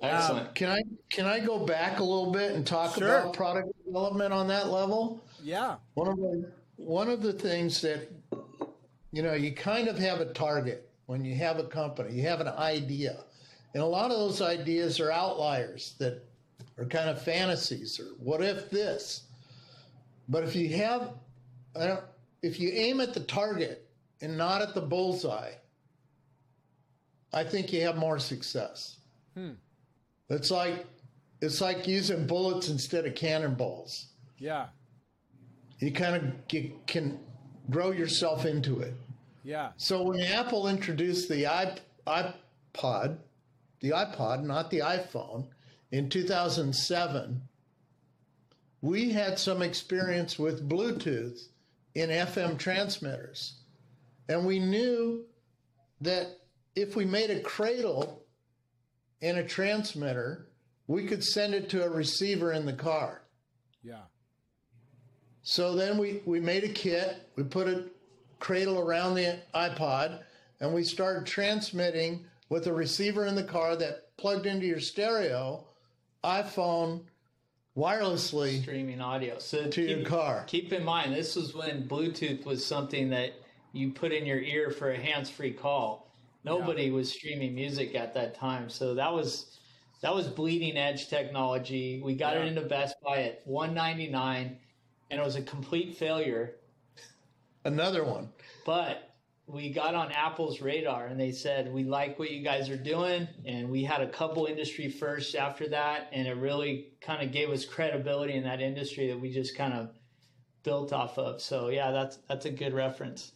Excellent. 0.00 0.54
Can 0.54 0.70
I 0.70 0.82
can 1.08 1.26
I 1.26 1.40
go 1.40 1.64
back 1.64 2.00
a 2.00 2.04
little 2.04 2.32
bit 2.32 2.52
and 2.52 2.66
talk 2.66 2.96
Sure. 2.96 3.20
about 3.20 3.34
product 3.34 3.68
development 3.84 4.32
on 4.32 4.48
that 4.48 4.68
level? 4.68 5.22
Yeah. 5.42 5.76
One 5.94 6.08
of 6.08 6.16
the 6.16 6.50
one 6.76 7.08
of 7.08 7.22
the 7.22 7.32
things 7.32 7.80
that 7.82 8.10
you 9.12 9.22
know 9.22 9.34
you 9.34 9.52
kind 9.52 9.88
of 9.88 9.98
have 9.98 10.20
a 10.20 10.32
target 10.32 10.90
when 11.06 11.24
you 11.24 11.34
have 11.36 11.58
a 11.58 11.64
company, 11.64 12.12
you 12.14 12.22
have 12.22 12.40
an 12.40 12.48
idea, 12.48 13.24
and 13.74 13.82
a 13.82 13.86
lot 13.86 14.10
of 14.10 14.18
those 14.18 14.42
ideas 14.42 14.98
are 15.00 15.12
outliers 15.12 15.94
that 15.98 16.24
are 16.78 16.86
kind 16.86 17.08
of 17.08 17.22
fantasies 17.22 18.00
or 18.00 18.06
what 18.18 18.42
if 18.42 18.70
this. 18.70 19.24
But 20.28 20.44
if 20.44 20.56
you 20.56 20.70
have, 20.76 21.10
I 21.78 21.86
don't, 21.86 22.04
if 22.44 22.60
you 22.60 22.70
aim 22.70 23.00
at 23.00 23.14
the 23.14 23.20
target 23.20 23.88
and 24.20 24.36
not 24.36 24.60
at 24.60 24.74
the 24.74 24.80
bullseye, 24.80 25.52
I 27.32 27.42
think 27.42 27.72
you 27.72 27.80
have 27.82 27.96
more 27.96 28.18
success. 28.18 28.98
Hmm. 29.34 29.52
It's 30.28 30.50
like 30.50 30.86
it's 31.40 31.60
like 31.60 31.86
using 31.88 32.26
bullets 32.26 32.68
instead 32.68 33.04
of 33.06 33.14
cannonballs 33.14 34.06
Yeah. 34.38 34.66
you 35.78 35.90
kind 35.92 36.16
of 36.16 36.48
get, 36.48 36.86
can 36.86 37.18
grow 37.70 37.90
yourself 37.90 38.46
into 38.46 38.80
it. 38.80 38.94
Yeah. 39.42 39.72
So 39.76 40.02
when 40.02 40.20
Apple 40.20 40.68
introduced 40.68 41.28
the 41.28 41.42
iPod, 41.44 43.18
the 43.80 43.90
iPod, 43.90 44.44
not 44.44 44.70
the 44.70 44.78
iPhone, 44.78 45.48
in 45.90 46.08
2007, 46.08 47.42
we 48.80 49.10
had 49.10 49.38
some 49.38 49.60
experience 49.60 50.38
with 50.38 50.66
Bluetooth 50.68 51.48
in 51.94 52.10
FM 52.10 52.58
transmitters. 52.58 53.60
And 54.28 54.46
we 54.46 54.58
knew 54.58 55.24
that 56.00 56.38
if 56.74 56.96
we 56.96 57.04
made 57.04 57.30
a 57.30 57.40
cradle 57.40 58.24
in 59.20 59.38
a 59.38 59.46
transmitter, 59.46 60.48
we 60.86 61.04
could 61.04 61.22
send 61.22 61.54
it 61.54 61.68
to 61.70 61.84
a 61.84 61.88
receiver 61.88 62.52
in 62.52 62.66
the 62.66 62.72
car. 62.72 63.22
Yeah. 63.82 64.02
So 65.42 65.74
then 65.74 65.98
we, 65.98 66.22
we 66.24 66.40
made 66.40 66.64
a 66.64 66.68
kit, 66.68 67.28
we 67.36 67.44
put 67.44 67.68
a 67.68 67.84
cradle 68.40 68.78
around 68.78 69.14
the 69.14 69.38
iPod, 69.54 70.20
and 70.60 70.72
we 70.72 70.82
started 70.82 71.26
transmitting 71.26 72.24
with 72.48 72.66
a 72.66 72.72
receiver 72.72 73.26
in 73.26 73.34
the 73.34 73.44
car 73.44 73.76
that 73.76 74.16
plugged 74.16 74.46
into 74.46 74.66
your 74.66 74.80
stereo 74.80 75.64
iPhone 76.22 77.02
wirelessly 77.76 78.62
Streaming 78.62 79.00
audio. 79.00 79.38
So 79.38 79.68
to 79.68 79.82
your 79.82 80.04
car. 80.04 80.44
keep 80.46 80.72
in 80.72 80.84
mind 80.84 81.12
this 81.14 81.34
was 81.36 81.54
when 81.54 81.88
Bluetooth 81.88 82.44
was 82.44 82.64
something 82.64 83.10
that 83.10 83.32
you 83.72 83.90
put 83.90 84.12
in 84.12 84.24
your 84.24 84.38
ear 84.38 84.70
for 84.70 84.92
a 84.92 84.96
hands-free 84.96 85.54
call. 85.54 86.12
Nobody 86.44 86.90
was 86.90 87.10
streaming 87.10 87.54
music 87.54 87.94
at 87.94 88.14
that 88.14 88.34
time, 88.36 88.68
so 88.68 88.94
that 88.94 89.12
was 89.12 89.58
that 90.02 90.14
was 90.14 90.28
bleeding 90.28 90.76
edge 90.76 91.08
technology. 91.08 92.00
We 92.04 92.14
got 92.14 92.34
Yeah. 92.34 92.42
it 92.42 92.48
into 92.48 92.60
Best 92.62 92.96
Buy 93.02 93.22
at 93.22 93.42
199 93.46 94.58
and 95.10 95.20
it 95.20 95.24
was 95.24 95.36
a 95.36 95.42
complete 95.42 95.96
failure. 95.96 96.56
Another 97.64 98.04
one. 98.04 98.28
But 98.66 99.13
we 99.46 99.70
got 99.70 99.94
on 99.94 100.10
Apple's 100.10 100.60
radar 100.60 101.06
and 101.06 101.20
they 101.20 101.30
said, 101.30 101.72
We 101.72 101.84
like 101.84 102.18
what 102.18 102.30
you 102.30 102.42
guys 102.42 102.70
are 102.70 102.76
doing. 102.76 103.28
And 103.44 103.70
we 103.70 103.84
had 103.84 104.00
a 104.00 104.08
couple 104.08 104.46
industry 104.46 104.88
firsts 104.88 105.34
after 105.34 105.68
that. 105.68 106.08
And 106.12 106.26
it 106.26 106.36
really 106.36 106.92
kind 107.00 107.22
of 107.22 107.32
gave 107.32 107.50
us 107.50 107.64
credibility 107.64 108.34
in 108.34 108.44
that 108.44 108.60
industry 108.60 109.08
that 109.08 109.20
we 109.20 109.32
just 109.32 109.56
kind 109.56 109.74
of 109.74 109.90
built 110.62 110.92
off 110.92 111.18
of. 111.18 111.42
So, 111.42 111.68
yeah, 111.68 111.90
that's, 111.90 112.18
that's 112.28 112.46
a 112.46 112.50
good 112.50 112.72
reference. 112.72 113.32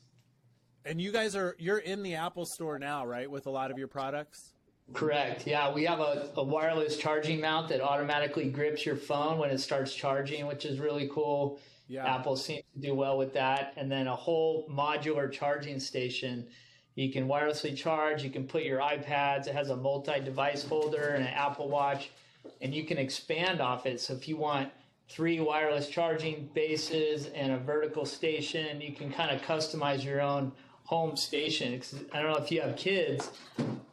And 0.84 1.00
you 1.00 1.12
guys 1.12 1.36
are 1.36 1.54
you're 1.58 1.78
in 1.78 2.02
the 2.02 2.14
Apple 2.14 2.46
store 2.46 2.78
now, 2.78 3.04
right, 3.04 3.30
with 3.30 3.46
a 3.46 3.50
lot 3.50 3.70
of 3.70 3.76
your 3.76 3.88
products? 3.88 4.54
Correct. 4.94 5.46
Yeah, 5.46 5.70
we 5.74 5.84
have 5.84 6.00
a, 6.00 6.30
a 6.36 6.42
wireless 6.42 6.96
charging 6.96 7.42
mount 7.42 7.68
that 7.68 7.82
automatically 7.82 8.48
grips 8.48 8.86
your 8.86 8.96
phone 8.96 9.36
when 9.36 9.50
it 9.50 9.58
starts 9.58 9.92
charging, 9.94 10.46
which 10.46 10.64
is 10.64 10.78
really 10.78 11.10
cool. 11.12 11.60
Yeah. 11.88 12.06
Apple 12.06 12.36
seems 12.36 12.64
to 12.74 12.80
do 12.80 12.94
well 12.94 13.16
with 13.18 13.32
that. 13.34 13.72
And 13.76 13.90
then 13.90 14.06
a 14.06 14.14
whole 14.14 14.68
modular 14.70 15.30
charging 15.32 15.80
station. 15.80 16.46
You 16.94 17.12
can 17.12 17.28
wirelessly 17.28 17.76
charge, 17.76 18.24
you 18.24 18.30
can 18.30 18.44
put 18.44 18.64
your 18.64 18.80
iPads, 18.80 19.46
it 19.46 19.54
has 19.54 19.70
a 19.70 19.76
multi 19.76 20.18
device 20.20 20.64
holder 20.64 21.10
and 21.10 21.22
an 21.22 21.32
Apple 21.32 21.68
Watch, 21.68 22.10
and 22.60 22.74
you 22.74 22.84
can 22.84 22.98
expand 22.98 23.60
off 23.60 23.86
it. 23.86 24.00
So 24.00 24.14
if 24.14 24.26
you 24.26 24.36
want 24.36 24.70
three 25.08 25.38
wireless 25.38 25.88
charging 25.88 26.50
bases 26.54 27.26
and 27.36 27.52
a 27.52 27.56
vertical 27.58 28.04
station, 28.04 28.80
you 28.80 28.94
can 28.94 29.12
kind 29.12 29.30
of 29.30 29.40
customize 29.42 30.04
your 30.04 30.20
own 30.20 30.50
home 30.82 31.16
station. 31.16 31.80
I 32.12 32.20
don't 32.20 32.32
know 32.32 32.38
if 32.44 32.50
you 32.50 32.62
have 32.62 32.76
kids, 32.76 33.30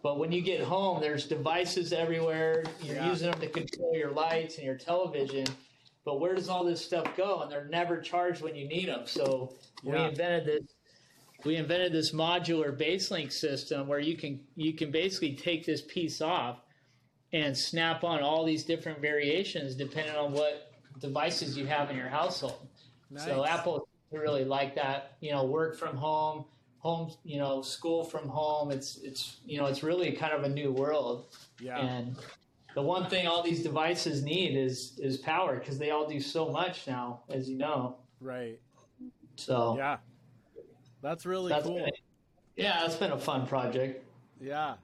but 0.01 0.17
when 0.17 0.31
you 0.31 0.41
get 0.41 0.61
home, 0.61 0.99
there's 0.99 1.25
devices 1.25 1.93
everywhere. 1.93 2.63
You're 2.81 2.95
Yeah. 2.95 3.09
using 3.09 3.29
them 3.29 3.39
to 3.39 3.49
control 3.49 3.93
your 3.95 4.11
lights 4.11 4.55
and 4.57 4.65
your 4.65 4.77
television. 4.77 5.45
But 6.05 6.19
where 6.19 6.35
does 6.35 6.49
all 6.49 6.63
this 6.63 6.85
stuff 6.85 7.17
go? 7.17 7.41
And 7.41 7.51
they're 7.51 7.65
never 7.65 7.99
charged 7.99 8.41
when 8.41 8.55
you 8.55 8.67
need 8.67 8.87
them. 8.87 9.01
So 9.05 9.55
we 9.83 9.97
invented 9.97 10.45
this. 10.45 10.63
We 11.43 11.57
invented 11.57 11.93
this 11.93 12.11
modular 12.11 12.75
BaseLynx 12.75 13.33
system 13.33 13.87
where 13.87 13.99
you 13.99 14.15
can 14.15 14.39
you 14.55 14.73
can 14.73 14.91
basically 14.91 15.33
take 15.35 15.65
this 15.65 15.81
piece 15.81 16.21
off 16.21 16.59
and 17.33 17.57
snap 17.57 18.03
on 18.03 18.21
all 18.21 18.45
these 18.45 18.63
different 18.63 19.01
variations 19.01 19.75
depending 19.75 20.15
on 20.15 20.31
what 20.31 20.71
devices 20.99 21.57
you 21.57 21.65
have 21.65 21.89
in 21.89 21.97
your 21.97 22.07
household. 22.07 22.67
So 23.17 23.45
Apple 23.45 23.87
really 24.11 24.45
like 24.45 24.75
that. 24.75 25.17
You 25.19 25.31
know, 25.31 25.43
work 25.43 25.77
from 25.77 25.97
home, 25.97 26.45
home. 26.79 27.11
You 27.23 27.39
know, 27.39 27.61
school 27.61 28.03
from 28.03 28.27
home. 28.27 28.71
It's 28.71 28.97
it's 28.97 29.37
you 29.45 29.59
know 29.59 29.65
it's 29.65 29.83
really 29.83 30.11
kind 30.11 30.33
of 30.33 30.43
a 30.43 30.49
new 30.49 30.71
world. 30.71 31.25
Yeah. 31.59 31.79
And 31.79 32.15
the 32.75 32.81
one 32.81 33.09
thing 33.09 33.25
all 33.25 33.41
these 33.41 33.63
devices 33.63 34.21
need 34.21 34.55
is 34.55 34.99
is 34.99 35.17
power 35.17 35.57
because 35.57 35.79
they 35.79 35.89
all 35.91 36.07
do 36.07 36.19
so 36.19 36.49
much 36.51 36.85
now, 36.85 37.21
as 37.29 37.49
you 37.49 37.57
know. 37.57 37.95
Right. 38.19 38.59
So 39.37 39.75
Yeah. 39.77 39.97
That's 41.01 41.25
really 41.25 41.49
that's 41.49 41.65
cool. 41.65 41.75
been, 41.75 41.91
yeah, 42.55 42.79
that's 42.81 42.95
been 42.95 43.11
a 43.11 43.19
fun 43.19 43.45
project. 43.47 44.03
Yeah. 44.41 44.75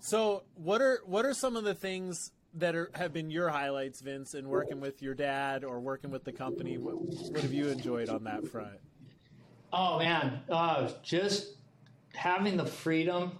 So, 0.00 0.44
what 0.54 0.80
are 0.80 1.00
what 1.04 1.24
are 1.26 1.34
some 1.34 1.56
of 1.56 1.64
the 1.64 1.74
things 1.74 2.32
that 2.54 2.74
are 2.74 2.90
have 2.94 3.12
been 3.12 3.30
your 3.30 3.50
highlights, 3.50 4.00
Vince, 4.00 4.34
in 4.34 4.48
working 4.48 4.80
with 4.80 5.02
your 5.02 5.14
dad 5.14 5.62
or 5.62 5.78
working 5.80 6.10
with 6.10 6.24
the 6.24 6.32
company? 6.32 6.78
What, 6.78 6.94
what 7.32 7.40
have 7.40 7.52
you 7.52 7.68
enjoyed 7.68 8.08
on 8.08 8.24
that 8.24 8.48
front? 8.48 8.78
Oh 9.72 9.98
man, 9.98 10.40
uh, 10.48 10.90
just 11.02 11.56
having 12.14 12.56
the 12.56 12.64
freedom 12.66 13.32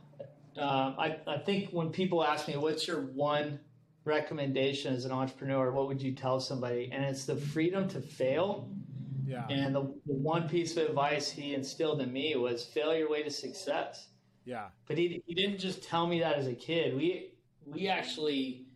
um, 0.59 0.95
I, 0.99 1.19
I 1.27 1.39
think 1.39 1.71
when 1.71 1.91
people 1.91 2.25
ask 2.25 2.49
me, 2.49 2.57
what's 2.57 2.87
your 2.87 3.03
one 3.03 3.61
recommendation 4.05 4.95
as 4.95 5.05
an 5.05 5.13
entrepreneur, 5.13 5.71
what 5.73 5.89
would 5.89 6.01
you 6.01 6.13
tell 6.13 6.41
somebody? 6.41 6.91
And 6.93 7.05
it's 7.05 7.25
the 7.25 7.37
freedom 7.37 7.89
to 7.89 8.01
fail. 8.01 8.71
Yeah. 9.27 9.47
And 9.49 9.75
the, 9.75 9.83
the 10.07 10.15
one 10.15 10.49
piece 10.49 10.77
of 10.77 10.89
advice 10.89 11.31
he 11.31 11.55
instilled 11.55 12.01
in 12.01 12.13
me 12.13 12.37
was 12.37 12.65
fail 12.65 12.97
your 12.97 13.11
way 13.11 13.23
to 13.25 13.31
success. 13.31 14.09
Yeah. 14.45 14.69
But 14.87 14.97
he, 14.97 15.23
he 15.27 15.35
didn't 15.35 15.59
just 15.59 15.83
tell 15.83 16.07
me 16.07 16.21
that 16.21 16.37
as 16.37 16.47
a 16.47 16.55
kid. 16.55 16.97
We 16.97 17.33
we 17.65 17.89
actually 17.89 18.67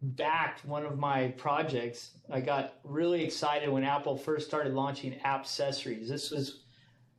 backed 0.00 0.64
one 0.64 0.86
of 0.86 0.98
my 0.98 1.28
projects. 1.36 2.12
I 2.32 2.40
got 2.40 2.78
really 2.82 3.22
excited 3.22 3.68
when 3.68 3.84
Apple 3.84 4.16
first 4.16 4.48
started 4.48 4.72
launching 4.72 5.20
app 5.22 5.40
accessories. 5.40 6.08
This 6.08 6.30
was 6.30 6.61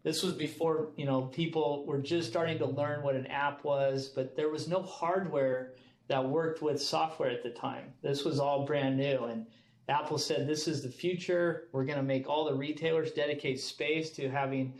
this 0.04 0.22
was 0.22 0.34
before 0.34 0.89
you 0.96 1.06
know 1.06 1.24
people 1.24 1.86
were 1.86 2.00
just 2.00 2.30
starting 2.30 2.58
to 2.60 2.66
learn 2.66 3.04
what 3.04 3.16
an 3.16 3.28
app 3.28 3.63
was, 3.63 4.10
but 4.10 4.36
there 4.36 4.50
was 4.50 4.68
no 4.68 4.82
hardware 4.82 5.74
that 6.08 6.24
worked 6.24 6.62
with 6.62 6.82
software 6.82 7.30
at 7.30 7.44
the 7.44 7.50
time. 7.50 7.94
This 8.02 8.26
was 8.26 8.39
all 8.39 8.66
brand 8.66 8.98
new, 8.98 9.26
and 9.26 9.46
Apple 9.89 10.18
said 10.18 10.48
this 10.48 10.68
is 10.68 10.84
the 10.84 10.89
future. 10.89 11.68
We're 11.72 11.86
going 11.86 11.98
to 11.98 12.04
make 12.04 12.30
all 12.30 12.46
the 12.46 12.54
retailers 12.54 13.12
dedicate 13.12 13.60
space 13.60 14.10
to 14.12 14.30
having 14.30 14.74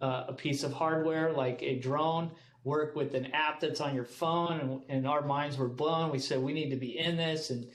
uh, 0.00 0.24
a 0.28 0.32
piece 0.32 0.62
of 0.62 0.72
hardware 0.72 1.32
like 1.32 1.62
a 1.62 1.78
drone 1.78 2.30
work 2.64 2.94
with 2.94 3.14
an 3.14 3.26
app 3.32 3.60
that's 3.60 3.80
on 3.80 3.94
your 3.94 4.04
phone 4.04 4.60
and, 4.60 4.82
and 4.88 5.06
our 5.08 5.22
minds 5.22 5.56
were 5.56 5.68
blown 5.68 6.10
we 6.10 6.18
said 6.18 6.38
we 6.38 6.52
need 6.52 6.68
to 6.70 6.76
be 6.76 6.98
in 6.98 7.16
this 7.16 7.50
and 7.50 7.66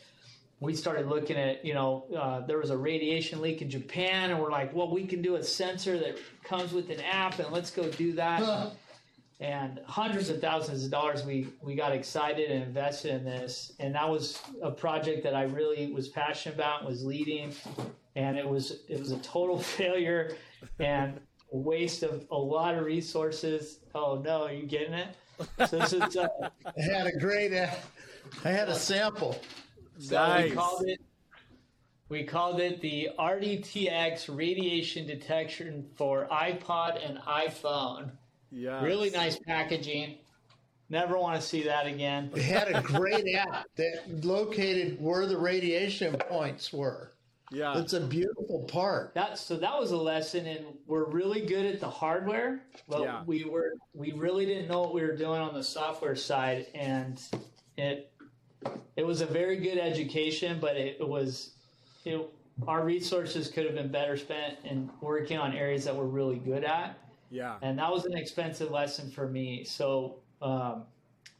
we 0.59 0.73
started 0.73 1.07
looking 1.07 1.37
at 1.37 1.63
you 1.65 1.73
know 1.73 2.05
uh, 2.17 2.39
there 2.41 2.57
was 2.57 2.69
a 2.69 2.77
radiation 2.77 3.41
leak 3.41 3.61
in 3.61 3.69
japan 3.69 4.31
and 4.31 4.39
we're 4.39 4.51
like 4.51 4.73
well 4.73 4.89
we 4.89 5.05
can 5.05 5.21
do 5.21 5.35
a 5.35 5.43
sensor 5.43 5.97
that 5.99 6.17
comes 6.43 6.71
with 6.71 6.89
an 6.89 6.99
app 7.01 7.39
and 7.39 7.51
let's 7.51 7.71
go 7.71 7.89
do 7.91 8.13
that 8.13 8.71
and 9.41 9.81
hundreds 9.85 10.29
of 10.29 10.39
thousands 10.39 10.85
of 10.85 10.91
dollars 10.91 11.25
we 11.25 11.47
we 11.61 11.75
got 11.75 11.91
excited 11.91 12.49
and 12.49 12.63
invested 12.63 13.11
in 13.11 13.25
this 13.25 13.73
and 13.79 13.93
that 13.95 14.09
was 14.09 14.39
a 14.61 14.71
project 14.71 15.23
that 15.23 15.35
i 15.35 15.43
really 15.43 15.91
was 15.91 16.07
passionate 16.07 16.55
about 16.55 16.85
was 16.85 17.03
leading 17.03 17.53
and 18.15 18.37
it 18.37 18.47
was 18.47 18.79
it 18.87 18.99
was 18.99 19.11
a 19.11 19.17
total 19.19 19.59
failure 19.77 20.35
and 20.79 21.19
a 21.53 21.57
waste 21.57 22.03
of 22.03 22.25
a 22.31 22.37
lot 22.37 22.75
of 22.75 22.85
resources. 22.85 23.79
Oh 23.93 24.21
no, 24.23 24.43
are 24.43 24.53
you 24.53 24.65
getting 24.65 24.93
it? 24.93 25.15
So 25.67 25.79
this 25.79 25.93
is. 25.93 26.17
Uh, 26.17 26.27
I 26.65 26.81
had 26.81 27.07
a 27.07 27.17
great. 27.17 27.53
Uh, 27.53 27.67
I 28.43 28.49
had 28.49 28.69
a 28.69 28.75
sample. 28.75 29.39
So 29.99 30.15
Nice. 30.15 30.49
we 30.49 30.55
called 30.55 30.83
it. 30.87 31.01
We 32.07 32.23
called 32.23 32.59
it 32.59 32.81
the 32.81 33.09
RDTX 33.17 34.35
radiation 34.35 35.07
detection 35.07 35.89
for 35.95 36.27
iPod 36.31 37.03
and 37.03 37.17
iPhone. 37.19 38.11
Yeah. 38.51 38.83
Really 38.83 39.09
nice 39.09 39.39
packaging. 39.39 40.19
Never 40.89 41.17
want 41.17 41.41
to 41.41 41.45
see 41.45 41.63
that 41.63 41.87
again. 41.87 42.29
It 42.35 42.43
had 42.43 42.75
a 42.75 42.81
great 42.83 43.25
app 43.35 43.65
that 43.75 44.23
located 44.23 45.01
where 45.01 45.25
the 45.25 45.37
radiation 45.37 46.15
points 46.15 46.71
were. 46.71 47.11
Yeah. 47.51 47.79
It's 47.79 47.93
a 47.93 48.01
beautiful 48.01 48.65
part. 48.67 49.13
That 49.15 49.39
so 49.39 49.57
that 49.57 49.79
was 49.79 49.91
a 49.91 49.97
lesson, 49.97 50.45
and 50.45 50.65
we're 50.85 51.05
really 51.05 51.41
good 51.41 51.65
at 51.65 51.79
the 51.79 51.89
hardware, 51.89 52.61
but 52.87 53.01
Yeah. 53.01 53.23
we 53.25 53.45
were 53.45 53.73
we 53.93 54.11
really 54.13 54.45
didn't 54.45 54.67
know 54.67 54.81
what 54.81 54.93
we 54.93 55.01
were 55.01 55.15
doing 55.15 55.41
on 55.41 55.53
the 55.55 55.63
software 55.63 56.15
side, 56.15 56.67
and 56.75 57.19
it 57.77 58.11
it 58.95 59.05
was 59.05 59.21
a 59.21 59.25
very 59.25 59.57
good 59.57 59.77
education, 59.77 60.57
but 60.59 60.75
it, 60.77 61.05
was 61.05 61.51
it, 62.05 62.19
our 62.67 62.83
resources 62.85 63.49
could 63.49 63.65
have 63.65 63.75
been 63.75 63.91
better 63.91 64.15
spent 64.17 64.57
in 64.63 64.89
working 65.01 65.37
on 65.37 65.53
areas 65.53 65.83
that 65.85 65.95
we're 65.95 66.05
really 66.05 66.37
good 66.37 66.63
at, 66.63 66.97
Yeah. 67.29 67.57
and 67.61 67.77
that 67.79 67.91
was 67.91 68.05
an 68.05 68.15
expensive 68.17 68.71
lesson 68.71 69.11
for 69.11 69.27
me. 69.27 69.63
So, 69.63 70.19
um, 70.41 70.83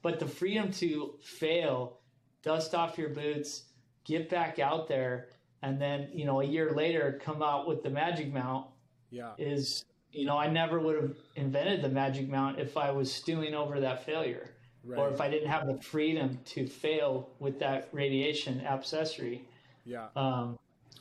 but 0.01 0.19
the 0.19 0.27
freedom 0.27 0.71
to 0.73 1.15
fail, 1.23 1.97
dust 2.43 2.75
off 2.75 2.97
your 2.97 3.09
boots, 3.09 3.63
get 4.03 4.29
back 4.29 4.59
out 4.59 4.87
there, 4.87 5.29
and 5.61 5.81
then 5.81 6.09
you 6.13 6.25
know 6.25 6.41
a 6.41 6.45
year 6.45 6.71
later 6.73 7.19
come 7.23 7.41
out 7.41 7.67
with 7.67 7.81
the 7.81 7.89
Magic 7.89 8.31
Mount 8.31 8.67
Yeah. 9.09 9.31
is 9.39 9.85
you 10.11 10.25
know 10.25 10.37
I 10.37 10.47
never 10.47 10.79
would 10.79 11.01
have 11.01 11.15
invented 11.35 11.81
the 11.81 11.89
Magic 11.89 12.27
Mount 12.29 12.59
if 12.59 12.77
I 12.77 12.91
was 12.91 13.11
stewing 13.11 13.55
over 13.55 13.79
that 13.79 14.05
failure. 14.05 14.51
Or 14.95 15.09
if 15.09 15.19
I 15.21 15.29
didn't 15.29 15.49
have 15.49 15.67
the 15.67 15.81
freedom 15.81 16.39
to 16.45 16.67
fail 16.67 17.29
with 17.39 17.59
that 17.59 17.89
radiation 17.91 18.61
accessory, 18.61 19.43
Yeah. 19.85 20.07
um, 20.15 20.57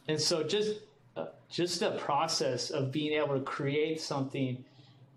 and 0.08 0.20
so 0.20 0.42
just 0.42 0.80
uh, 1.16 1.26
just 1.48 1.80
the 1.80 1.92
process 1.92 2.70
of 2.70 2.90
being 2.90 3.12
able 3.12 3.34
to 3.38 3.44
create 3.44 4.00
something 4.00 4.64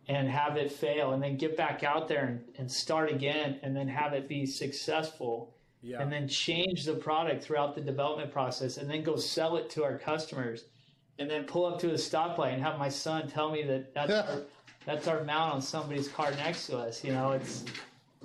and 0.07 0.29
have 0.29 0.55
it 0.57 0.71
fail 0.71 1.11
and 1.13 1.21
then 1.23 1.35
get 1.37 1.57
back 1.57 1.83
out 1.83 2.07
there 2.07 2.25
and, 2.25 2.43
and 2.57 2.71
start 2.71 3.11
again 3.11 3.59
and 3.63 3.75
then 3.75 3.87
have 3.87 4.13
it 4.13 4.27
be 4.27 4.45
successful 4.45 5.53
Yeah. 5.81 6.01
and 6.01 6.11
then 6.11 6.27
change 6.27 6.85
the 6.85 6.93
product 6.93 7.43
throughout 7.43 7.73
the 7.75 7.81
development 7.81 8.31
process 8.31 8.77
and 8.77 8.89
then 8.89 9.03
go 9.03 9.15
sell 9.15 9.57
it 9.57 9.69
to 9.71 9.83
our 9.83 9.97
customers 9.97 10.65
and 11.19 11.29
then 11.29 11.45
pull 11.45 11.65
up 11.65 11.79
to 11.79 11.89
a 11.89 11.93
stoplight 11.95 12.53
and 12.53 12.61
have 12.61 12.77
my 12.77 12.89
son 12.89 13.27
tell 13.27 13.49
me 13.51 13.63
that 13.63 13.93
that's 13.93 14.11
our, 14.29 14.41
that's 14.85 15.07
our 15.07 15.23
mount 15.23 15.53
on 15.55 15.61
somebody's 15.61 16.07
car 16.09 16.31
next 16.31 16.67
to 16.67 16.77
us 16.77 17.03
you 17.03 17.11
know 17.11 17.31
it's 17.31 17.65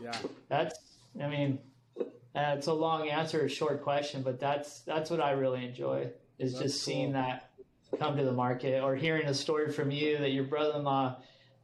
yeah. 0.02 0.16
that's 0.48 0.78
i 1.22 1.26
mean 1.28 1.58
uh, 1.98 2.54
it's 2.56 2.66
a 2.66 2.72
long 2.72 3.08
answer 3.08 3.40
a 3.42 3.48
short 3.48 3.82
question 3.82 4.22
but 4.22 4.38
that's 4.40 4.80
that's 4.80 5.10
what 5.10 5.20
i 5.20 5.30
really 5.32 5.64
enjoy 5.66 6.08
is 6.38 6.52
That's 6.52 6.62
just 6.64 6.84
seeing 6.84 7.12
cool. 7.12 7.22
that 7.22 7.50
come 7.98 8.16
to 8.16 8.24
the 8.24 8.32
market 8.32 8.82
or 8.82 8.96
hearing 8.96 9.26
a 9.26 9.34
story 9.34 9.70
from 9.70 9.90
you 9.90 10.18
that 10.18 10.30
your 10.30 10.44
brother-in-law 10.44 11.16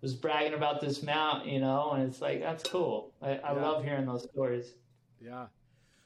was 0.03 0.14
bragging 0.14 0.55
about 0.55 0.81
this 0.81 1.03
mount 1.03 1.46
you 1.46 1.59
know 1.61 1.92
and 1.92 2.03
it's 2.05 2.20
like 2.20 2.40
that's 2.40 2.62
cool 2.68 3.12
i, 3.22 3.31
I 3.31 3.55
Yeah. 3.55 3.62
love 3.62 3.85
hearing 3.85 4.07
those 4.07 4.24
stories 4.24 4.74
Yeah. 5.20 5.46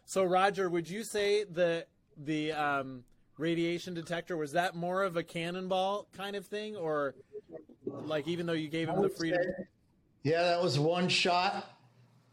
So 0.04 0.24
Roger, 0.24 0.68
would 0.68 0.88
you 0.90 1.04
say 1.04 1.44
the 1.44 1.86
the 2.16 2.52
um, 2.52 3.04
radiation 3.38 3.94
detector 3.94 4.36
was 4.36 4.52
that 4.52 4.74
more 4.74 5.02
of 5.02 5.16
a 5.16 5.22
cannonball 5.22 6.06
kind 6.12 6.36
of 6.36 6.44
thing, 6.46 6.76
or 6.76 7.14
like 7.86 8.28
even 8.28 8.44
though 8.46 8.52
you 8.52 8.68
gave 8.68 8.88
him 8.88 9.00
the 9.00 9.08
freedom? 9.08 9.40
Yeah, 10.22 10.42
that 10.42 10.62
was 10.62 10.78
one 10.78 11.08
shot, 11.08 11.71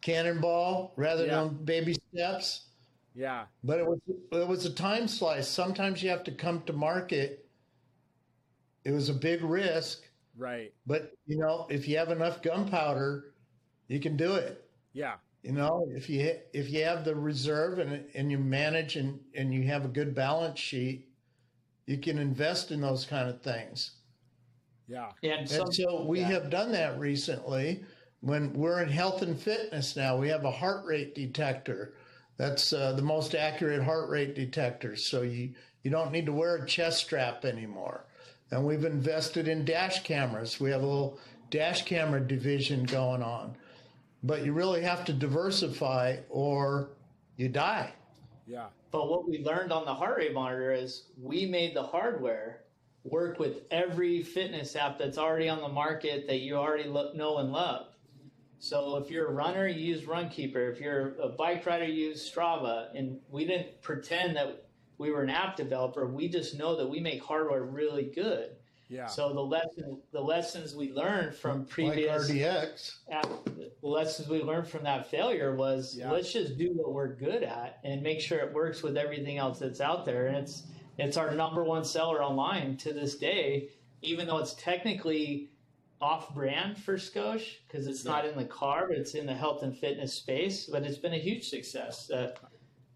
cannonball 0.01 0.93
rather 0.95 1.25
Yeah. 1.25 1.43
than 1.43 1.65
baby 1.65 1.95
steps. 2.13 2.67
Yeah. 3.15 3.45
But 3.63 3.79
it 3.79 3.85
was 3.87 3.99
it 4.31 4.47
was 4.47 4.65
a 4.65 4.73
time 4.73 5.07
slice. 5.07 5.47
Sometimes 5.47 6.01
you 6.03 6.09
have 6.09 6.23
to 6.25 6.31
come 6.31 6.61
to 6.63 6.73
market. 6.73 7.47
It 8.83 8.91
was 8.91 9.09
a 9.09 9.13
big 9.13 9.41
risk, 9.43 10.03
Right. 10.35 10.73
but 10.85 11.13
you 11.25 11.37
know, 11.37 11.67
if 11.69 11.87
you 11.87 11.97
have 11.97 12.09
enough 12.09 12.41
gunpowder, 12.41 13.33
you 13.87 13.99
can 13.99 14.15
do 14.17 14.35
it. 14.35 14.69
Yeah. 14.93 15.17
You 15.43 15.53
know, 15.53 15.87
if 15.91 16.09
you 16.09 16.39
if 16.53 16.69
you 16.69 16.83
have 16.83 17.05
the 17.05 17.15
reserve 17.15 17.79
and 17.79 18.05
and 18.13 18.31
you 18.31 18.37
manage 18.37 18.95
and 18.95 19.19
and 19.35 19.53
you 19.53 19.63
have 19.63 19.85
a 19.85 19.89
good 19.89 20.13
balance 20.15 20.59
sheet, 20.59 21.09
you 21.85 21.97
can 21.97 22.19
invest 22.19 22.71
in 22.71 22.81
those 22.81 23.05
kind 23.05 23.29
of 23.29 23.41
things. 23.41 23.91
Yeah. 24.87 25.11
and 25.23 25.47
some, 25.47 25.71
so 25.71 26.03
we 26.05 26.19
yeah. 26.21 26.27
have 26.29 26.49
done 26.49 26.71
that 26.71 26.99
recently. 26.99 27.83
When 28.21 28.53
we're 28.53 28.81
in 28.81 28.89
health 28.89 29.21
and 29.21 29.39
fitness 29.39 29.95
now, 29.95 30.17
we 30.17 30.27
have 30.27 30.43
a 30.43 30.51
heart 30.51 30.85
rate 30.85 31.15
detector. 31.15 31.93
That's 32.37 32.73
uh, 32.73 32.93
the 32.93 33.01
most 33.01 33.35
accurate 33.35 33.83
heart 33.83 34.09
rate 34.09 34.35
detector. 34.35 34.95
So 34.95 35.21
you 35.21 35.53
you 35.83 35.91
don't 35.91 36.11
need 36.11 36.25
to 36.25 36.33
wear 36.33 36.55
a 36.55 36.67
chest 36.67 36.99
strap 36.99 37.45
anymore. 37.45 38.03
And 38.51 38.65
we've 38.65 38.83
invested 38.83 39.47
in 39.47 39.63
dash 39.63 40.03
cameras. 40.03 40.59
We 40.59 40.71
have 40.71 40.81
a 40.81 40.85
little 40.85 41.19
dash 41.51 41.83
camera 41.85 42.19
division 42.19 42.83
going 42.83 43.23
on. 43.23 43.55
But 44.23 44.43
you 44.43 44.51
really 44.51 44.81
have 44.81 45.05
to 45.05 45.13
diversify 45.13 46.17
or 46.29 46.89
you 47.37 47.47
die. 47.47 47.93
Yeah. 48.45 48.65
But 48.91 49.09
what 49.09 49.29
we 49.29 49.43
learned 49.43 49.71
on 49.71 49.85
the 49.85 49.93
heart 49.93 50.17
rate 50.17 50.33
monitor 50.33 50.73
is 50.73 51.03
we 51.21 51.45
made 51.45 51.75
the 51.75 51.83
hardware 51.83 52.63
work 53.03 53.39
with 53.39 53.61
every 53.71 54.21
fitness 54.21 54.75
app 54.75 54.99
that's 54.99 55.17
already 55.17 55.47
on 55.47 55.61
the 55.61 55.69
market 55.69 56.27
that 56.27 56.39
you 56.39 56.55
already 56.55 56.89
lo- 56.89 57.13
know 57.13 57.37
and 57.37 57.53
love. 57.53 57.87
So 58.59 58.97
if 58.97 59.09
you're 59.09 59.27
a 59.27 59.31
runner, 59.33 59.67
you 59.67 59.93
use 59.93 60.03
Runkeeper. 60.03 60.71
If 60.71 60.79
you're 60.81 61.15
a 61.21 61.29
bike 61.29 61.65
rider, 61.65 61.85
you 61.85 62.09
use 62.09 62.29
Strava. 62.29 62.87
And 62.93 63.19
we 63.29 63.45
didn't 63.45 63.81
pretend 63.81 64.35
that 64.35 64.65
we 64.97 65.11
were 65.11 65.23
an 65.23 65.29
app 65.29 65.55
developer. 65.55 66.05
We 66.05 66.27
just 66.27 66.57
know 66.57 66.75
that 66.75 66.87
we 66.87 66.99
make 66.99 67.23
hardware 67.23 67.63
really 67.63 68.11
good. 68.13 68.51
Yeah. 68.89 69.05
So 69.05 69.31
the 69.33 69.39
lesson, 69.41 70.01
the 70.11 70.19
lessons 70.19 70.75
we 70.75 70.91
learned 70.91 71.35
from 71.35 71.65
previous 71.65 72.27
Like 72.27 72.37
RDTX. 72.39 72.97
app, 73.11 73.29
the 73.45 73.87
lessons 73.87 74.27
we 74.27 74.41
learned 74.41 74.67
from 74.67 74.83
that 74.83 75.09
failure 75.09 75.55
was 75.55 75.95
Yeah. 75.97 76.11
let's 76.11 76.33
just 76.33 76.57
do 76.57 76.71
what 76.73 76.91
we're 76.91 77.15
good 77.15 77.43
at 77.43 77.79
and 77.83 78.01
make 78.01 78.19
sure 78.19 78.39
it 78.39 78.51
works 78.51 78.81
with 78.81 78.97
everything 78.97 79.37
else 79.37 79.59
that's 79.59 79.79
out 79.79 80.05
there. 80.05 80.27
And 80.27 80.37
it's 80.37 80.63
it's 80.97 81.15
our 81.15 81.31
number 81.33 81.63
one 81.63 81.85
seller 81.85 82.21
online 82.21 82.75
to 82.77 82.91
this 82.91 83.15
day, 83.15 83.69
even 84.01 84.27
though 84.27 84.39
it's 84.39 84.55
technically 84.55 85.49
off 86.01 86.33
brand 86.33 86.77
for 86.77 86.95
Scosche 86.95 87.57
because 87.67 87.85
it's 87.87 88.05
not 88.05 88.25
in 88.25 88.37
the 88.37 88.45
car, 88.45 88.87
but 88.87 88.97
it's 88.97 89.15
in 89.15 89.25
the 89.25 89.33
health 89.33 89.63
and 89.63 89.77
fitness 89.77 90.13
space. 90.13 90.65
But 90.71 90.83
it's 90.83 90.97
been 90.97 91.13
a 91.13 91.17
huge 91.19 91.49
success. 91.49 92.09
Uh, 92.09 92.35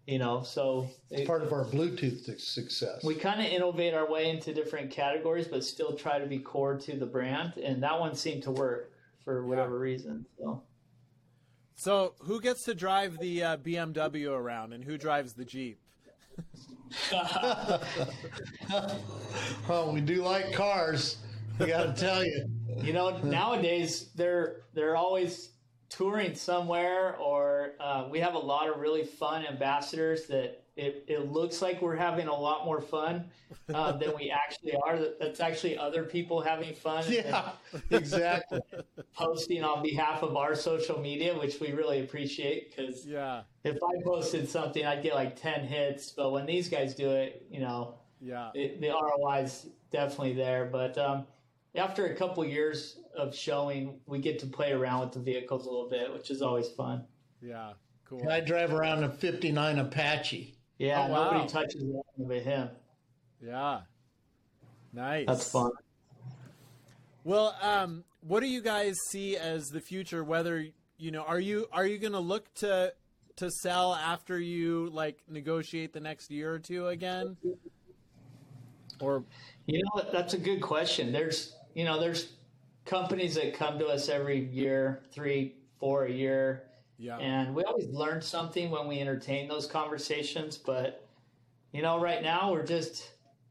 you 0.06 0.18
know, 0.18 0.42
so 0.42 0.88
it- 1.10 1.26
Part 1.26 1.42
of 1.42 1.52
our 1.52 1.64
Bluetooth 1.64 2.40
success. 2.40 3.02
we 3.04 3.14
kind 3.14 3.40
of 3.40 3.46
innovate 3.46 3.94
our 3.94 4.10
way 4.10 4.30
into 4.30 4.52
different 4.52 4.90
categories, 4.90 5.48
but 5.48 5.64
still 5.64 5.94
try 5.94 6.18
to 6.18 6.26
be 6.26 6.38
core 6.38 6.76
to 6.78 6.96
the 6.96 7.06
brand. 7.06 7.56
And 7.56 7.82
that 7.82 7.98
one 7.98 8.14
seemed 8.14 8.42
to 8.44 8.50
work 8.50 8.92
for 9.24 9.46
whatever 9.46 9.78
reason. 9.78 10.26
So. 10.38 10.62
So, 11.76 12.14
who 12.20 12.40
gets 12.40 12.64
to 12.64 12.74
drive 12.74 13.18
the 13.18 13.42
uh, 13.42 13.56
BMW 13.56 14.30
around, 14.30 14.72
and 14.74 14.84
who 14.84 14.96
drives 14.96 15.32
the 15.32 15.44
Jeep? 15.44 15.80
well, 19.68 19.92
we 19.92 20.00
do 20.00 20.22
like 20.22 20.52
cars. 20.52 21.18
I 21.58 21.66
got 21.66 21.96
to 21.96 22.00
tell 22.00 22.24
you. 22.24 22.46
You 22.82 22.92
know, 22.92 23.16
nowadays 23.22 24.10
they're 24.14 24.62
they're 24.72 24.96
always 24.96 25.50
touring 25.88 26.34
somewhere, 26.34 27.16
or 27.16 27.72
uh, 27.80 28.08
we 28.10 28.20
have 28.20 28.34
a 28.34 28.38
lot 28.38 28.68
of 28.68 28.78
really 28.78 29.04
fun 29.04 29.46
ambassadors 29.46 30.26
that 30.26 30.64
it, 30.76 31.04
it 31.06 31.30
looks 31.30 31.62
like 31.62 31.80
we're 31.80 31.94
having 31.94 32.26
a 32.26 32.34
lot 32.34 32.64
more 32.64 32.80
fun 32.80 33.26
uh, 33.72 33.92
than 33.98 34.12
we 34.16 34.30
actually 34.30 34.74
are. 34.74 34.98
That's 35.20 35.38
actually 35.38 35.78
other 35.78 36.02
people 36.02 36.40
having 36.40 36.74
fun. 36.74 37.04
Yeah, 37.08 37.50
exactly. 37.90 38.60
Posting 39.14 39.62
on 39.62 39.82
behalf 39.82 40.22
of 40.22 40.36
our 40.36 40.56
social 40.56 41.00
media, 41.00 41.38
which 41.38 41.60
we 41.60 41.72
really 41.72 42.00
appreciate 42.00 42.74
because 42.74 43.06
yeah. 43.06 43.42
if 43.62 43.76
I 43.76 44.02
posted 44.02 44.48
something, 44.48 44.84
I'd 44.84 45.02
get 45.02 45.14
like 45.14 45.40
10 45.40 45.64
hits. 45.64 46.10
But 46.10 46.32
when 46.32 46.44
these 46.44 46.68
guys 46.68 46.94
do 46.94 47.10
it, 47.10 47.46
you 47.50 47.60
know, 47.60 47.94
yeah, 48.20 48.50
it, 48.54 48.80
the 48.80 48.88
ROI 48.88 49.42
is 49.42 49.66
definitely 49.92 50.32
there. 50.32 50.64
But 50.64 50.98
um, 50.98 51.26
after 51.74 52.06
a 52.06 52.14
couple 52.14 52.44
years 52.44 53.00
of 53.16 53.34
showing, 53.34 54.00
we 54.06 54.18
get 54.18 54.38
to 54.40 54.46
play 54.46 54.72
around 54.72 55.00
with 55.00 55.12
the 55.12 55.20
vehicles 55.20 55.66
a 55.66 55.70
little 55.70 55.88
bit, 55.88 56.12
which 56.12 56.30
is 56.30 56.42
always 56.42 56.68
fun. 56.68 57.04
Yeah, 57.42 57.72
cool. 58.08 58.28
I 58.28 58.40
drive 58.40 58.72
around 58.72 59.04
a 59.04 59.10
59 59.10 59.78
Apache. 59.78 60.56
Yeah, 60.78 61.06
Oh, 61.08 61.12
wow. 61.12 61.30
nobody 61.32 61.48
touches 61.48 61.82
that 61.82 62.02
but 62.18 62.40
him. 62.40 62.68
Yeah. 63.40 63.80
Nice. 64.92 65.26
That's 65.26 65.50
fun. 65.50 65.70
Well, 67.24 67.56
um, 67.62 68.04
what 68.20 68.40
do 68.40 68.46
you 68.46 68.60
guys 68.60 68.94
see 69.10 69.36
as 69.36 69.66
the 69.68 69.80
future? 69.80 70.22
Whether 70.22 70.66
you 70.98 71.10
know, 71.10 71.22
are 71.22 71.40
you 71.40 71.66
are 71.72 71.86
you 71.86 71.98
going 71.98 72.12
to 72.12 72.20
look 72.20 72.52
to 72.56 72.92
to 73.36 73.50
sell 73.50 73.94
after 73.94 74.38
you 74.38 74.88
like 74.92 75.18
negotiate 75.28 75.92
the 75.92 76.00
next 76.00 76.30
year 76.30 76.52
or 76.52 76.58
two 76.58 76.88
again? 76.88 77.36
Or 79.00 79.24
You 79.66 79.82
know, 79.82 80.04
that's 80.12 80.34
a 80.34 80.38
good 80.38 80.60
question. 80.60 81.10
There's, 81.10 81.56
you 81.74 81.84
know, 81.84 82.00
there's 82.00 82.32
companies 82.84 83.34
that 83.34 83.54
come 83.54 83.78
to 83.78 83.86
us 83.86 84.08
every 84.08 84.38
year, 84.38 85.02
three, 85.12 85.54
four 85.78 86.04
a 86.04 86.10
year, 86.10 86.64
yeah, 86.98 87.18
and 87.18 87.54
we 87.54 87.64
always 87.64 87.88
learn 87.88 88.22
something 88.22 88.70
when 88.70 88.86
we 88.86 89.00
entertain 89.00 89.48
those 89.48 89.66
conversations. 89.66 90.56
But, 90.56 91.06
you 91.72 91.82
know, 91.82 92.00
right 92.00 92.22
now 92.22 92.52
we're 92.52 92.64
just 92.66 93.10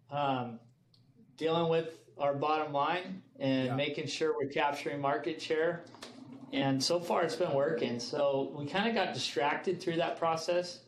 um, 0.09 0.59
dealing 1.37 1.69
with 1.69 1.99
our 2.17 2.33
bottom 2.33 2.71
line 2.71 3.21
and 3.39 3.67
Yeah. 3.67 3.75
making 3.75 4.07
sure 4.07 4.33
we're 4.39 4.49
capturing 4.51 5.01
market 5.01 5.41
share. 5.41 5.83
And 6.53 6.81
so 6.81 6.99
far 6.99 7.23
it's 7.23 7.35
been 7.35 7.53
working. 7.53 7.99
So 7.99 8.53
we 8.55 8.65
kind 8.67 8.87
of 8.87 8.93
got 8.93 9.13
distracted 9.13 9.81
through 9.81 9.95
that 9.97 10.17
process 10.17 10.81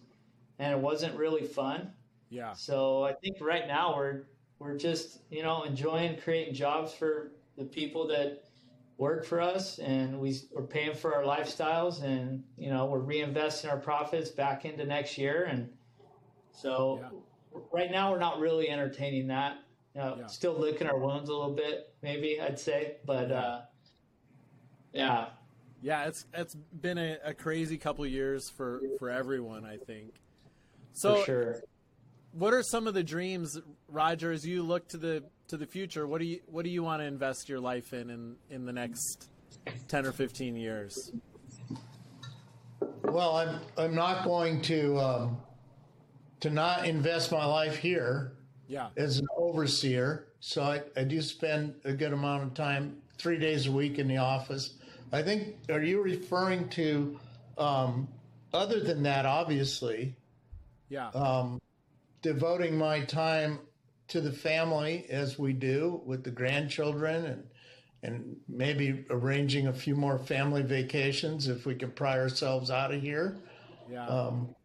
and 0.60 0.72
it 0.72 0.80
wasn't 0.80 1.18
really 1.18 1.44
fun. 1.44 1.92
yeah, 2.30 2.54
So 2.54 3.04
I 3.04 3.14
think 3.14 3.38
right 3.42 3.68
now 3.68 3.96
we're 3.98 4.24
we're 4.60 4.78
just 4.78 5.20
you 5.30 5.44
know 5.44 5.64
enjoying 5.64 6.18
creating 6.18 6.54
jobs 6.54 6.94
for 6.94 7.32
the 7.58 7.66
people 7.66 8.08
that 8.08 8.44
work 8.98 9.26
for 9.26 9.42
us, 9.42 9.80
and 9.80 10.20
we 10.20 10.40
we're 10.54 10.64
paying 10.64 10.96
for 10.96 11.14
our 11.16 11.24
lifestyles, 11.24 12.04
and 12.04 12.44
you 12.58 12.70
know 12.70 12.86
we're 12.86 13.02
reinvesting 13.02 13.70
our 13.70 13.78
profits 13.78 14.30
back 14.30 14.66
into 14.66 14.86
next 14.86 15.18
year, 15.18 15.46
and 15.46 15.70
so 16.52 17.04
right 17.72 17.92
now 17.92 18.12
we're 18.12 18.20
not 18.20 18.40
really 18.40 18.70
entertaining 18.70 19.28
that. 19.28 19.58
You 19.94 20.02
know, 20.02 20.16
Yeah. 20.20 20.28
Still 20.28 20.58
licking 20.60 20.88
our 20.88 20.98
wounds 20.98 21.30
a 21.30 21.34
little 21.34 21.54
bit, 21.54 21.94
maybe 22.02 22.40
I'd 22.42 22.60
say, 22.60 22.98
but 23.06 23.32
uh, 23.32 23.62
yeah, 24.94 25.28
yeah. 25.82 26.06
It's 26.06 26.26
it's 26.34 26.56
been 26.56 26.98
a, 26.98 27.18
a 27.24 27.34
crazy 27.34 27.78
couple 27.78 28.06
years 28.06 28.50
for 28.50 28.82
for 29.00 29.10
everyone. 29.10 29.66
I 29.66 29.78
think. 29.78 30.16
So, 30.94 31.18
for 31.18 31.26
sure. 31.26 31.62
What 32.38 32.54
are 32.54 32.64
some 32.64 32.88
of 32.88 32.94
the 32.94 33.04
dreams, 33.04 33.58
Roger? 33.88 34.32
As 34.32 34.46
you 34.46 34.62
look 34.64 34.88
to 34.90 34.98
the 34.98 35.24
to 35.48 35.58
the 35.58 35.66
future, 35.66 36.06
what 36.06 36.20
do 36.20 36.26
you 36.26 36.40
what 36.48 36.64
do 36.64 36.70
you 36.70 36.84
want 36.84 37.02
to 37.02 37.06
invest 37.06 37.50
your 37.50 37.60
life 37.60 37.94
in 37.94 38.10
in, 38.10 38.36
in 38.50 38.66
the 38.66 38.74
next 38.74 39.30
ten 39.88 40.06
or 40.06 40.12
fifteen 40.12 40.56
years? 40.56 41.12
Well, 43.04 43.38
I'm 43.38 43.60
I'm 43.78 43.96
not 43.96 44.26
going 44.26 44.62
to 44.64 44.98
um, 45.00 45.38
to 46.42 46.50
not 46.50 46.86
invest 46.86 47.32
my 47.32 47.46
life 47.46 47.78
here 47.78 48.34
Yeah, 48.68 48.90
as 48.98 49.20
an 49.20 49.28
overseer. 49.38 50.28
So 50.40 50.62
I, 50.62 50.84
I 50.96 51.04
do 51.04 51.22
spend 51.22 51.76
a 51.86 51.94
good 51.94 52.14
amount 52.14 52.44
of 52.44 52.54
time, 52.54 52.98
three 53.18 53.40
days 53.40 53.66
a 53.68 53.72
week 53.72 53.98
in 53.98 54.08
the 54.08 54.18
office. 54.18 54.74
I 55.12 55.24
think. 55.24 55.56
Are 55.70 55.82
you 55.82 56.02
referring 56.02 56.68
to? 56.70 57.20
Um, 57.58 58.10
other 58.54 58.80
than 58.80 59.04
that, 59.04 59.26
obviously, 59.26 60.16
yeah, 60.90 61.08
um, 61.10 61.60
devoting 62.26 62.76
my 62.76 63.02
time 63.02 63.60
to 64.08 64.20
the 64.20 64.32
family 64.32 65.06
as 65.12 65.38
we 65.38 65.54
do 65.54 66.02
with 66.08 66.24
the 66.24 66.32
grandchildren 66.32 67.26
and 67.26 67.44
and 68.02 68.36
maybe 68.48 69.06
arranging 69.12 69.68
a 69.68 69.74
few 69.74 69.96
more 69.96 70.18
family 70.18 70.64
vacations 70.64 71.48
if 71.48 71.68
we 71.68 71.76
can 71.76 71.92
pry 71.92 72.18
ourselves 72.18 72.70
out 72.72 72.92
of 72.94 73.02
here. 73.02 73.38
yeah. 73.90 74.08
Um, 74.08 74.56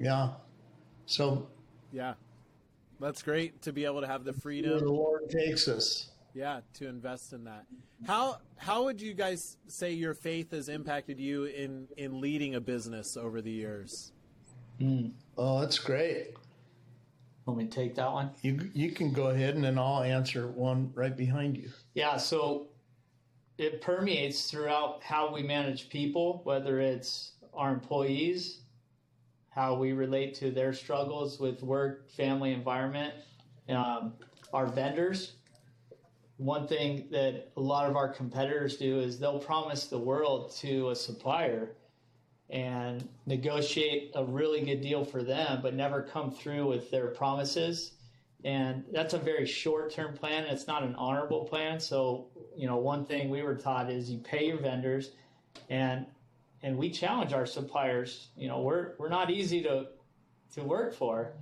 yeah. 0.00 0.30
So 1.06 1.48
Yeah. 1.92 2.14
That's 3.00 3.22
great 3.22 3.62
to 3.62 3.72
be 3.72 3.84
able 3.84 4.00
to 4.00 4.06
have 4.06 4.24
the 4.24 4.32
freedom 4.32 4.72
where 4.72 4.80
the 4.80 4.92
Lord 4.92 5.30
takes 5.30 5.68
us. 5.68 6.10
yeah, 6.34 6.60
to 6.74 6.88
invest 6.88 7.32
in 7.32 7.44
that. 7.44 7.66
How 8.04 8.38
how 8.56 8.84
would 8.84 9.00
you 9.00 9.14
guys 9.14 9.58
say 9.68 9.92
your 9.92 10.14
faith 10.14 10.50
has 10.50 10.68
impacted 10.68 11.20
you 11.20 11.44
in 11.44 11.86
in 11.96 12.20
leading 12.20 12.56
a 12.56 12.60
business 12.60 13.16
over 13.16 13.40
the 13.40 13.50
years? 13.52 14.12
Oh, 15.38 15.60
that's 15.60 15.78
great. 15.78 16.34
Let 17.46 17.56
me 17.56 17.66
take 17.66 17.94
that 17.94 18.12
one. 18.12 18.30
You 18.42 18.70
you 18.74 18.90
can 18.90 19.12
go 19.12 19.28
ahead 19.28 19.54
and 19.54 19.62
then 19.62 19.78
I'll 19.78 20.02
answer 20.02 20.48
one 20.48 20.90
right 20.94 21.16
behind 21.16 21.56
you. 21.56 21.70
Yeah, 21.94 22.16
so 22.16 22.68
it 23.56 23.80
permeates 23.80 24.50
throughout 24.50 25.02
how 25.02 25.32
we 25.32 25.42
manage 25.42 25.88
people, 25.88 26.40
whether 26.42 26.80
it's 26.80 27.32
our 27.54 27.72
employees, 27.72 28.60
how 29.50 29.74
we 29.74 29.92
relate 29.92 30.34
to 30.34 30.50
their 30.50 30.72
struggles 30.72 31.38
with 31.38 31.62
work, 31.62 32.10
family, 32.10 32.52
environment, 32.52 33.14
um, 33.68 34.14
our 34.52 34.66
vendors. 34.66 35.32
One 36.38 36.66
thing 36.66 37.06
that 37.12 37.52
a 37.56 37.60
lot 37.60 37.88
of 37.88 37.96
our 37.96 38.08
competitors 38.08 38.76
do 38.76 39.00
is 39.00 39.18
they'll 39.18 39.38
promise 39.38 39.86
the 39.86 39.98
world 39.98 40.54
to 40.56 40.90
a 40.90 40.96
supplier 40.96 41.76
and 42.50 43.08
negotiate 43.26 44.12
a 44.14 44.24
really 44.24 44.60
good 44.60 44.80
deal 44.80 45.04
for 45.04 45.22
them, 45.22 45.60
but 45.62 45.74
never 45.74 46.02
come 46.02 46.30
through 46.30 46.68
with 46.68 46.90
their 46.90 47.08
promises. 47.08 47.92
And 48.44 48.84
that's 48.92 49.14
a 49.14 49.18
very 49.18 49.46
short 49.46 49.92
term 49.92 50.14
plan. 50.14 50.44
and 50.44 50.52
It's 50.52 50.66
not 50.66 50.82
an 50.82 50.94
honorable 50.94 51.44
plan. 51.44 51.80
So, 51.80 52.28
you 52.56 52.66
know, 52.66 52.76
one 52.76 53.04
thing 53.04 53.28
we 53.28 53.42
were 53.42 53.56
taught 53.56 53.90
is 53.90 54.10
you 54.10 54.18
pay 54.18 54.46
your 54.46 54.58
vendors 54.58 55.10
and 55.68 56.06
and 56.62 56.76
we 56.78 56.90
challenge 56.90 57.32
our 57.32 57.46
suppliers. 57.46 58.28
You 58.36 58.48
know, 58.48 58.60
we're 58.60 58.92
we're 58.98 59.08
not 59.08 59.30
easy 59.30 59.62
to 59.62 59.88
to 60.54 60.62
work 60.62 60.94
for, 60.94 61.32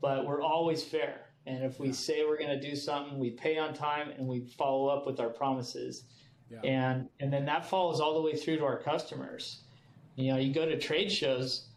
but 0.00 0.24
we're 0.24 0.42
always 0.42 0.84
fair. 0.84 1.26
And 1.46 1.64
if 1.64 1.80
we 1.80 1.92
say 1.92 2.24
we're 2.24 2.38
going 2.38 2.60
to 2.60 2.70
do 2.70 2.76
something, 2.76 3.18
we 3.18 3.30
pay 3.30 3.58
on 3.58 3.74
time 3.74 4.10
and 4.10 4.28
we 4.28 4.40
follow 4.40 4.86
up 4.86 5.06
with 5.06 5.18
our 5.18 5.28
promises. 5.28 6.04
Yeah. 6.48 6.60
And 6.60 7.08
and 7.18 7.32
then 7.32 7.44
that 7.46 7.68
follows 7.68 8.00
all 8.00 8.14
the 8.14 8.22
way 8.22 8.36
through 8.36 8.58
to 8.58 8.64
our 8.64 8.78
customers. 8.78 9.62
You 10.16 10.32
know, 10.32 10.38
you 10.38 10.52
go 10.52 10.66
to 10.66 10.78
trade 10.78 11.10
shows 11.10 11.68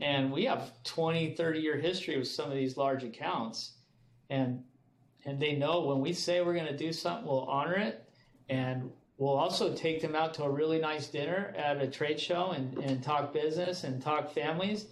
and 0.00 0.30
we 0.32 0.44
have 0.44 0.72
20, 0.84 1.34
30 1.34 1.60
year 1.60 1.76
history 1.76 2.18
with 2.18 2.28
some 2.28 2.50
of 2.50 2.56
these 2.56 2.76
large 2.76 3.04
accounts. 3.04 3.72
And 4.30 4.62
and 5.24 5.40
they 5.40 5.56
know 5.56 5.80
when 5.80 6.00
we 6.00 6.12
say 6.12 6.40
we're 6.40 6.54
going 6.54 6.66
to 6.66 6.76
do 6.76 6.92
something, 6.92 7.26
we'll 7.26 7.46
honor 7.46 7.74
it. 7.74 8.08
And 8.48 8.92
we'll 9.18 9.34
also 9.34 9.74
take 9.74 10.00
them 10.00 10.14
out 10.14 10.34
to 10.34 10.44
a 10.44 10.50
really 10.50 10.78
nice 10.78 11.08
dinner 11.08 11.52
at 11.56 11.82
a 11.82 11.88
trade 11.88 12.20
show 12.20 12.52
and, 12.52 12.78
and 12.78 13.02
talk 13.02 13.32
business 13.32 13.82
and 13.82 14.00
talk 14.00 14.32
families. 14.32 14.86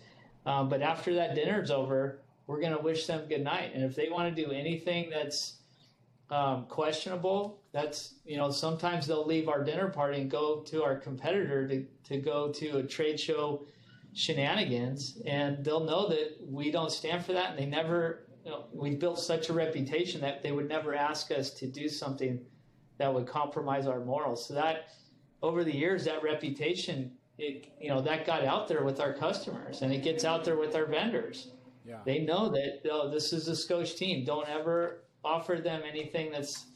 Um, 0.45 0.69
but 0.69 0.83
after 0.83 1.15
that 1.15 1.37
dinner's 1.37 1.71
over, 1.71 2.19
we're 2.49 2.61
going 2.61 2.77
to 2.77 2.83
wish 2.83 3.07
them 3.07 3.27
good 3.29 3.45
night. 3.45 3.71
And 3.75 3.85
if 3.85 3.95
they 3.95 4.09
want 4.09 4.35
to 4.35 4.45
do 4.45 4.51
anything 4.51 5.09
that's 5.09 5.59
um, 6.31 6.67
questionable, 6.67 7.61
that's, 7.73 8.15
you 8.25 8.37
know, 8.37 8.51
sometimes 8.51 9.07
they'll 9.07 9.27
leave 9.27 9.49
our 9.49 9.63
dinner 9.63 9.89
party 9.89 10.21
and 10.21 10.31
go 10.31 10.61
to 10.63 10.83
our 10.83 10.97
competitor 10.97 11.69
to, 11.69 11.87
to 12.05 12.19
go 12.19 12.51
to 12.53 12.79
a 12.79 12.83
trade 12.83 13.21
show 13.21 13.67
shenanigans. 14.15 15.19
And 15.27 15.65
they'll 15.65 15.85
know 15.85 16.09
that 16.09 16.37
we 16.41 16.71
don't 16.71 16.91
stand 16.91 17.25
for 17.25 17.33
that. 17.33 17.51
And 17.51 17.59
they 17.59 17.67
never, 17.67 18.27
you 18.45 18.51
know, 18.51 18.67
we've 18.73 18.99
built 18.99 19.19
such 19.19 19.49
a 19.49 19.53
reputation 19.53 20.21
that 20.23 20.43
they 20.43 20.53
would 20.53 20.69
never 20.69 20.95
ask 20.95 21.31
us 21.31 21.51
to 21.51 21.67
do 21.67 21.89
something 21.89 22.41
that 22.99 23.13
would 23.13 23.27
compromise 23.27 23.87
our 23.87 24.01
morals. 24.01 24.47
So 24.47 24.55
that 24.55 24.91
over 25.43 25.65
the 25.65 25.75
years, 25.75 26.05
that 26.05 26.23
reputation, 26.23 27.13
it, 27.39 27.73
you 27.81 27.89
know, 27.89 28.01
that 28.01 28.25
got 28.25 28.45
out 28.45 28.69
there 28.69 28.85
with 28.85 29.01
our 29.01 29.13
customers 29.13 29.83
and 29.83 29.93
it 29.93 30.03
gets 30.03 30.25
out 30.25 30.45
there 30.45 30.57
with 30.57 30.75
our 30.75 30.87
vendors. 30.87 31.51
Yeah. 31.85 31.99
They 32.07 32.21
know 32.21 32.49
that, 32.49 32.81
oh, 32.91 33.11
this 33.11 33.33
is 33.33 33.49
a 33.49 33.53
Scosche 33.53 33.97
team. 33.99 34.25
Don't 34.25 34.49
ever 34.49 35.04
offer 35.25 35.61
them 35.63 35.83
anything 35.89 36.31
that's, 36.33 36.67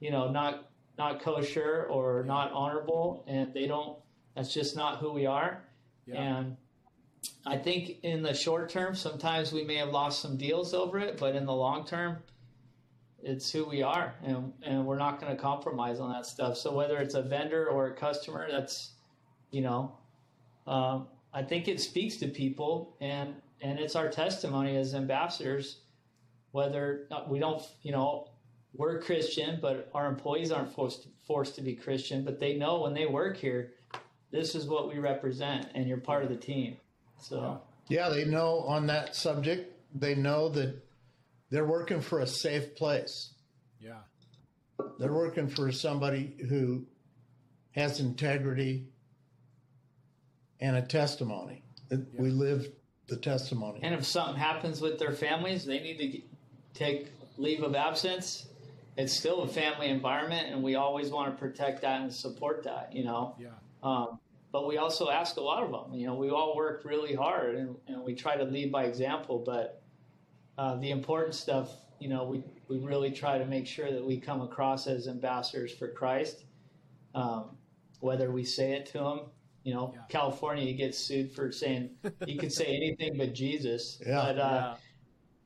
you 0.00 0.10
know, 0.10 0.30
not, 0.30 0.70
not 0.96 1.20
kosher 1.20 1.86
or 1.90 2.24
not 2.24 2.52
honorable. 2.52 3.24
And 3.26 3.52
they 3.52 3.66
don't, 3.66 3.98
that's 4.34 4.52
just 4.52 4.76
not 4.76 4.98
who 4.98 5.12
we 5.12 5.26
are. 5.26 5.64
Yeah. 6.06 6.20
And 6.20 6.56
I 7.46 7.56
think 7.56 7.98
in 8.02 8.22
the 8.22 8.34
short 8.34 8.68
term, 8.68 8.94
sometimes 8.94 9.52
we 9.52 9.64
may 9.64 9.76
have 9.76 9.90
lost 9.90 10.20
some 10.20 10.36
deals 10.36 10.74
over 10.74 10.98
it, 10.98 11.18
but 11.18 11.34
in 11.34 11.46
the 11.46 11.54
long 11.54 11.86
term, 11.86 12.18
it's 13.22 13.50
who 13.50 13.64
we 13.64 13.82
are, 13.82 14.14
and 14.22 14.52
and 14.62 14.86
we're 14.86 14.98
not 14.98 15.20
going 15.20 15.34
to 15.34 15.40
compromise 15.40 15.98
on 15.98 16.12
that 16.12 16.24
stuff. 16.24 16.56
So 16.56 16.72
whether 16.72 16.98
it's 16.98 17.14
a 17.14 17.22
vendor 17.22 17.68
or 17.68 17.88
a 17.88 17.94
customer, 17.94 18.48
that's 18.50 18.92
you 19.50 19.60
know, 19.60 19.98
um, 20.66 21.08
I 21.32 21.42
think 21.42 21.68
it 21.68 21.80
speaks 21.80 22.16
to 22.18 22.28
people, 22.28 22.96
and 23.00 23.34
and 23.60 23.78
it's 23.78 23.96
our 23.96 24.08
testimony 24.08 24.76
as 24.76 24.94
ambassadors. 24.94 25.80
Whether 26.52 27.06
uh, 27.10 27.24
we 27.28 27.38
don't, 27.38 27.62
you 27.82 27.92
know, 27.92 28.28
we're 28.74 29.00
Christian, 29.00 29.58
but 29.60 29.90
our 29.94 30.06
employees 30.06 30.50
aren't 30.50 30.72
forced 30.72 31.08
forced 31.26 31.56
to 31.56 31.62
be 31.62 31.74
Christian, 31.74 32.24
but 32.24 32.38
they 32.38 32.54
know 32.54 32.80
when 32.80 32.94
they 32.94 33.06
work 33.06 33.36
here, 33.36 33.72
this 34.30 34.54
is 34.54 34.66
what 34.66 34.88
we 34.88 34.98
represent, 34.98 35.68
and 35.74 35.86
you're 35.86 35.98
part 35.98 36.22
of 36.22 36.30
the 36.30 36.36
team. 36.36 36.76
So 37.18 37.60
yeah, 37.88 38.08
they 38.08 38.24
know 38.24 38.60
on 38.60 38.86
that 38.86 39.14
subject. 39.14 39.74
They 39.94 40.14
know 40.14 40.48
that 40.50 40.82
they're 41.50 41.66
working 41.66 42.00
for 42.00 42.20
a 42.20 42.26
safe 42.26 42.76
place. 42.76 43.32
Yeah. 43.80 44.00
They're 44.98 45.12
working 45.12 45.48
for 45.48 45.72
somebody 45.72 46.36
who 46.48 46.86
has 47.72 48.00
integrity 48.00 48.88
and 50.60 50.76
a 50.76 50.82
testimony. 50.82 51.62
Yeah. 51.90 51.98
We 52.18 52.30
live 52.30 52.68
the 53.08 53.16
testimony. 53.16 53.80
And 53.82 53.94
if 53.94 54.04
something 54.04 54.36
happens 54.36 54.80
with 54.80 54.98
their 54.98 55.12
families, 55.12 55.64
they 55.64 55.80
need 55.80 55.98
to 55.98 56.22
take 56.74 57.08
leave 57.36 57.62
of 57.62 57.74
absence. 57.74 58.46
It's 58.96 59.12
still 59.12 59.42
a 59.42 59.48
family 59.48 59.88
environment, 59.88 60.48
and 60.50 60.62
we 60.62 60.74
always 60.74 61.10
want 61.10 61.32
to 61.32 61.38
protect 61.38 61.82
that 61.82 62.00
and 62.00 62.12
support 62.12 62.64
that, 62.64 62.92
you 62.92 63.04
know? 63.04 63.36
Yeah. 63.38 63.48
Um, 63.82 64.18
but 64.50 64.66
we 64.66 64.78
also 64.78 65.10
ask 65.10 65.36
a 65.36 65.40
lot 65.40 65.62
of 65.62 65.70
them. 65.70 65.94
You 65.94 66.06
know, 66.06 66.14
we 66.14 66.30
all 66.30 66.56
work 66.56 66.82
really 66.84 67.14
hard 67.14 67.54
and, 67.54 67.76
and 67.86 68.02
we 68.02 68.14
try 68.14 68.36
to 68.36 68.44
lead 68.44 68.72
by 68.72 68.84
example, 68.84 69.42
but 69.44 69.82
uh, 70.56 70.76
the 70.76 70.90
important 70.90 71.34
stuff, 71.34 71.70
you 72.00 72.08
know, 72.08 72.24
we, 72.24 72.42
we 72.66 72.78
really 72.78 73.10
try 73.10 73.38
to 73.38 73.44
make 73.44 73.66
sure 73.66 73.92
that 73.92 74.04
we 74.04 74.18
come 74.18 74.40
across 74.40 74.86
as 74.86 75.06
ambassadors 75.06 75.72
for 75.72 75.88
Christ. 75.88 76.44
Um, 77.14 77.56
whether 78.00 78.30
we 78.30 78.44
say 78.44 78.72
it 78.72 78.86
to 78.86 78.98
them, 78.98 79.20
you 79.64 79.74
know, 79.74 79.92
yeah. 79.94 80.02
California, 80.08 80.64
you 80.64 80.74
get 80.74 80.94
sued 80.94 81.30
for 81.30 81.52
saying 81.52 81.90
you 82.26 82.38
can 82.38 82.50
say 82.50 82.66
anything 82.66 83.18
but 83.18 83.34
Jesus. 83.34 84.00
Yeah. 84.04 84.22
But 84.24 84.38
uh, 84.38 84.40
yeah. 84.40 84.74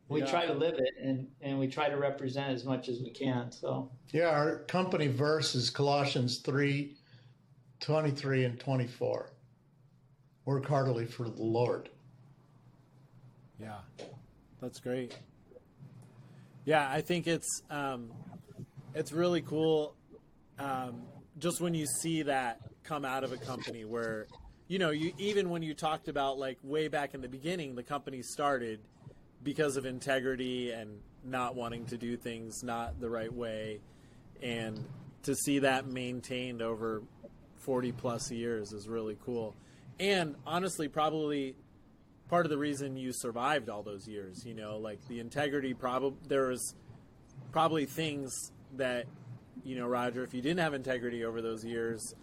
We 0.08 0.20
yeah. 0.20 0.26
try 0.26 0.46
to 0.46 0.52
live 0.52 0.74
it 0.78 0.94
and, 1.02 1.26
and 1.40 1.58
we 1.58 1.66
try 1.68 1.88
to 1.88 1.96
represent 1.96 2.50
as 2.50 2.64
much 2.64 2.88
as 2.88 3.00
we 3.00 3.10
can. 3.10 3.50
So, 3.50 3.90
yeah, 4.12 4.28
our 4.28 4.58
company 4.64 5.06
verse 5.06 5.54
is 5.54 5.70
Colossians 5.70 6.38
3 6.38 6.96
23 7.80 8.44
and 8.44 8.60
24. 8.60 9.30
Work 10.44 10.66
heartily 10.66 11.06
for 11.06 11.28
the 11.28 11.42
Lord. 11.42 11.88
Yeah. 13.60 13.78
That's 14.60 14.78
great. 14.78 15.16
Yeah, 16.64 16.88
I 16.88 17.00
think 17.00 17.26
it's 17.26 17.62
um, 17.70 18.12
it's 18.94 19.12
really 19.12 19.40
cool. 19.40 19.96
Um, 20.58 21.02
just 21.38 21.60
when 21.60 21.74
you 21.74 21.86
see 21.86 22.22
that 22.22 22.60
come 22.84 23.04
out 23.04 23.24
of 23.24 23.32
a 23.32 23.36
company 23.36 23.84
where, 23.84 24.28
you 24.68 24.78
know, 24.78 24.90
you 24.90 25.12
even 25.18 25.50
when 25.50 25.62
you 25.62 25.74
talked 25.74 26.06
about 26.06 26.38
like 26.38 26.58
way 26.62 26.86
back 26.86 27.14
in 27.14 27.20
the 27.20 27.28
beginning, 27.28 27.74
the 27.74 27.82
company 27.82 28.22
started 28.22 28.78
because 29.42 29.76
of 29.76 29.86
integrity 29.86 30.70
and 30.70 30.98
not 31.24 31.54
wanting 31.54 31.86
to 31.86 31.96
do 31.96 32.16
things 32.16 32.62
not 32.62 33.00
the 33.00 33.08
right 33.08 33.32
way, 33.32 33.80
and 34.42 34.84
to 35.22 35.34
see 35.34 35.60
that 35.60 35.86
maintained 35.86 36.62
over 36.62 37.02
forty 37.58 37.92
plus 37.92 38.30
years 38.30 38.72
is 38.72 38.88
really 38.88 39.16
cool. 39.24 39.54
And 40.00 40.34
honestly, 40.46 40.88
probably 40.88 41.54
part 42.28 42.46
of 42.46 42.50
the 42.50 42.58
reason 42.58 42.96
you 42.96 43.12
survived 43.12 43.68
all 43.68 43.82
those 43.82 44.08
years. 44.08 44.44
You 44.44 44.54
know, 44.54 44.78
like 44.78 45.06
the 45.08 45.20
integrity. 45.20 45.74
Probably 45.74 46.18
there 46.28 46.48
was 46.48 46.74
probably 47.52 47.84
things 47.84 48.52
that 48.76 49.06
you 49.64 49.76
know, 49.76 49.86
Roger. 49.86 50.24
If 50.24 50.34
you 50.34 50.42
didn't 50.42 50.60
have 50.60 50.74
integrity 50.74 51.24
over 51.24 51.40
those 51.40 51.64
years, 51.64 52.14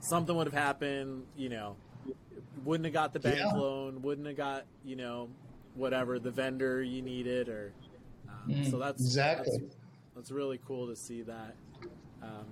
something 0.00 0.36
would 0.36 0.46
have 0.46 0.54
happened. 0.54 1.24
You 1.36 1.48
know, 1.48 1.76
wouldn't 2.64 2.84
have 2.84 2.94
got 2.94 3.12
the 3.12 3.20
bank 3.20 3.38
yeah. 3.38 3.52
loan. 3.52 4.02
Wouldn't 4.02 4.26
have 4.26 4.36
got 4.36 4.64
you 4.84 4.96
know 4.96 5.28
whatever 5.74 6.18
the 6.18 6.30
vendor 6.30 6.82
you 6.82 7.02
needed 7.02 7.48
or. 7.48 7.72
Um, 8.28 8.54
mm, 8.54 8.70
so 8.70 8.78
that's 8.78 9.02
exactly. 9.02 9.58
That's, 9.58 9.76
that's, 10.14 10.30
really 10.30 10.58
cool 10.66 10.86
to 10.86 10.96
see 10.96 11.22
that. 11.22 11.54
Um, 12.22 12.46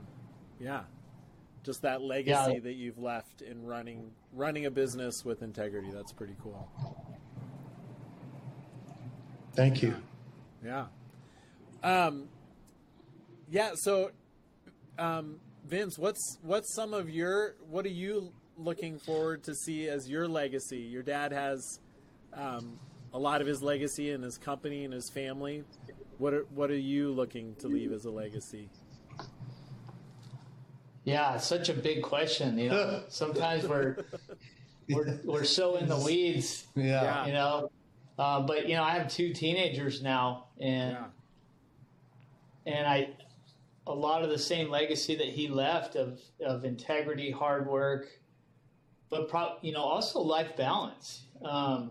yeah, 0.60 0.82
just 1.62 1.82
that 1.82 2.02
legacy 2.02 2.52
yeah. 2.54 2.60
that 2.60 2.74
you've 2.74 2.98
left 2.98 3.42
in 3.42 3.64
running 3.64 4.10
running 4.32 4.66
a 4.66 4.70
business 4.70 5.24
with 5.24 5.42
integrity. 5.42 5.90
That's 5.92 6.12
pretty 6.12 6.36
cool. 6.42 6.68
Thank 9.54 9.82
you. 9.82 9.94
Yeah. 10.64 10.86
Um, 11.82 12.28
yeah. 13.50 13.72
So, 13.74 14.10
um, 14.98 15.40
Vince, 15.66 15.98
what's 15.98 16.38
what's 16.42 16.74
some 16.74 16.94
of 16.94 17.10
your 17.10 17.56
what 17.70 17.84
are 17.84 17.90
you 17.90 18.32
looking 18.56 18.98
forward 18.98 19.44
to 19.44 19.54
see 19.54 19.88
as 19.88 20.08
your 20.08 20.26
legacy? 20.26 20.78
Your 20.78 21.02
dad 21.02 21.32
has 21.32 21.80
um, 22.32 22.78
a 23.12 23.18
lot 23.18 23.40
of 23.40 23.46
his 23.46 23.62
legacy 23.62 24.10
and 24.10 24.24
his 24.24 24.38
company 24.38 24.84
and 24.84 24.92
his 24.92 25.10
family. 25.10 25.64
What 26.18 26.34
are 26.34 26.46
what 26.54 26.70
are 26.70 26.78
you 26.78 27.10
looking 27.12 27.54
to 27.56 27.68
leave 27.68 27.92
as 27.92 28.04
a 28.04 28.10
legacy? 28.10 28.68
Yeah, 31.04 31.34
it's 31.34 31.46
such 31.46 31.68
a 31.68 31.74
big 31.74 32.02
question. 32.02 32.58
You 32.58 32.70
know, 32.70 33.02
sometimes 33.08 33.66
we're 33.66 33.96
we're 34.88 35.18
we're 35.24 35.44
so 35.44 35.76
in 35.76 35.88
the 35.88 35.98
weeds. 35.98 36.66
Yeah, 36.74 37.26
you 37.26 37.32
know. 37.32 37.70
Uh, 38.18 38.40
but 38.40 38.68
you 38.68 38.76
know, 38.76 38.84
I 38.84 38.90
have 38.90 39.08
two 39.08 39.32
teenagers 39.32 40.02
now, 40.02 40.46
and 40.60 40.92
yeah. 40.92 42.72
and 42.72 42.86
I 42.86 43.10
a 43.86 43.94
lot 43.94 44.22
of 44.22 44.30
the 44.30 44.38
same 44.38 44.70
legacy 44.70 45.16
that 45.16 45.26
he 45.26 45.48
left 45.48 45.96
of 45.96 46.20
of 46.44 46.64
integrity, 46.64 47.30
hard 47.30 47.66
work, 47.66 48.06
but 49.10 49.28
pro- 49.28 49.56
you 49.60 49.72
know 49.72 49.82
also 49.82 50.20
life 50.20 50.56
balance. 50.56 51.22
Um, 51.44 51.90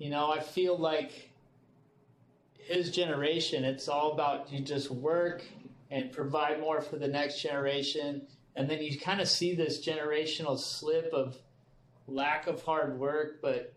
you 0.00 0.08
know, 0.08 0.32
I 0.32 0.40
feel 0.40 0.78
like 0.78 1.30
his 2.54 2.90
generation, 2.90 3.64
it's 3.64 3.86
all 3.86 4.12
about 4.12 4.50
you 4.50 4.60
just 4.60 4.90
work 4.90 5.42
and 5.90 6.10
provide 6.10 6.58
more 6.58 6.80
for 6.80 6.96
the 6.96 7.06
next 7.06 7.42
generation. 7.42 8.22
And 8.56 8.68
then 8.68 8.82
you 8.82 8.98
kind 8.98 9.20
of 9.20 9.28
see 9.28 9.54
this 9.54 9.84
generational 9.86 10.58
slip 10.58 11.12
of 11.12 11.36
lack 12.08 12.46
of 12.46 12.62
hard 12.62 12.98
work, 12.98 13.42
but 13.42 13.74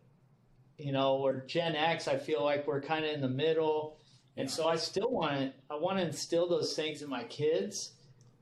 you 0.77 0.93
know, 0.93 1.17
or 1.17 1.43
Gen 1.45 1.75
X, 1.75 2.07
I 2.07 2.17
feel 2.17 2.41
like 2.41 2.65
we're 2.65 2.81
kind 2.81 3.03
of 3.03 3.11
in 3.11 3.19
the 3.19 3.27
middle. 3.27 3.97
And 4.37 4.49
so 4.49 4.65
I 4.65 4.77
still 4.77 5.11
want 5.11 5.33
to, 5.33 5.53
I 5.69 5.75
want 5.75 5.97
to 5.97 6.05
instill 6.05 6.47
those 6.47 6.73
things 6.73 7.01
in 7.01 7.09
my 7.09 7.25
kids. 7.25 7.91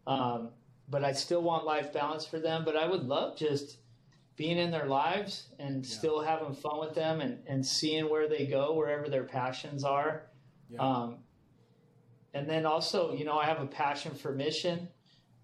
Um, 0.06 0.50
but 0.88 1.04
I 1.04 1.14
still 1.14 1.42
want 1.42 1.66
life 1.66 1.92
balance 1.92 2.26
for 2.26 2.38
them. 2.38 2.64
But 2.64 2.78
I 2.78 2.88
would 2.88 3.04
love 3.04 3.38
just 3.38 3.78
being 4.42 4.58
in 4.58 4.72
their 4.72 4.88
lives 4.88 5.50
and 5.60 5.86
yeah. 5.86 5.98
still 5.98 6.20
having 6.20 6.52
fun 6.52 6.80
with 6.80 6.96
them 6.96 7.22
and, 7.22 7.38
and 7.46 7.64
seeing 7.64 8.10
where 8.10 8.28
they 8.28 8.48
go, 8.48 8.74
wherever 8.74 9.08
their 9.08 9.24
passions 9.24 9.84
are. 9.84 10.24
Yeah. 10.68 10.80
Um, 10.80 11.18
and 12.34 12.50
then 12.50 12.66
also, 12.66 13.14
you 13.14 13.24
know, 13.24 13.38
I 13.38 13.46
have 13.46 13.62
a 13.62 13.68
passion 13.68 14.16
for 14.16 14.32
mission, 14.34 14.88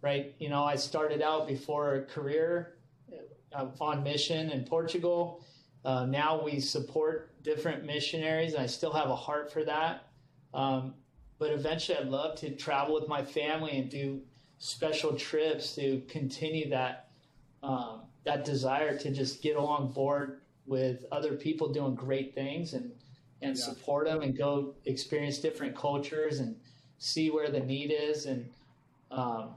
right? 0.01 0.33
You 0.39 0.49
know, 0.49 0.63
I 0.63 0.77
started 0.77 1.21
out 1.21 1.47
before 1.47 1.93
a 1.93 2.01
career 2.05 2.79
uh, 3.53 3.67
on 3.79 4.01
mission 4.01 4.49
in 4.49 4.63
Portugal. 4.63 5.45
Uh, 5.85 6.07
now 6.07 6.41
we 6.43 6.59
support 6.59 7.43
different 7.43 7.85
missionaries, 7.85 8.53
and 8.53 8.63
I 8.63 8.65
still 8.65 8.93
have 8.93 9.11
a 9.11 9.15
heart 9.15 9.53
for 9.53 9.63
that. 9.63 10.07
Um, 10.55 10.95
but 11.37 11.51
eventually, 11.51 11.99
I'd 11.99 12.07
love 12.07 12.35
to 12.39 12.49
travel 12.55 12.95
with 12.95 13.07
my 13.07 13.23
family 13.23 13.77
and 13.77 13.91
do 13.91 14.21
special 14.57 15.13
trips 15.13 15.75
to 15.75 16.01
continue 16.07 16.71
that 16.71 17.11
um, 17.61 18.06
that 18.27 18.43
desire 18.43 18.97
to 18.97 19.09
just 19.09 19.41
get 19.41 19.55
along 19.55 19.89
board 19.93 20.41
with 20.65 21.05
other 21.13 21.33
people 21.35 21.71
doing 21.71 21.95
great 21.95 22.35
things 22.35 22.73
and 22.73 22.91
and 23.41 23.55
yeah. 23.55 23.63
support 23.63 24.05
them 24.05 24.21
and 24.21 24.37
go 24.37 24.73
experience 24.83 25.37
different 25.37 25.73
cultures 25.73 26.39
and 26.39 26.53
see 26.97 27.29
where 27.29 27.49
the 27.49 27.61
need 27.61 27.89
is 27.89 28.25
and 28.25 28.49
um, 29.11 29.51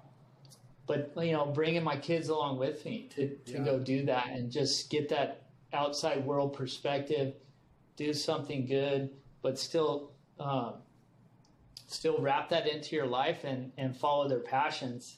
but 0.87 1.13
you 1.17 1.33
know 1.33 1.47
bringing 1.47 1.83
my 1.83 1.97
kids 1.97 2.29
along 2.29 2.59
with 2.59 2.85
me 2.85 3.09
to, 3.13 3.31
to 3.45 3.55
yeah. 3.55 3.65
go 3.65 3.79
do 3.81 4.05
that 4.05 4.29
and 4.29 4.53
just 4.53 4.89
get 4.89 5.09
that 5.09 5.43
outside 5.73 6.25
world 6.25 6.53
perspective 6.53 7.35
do 7.97 8.15
something 8.15 8.67
good 8.67 9.11
but 9.43 9.59
still 9.59 10.13
um, 10.39 10.75
still 11.89 12.19
wrap 12.21 12.49
that 12.49 12.69
into 12.69 12.95
your 12.95 13.07
life 13.07 13.43
and 13.43 13.73
and 13.79 13.97
follow 13.97 14.29
their 14.29 14.39
passions 14.39 15.17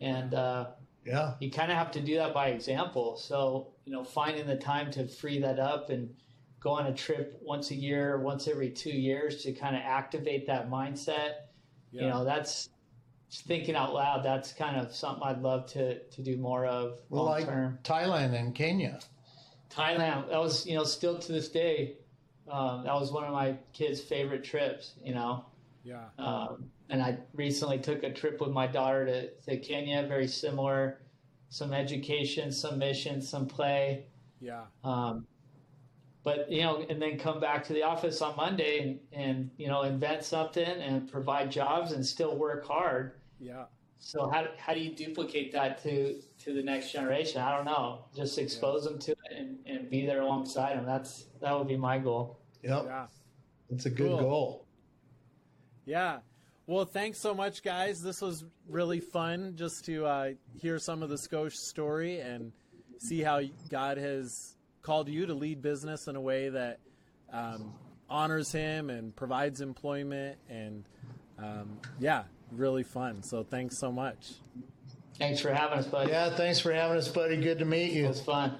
and 0.00 0.32
uh, 0.32 0.66
yeah 1.06 1.34
you 1.40 1.50
kind 1.50 1.70
of 1.70 1.78
have 1.78 1.90
to 1.90 2.00
do 2.00 2.16
that 2.16 2.34
by 2.34 2.48
example 2.48 3.16
so 3.16 3.68
you 3.84 3.92
know 3.92 4.04
finding 4.04 4.46
the 4.46 4.56
time 4.56 4.90
to 4.90 5.06
free 5.06 5.38
that 5.38 5.58
up 5.58 5.90
and 5.90 6.14
go 6.60 6.70
on 6.70 6.86
a 6.86 6.94
trip 6.94 7.38
once 7.42 7.70
a 7.70 7.74
year 7.74 8.18
once 8.20 8.48
every 8.48 8.70
two 8.70 8.90
years 8.90 9.42
to 9.42 9.52
kind 9.52 9.76
of 9.76 9.82
activate 9.82 10.46
that 10.46 10.68
mindset 10.68 11.32
yeah. 11.92 12.02
you 12.02 12.08
know 12.08 12.24
that's 12.24 12.68
thinking 13.30 13.74
out 13.74 13.92
loud, 13.92 14.24
that's 14.24 14.52
kind 14.52 14.76
of 14.76 14.94
something 14.94 15.22
I'd 15.22 15.42
love 15.42 15.66
to 15.72 15.98
to 15.98 16.22
do 16.22 16.36
more 16.36 16.66
of 16.66 17.00
well, 17.10 17.24
long 17.24 17.32
like. 17.32 17.46
Thailand 17.82 18.38
and 18.38 18.54
Kenya. 18.54 19.00
Thailand, 19.70 20.30
that 20.30 20.38
was 20.38 20.66
you 20.66 20.76
know 20.76 20.84
still 20.84 21.18
to 21.18 21.32
this 21.32 21.48
day, 21.48 21.96
um, 22.50 22.84
that 22.84 22.94
was 22.94 23.12
one 23.12 23.24
of 23.24 23.32
my 23.32 23.56
kids' 23.72 24.00
favorite 24.00 24.44
trips. 24.44 24.94
You 25.02 25.14
know, 25.14 25.44
Yeah. 25.82 26.04
um, 26.18 26.70
and 26.88 27.02
I 27.02 27.18
recently 27.34 27.78
took 27.78 28.02
a 28.02 28.12
trip 28.12 28.40
with 28.40 28.50
my 28.50 28.66
daughter 28.66 29.06
to, 29.06 29.30
to 29.50 29.56
Kenya, 29.58 30.06
very 30.06 30.28
similar. 30.28 31.00
Some 31.48 31.72
education, 31.72 32.50
some 32.52 32.78
mission, 32.78 33.22
some 33.22 33.46
play. 33.46 34.06
Yeah. 34.40 34.64
Um, 34.84 35.26
but 36.24 36.50
you 36.50 36.62
know, 36.62 36.84
and 36.90 37.00
then 37.00 37.18
come 37.18 37.38
back 37.38 37.64
to 37.64 37.72
the 37.72 37.84
office 37.84 38.20
on 38.20 38.36
Monday 38.36 38.80
and, 38.80 38.98
and 39.12 39.50
you 39.56 39.68
know 39.68 39.82
invent 39.82 40.24
something 40.24 40.64
and 40.64 41.10
provide 41.10 41.50
jobs 41.52 41.92
and 41.92 42.04
still 42.04 42.36
work 42.36 42.66
hard. 42.66 43.12
Yeah. 43.38 43.66
So 43.98 44.28
how, 44.28 44.46
how 44.58 44.74
do 44.74 44.80
you 44.80 44.94
duplicate 44.94 45.52
that 45.52 45.82
to 45.84 46.20
to 46.44 46.52
the 46.52 46.62
next 46.62 46.90
generation? 46.92 47.40
I 47.40 47.54
don't 47.56 47.64
know. 47.64 48.06
Just 48.14 48.38
expose 48.38 48.84
them 48.84 48.98
to 48.98 49.12
it 49.12 49.18
and, 49.36 49.58
and 49.66 49.88
be 49.88 50.04
there 50.04 50.20
alongside 50.22 50.76
them. 50.76 50.84
That's 50.84 51.26
that 51.40 51.56
would 51.56 51.68
be 51.68 51.76
my 51.76 51.98
goal. 51.98 52.40
Yep, 52.62 52.82
Yeah. 52.86 53.06
it's 53.70 53.86
a 53.86 53.90
good 53.90 54.08
Cool. 54.08 54.20
goal. 54.20 54.66
Yeah. 55.84 56.18
Well, 56.68 56.84
thanks 56.84 57.20
so 57.20 57.32
much, 57.32 57.62
guys. 57.62 58.02
This 58.02 58.20
was 58.20 58.44
really 58.68 58.98
fun 59.00 59.54
just 59.56 59.84
to 59.84 60.04
uh, 60.04 60.30
hear 60.60 60.78
some 60.80 61.02
of 61.02 61.08
the 61.08 61.14
Scosche 61.16 61.52
story 61.54 62.18
and 62.18 62.50
see 62.98 63.20
how 63.22 63.40
God 63.70 63.98
has 63.98 64.56
called 64.82 65.08
you 65.08 65.26
to 65.26 65.34
lead 65.34 65.62
business 65.62 66.08
in 66.08 66.16
a 66.16 66.20
way 66.20 66.48
that 66.48 66.80
um, 67.32 67.72
honors 68.10 68.50
Him 68.50 68.90
and 68.90 69.14
provides 69.14 69.60
employment. 69.60 70.38
And 70.48 70.84
um, 71.38 71.78
yeah, 72.00 72.24
really 72.50 72.82
fun. 72.82 73.22
So 73.22 73.44
thanks 73.44 73.78
so 73.78 73.92
much. 73.92 74.32
Thanks 75.18 75.40
for 75.40 75.52
having 75.54 75.78
us, 75.78 75.86
buddy. 75.86 76.10
Yeah, 76.10 76.30
thanks 76.30 76.58
for 76.58 76.72
having 76.72 76.98
us, 76.98 77.08
buddy. 77.08 77.36
Good 77.36 77.60
to 77.60 77.64
meet 77.64 77.92
It 77.92 77.98
you. 77.98 78.08
was 78.08 78.20
fun. 78.20 78.56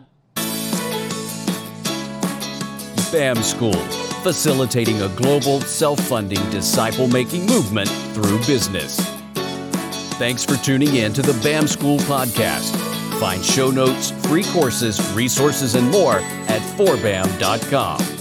BAM 3.13 3.43
School, 3.43 3.75
facilitating 4.23 5.03
a 5.03 5.09
global, 5.11 5.61
self 5.61 6.01
funding, 6.01 6.51
disciple 6.51 7.09
making 7.09 7.47
movement 7.47 7.89
through 8.15 8.39
business. 8.47 8.99
Thanks 10.19 10.45
for 10.45 10.57
tuning 10.57 10.97
in 10.97 11.13
to 11.13 11.23
the 11.23 11.39
BAM 11.43 11.67
School 11.67 11.99
podcast. 12.01 12.75
Find 13.21 13.45
show 13.45 13.71
notes, 13.71 14.11
free 14.29 14.45
courses, 14.45 15.01
resources, 15.15 15.75
and 15.75 15.91
more 15.91 16.17
at 16.49 16.61
4bam.com. 16.77 18.16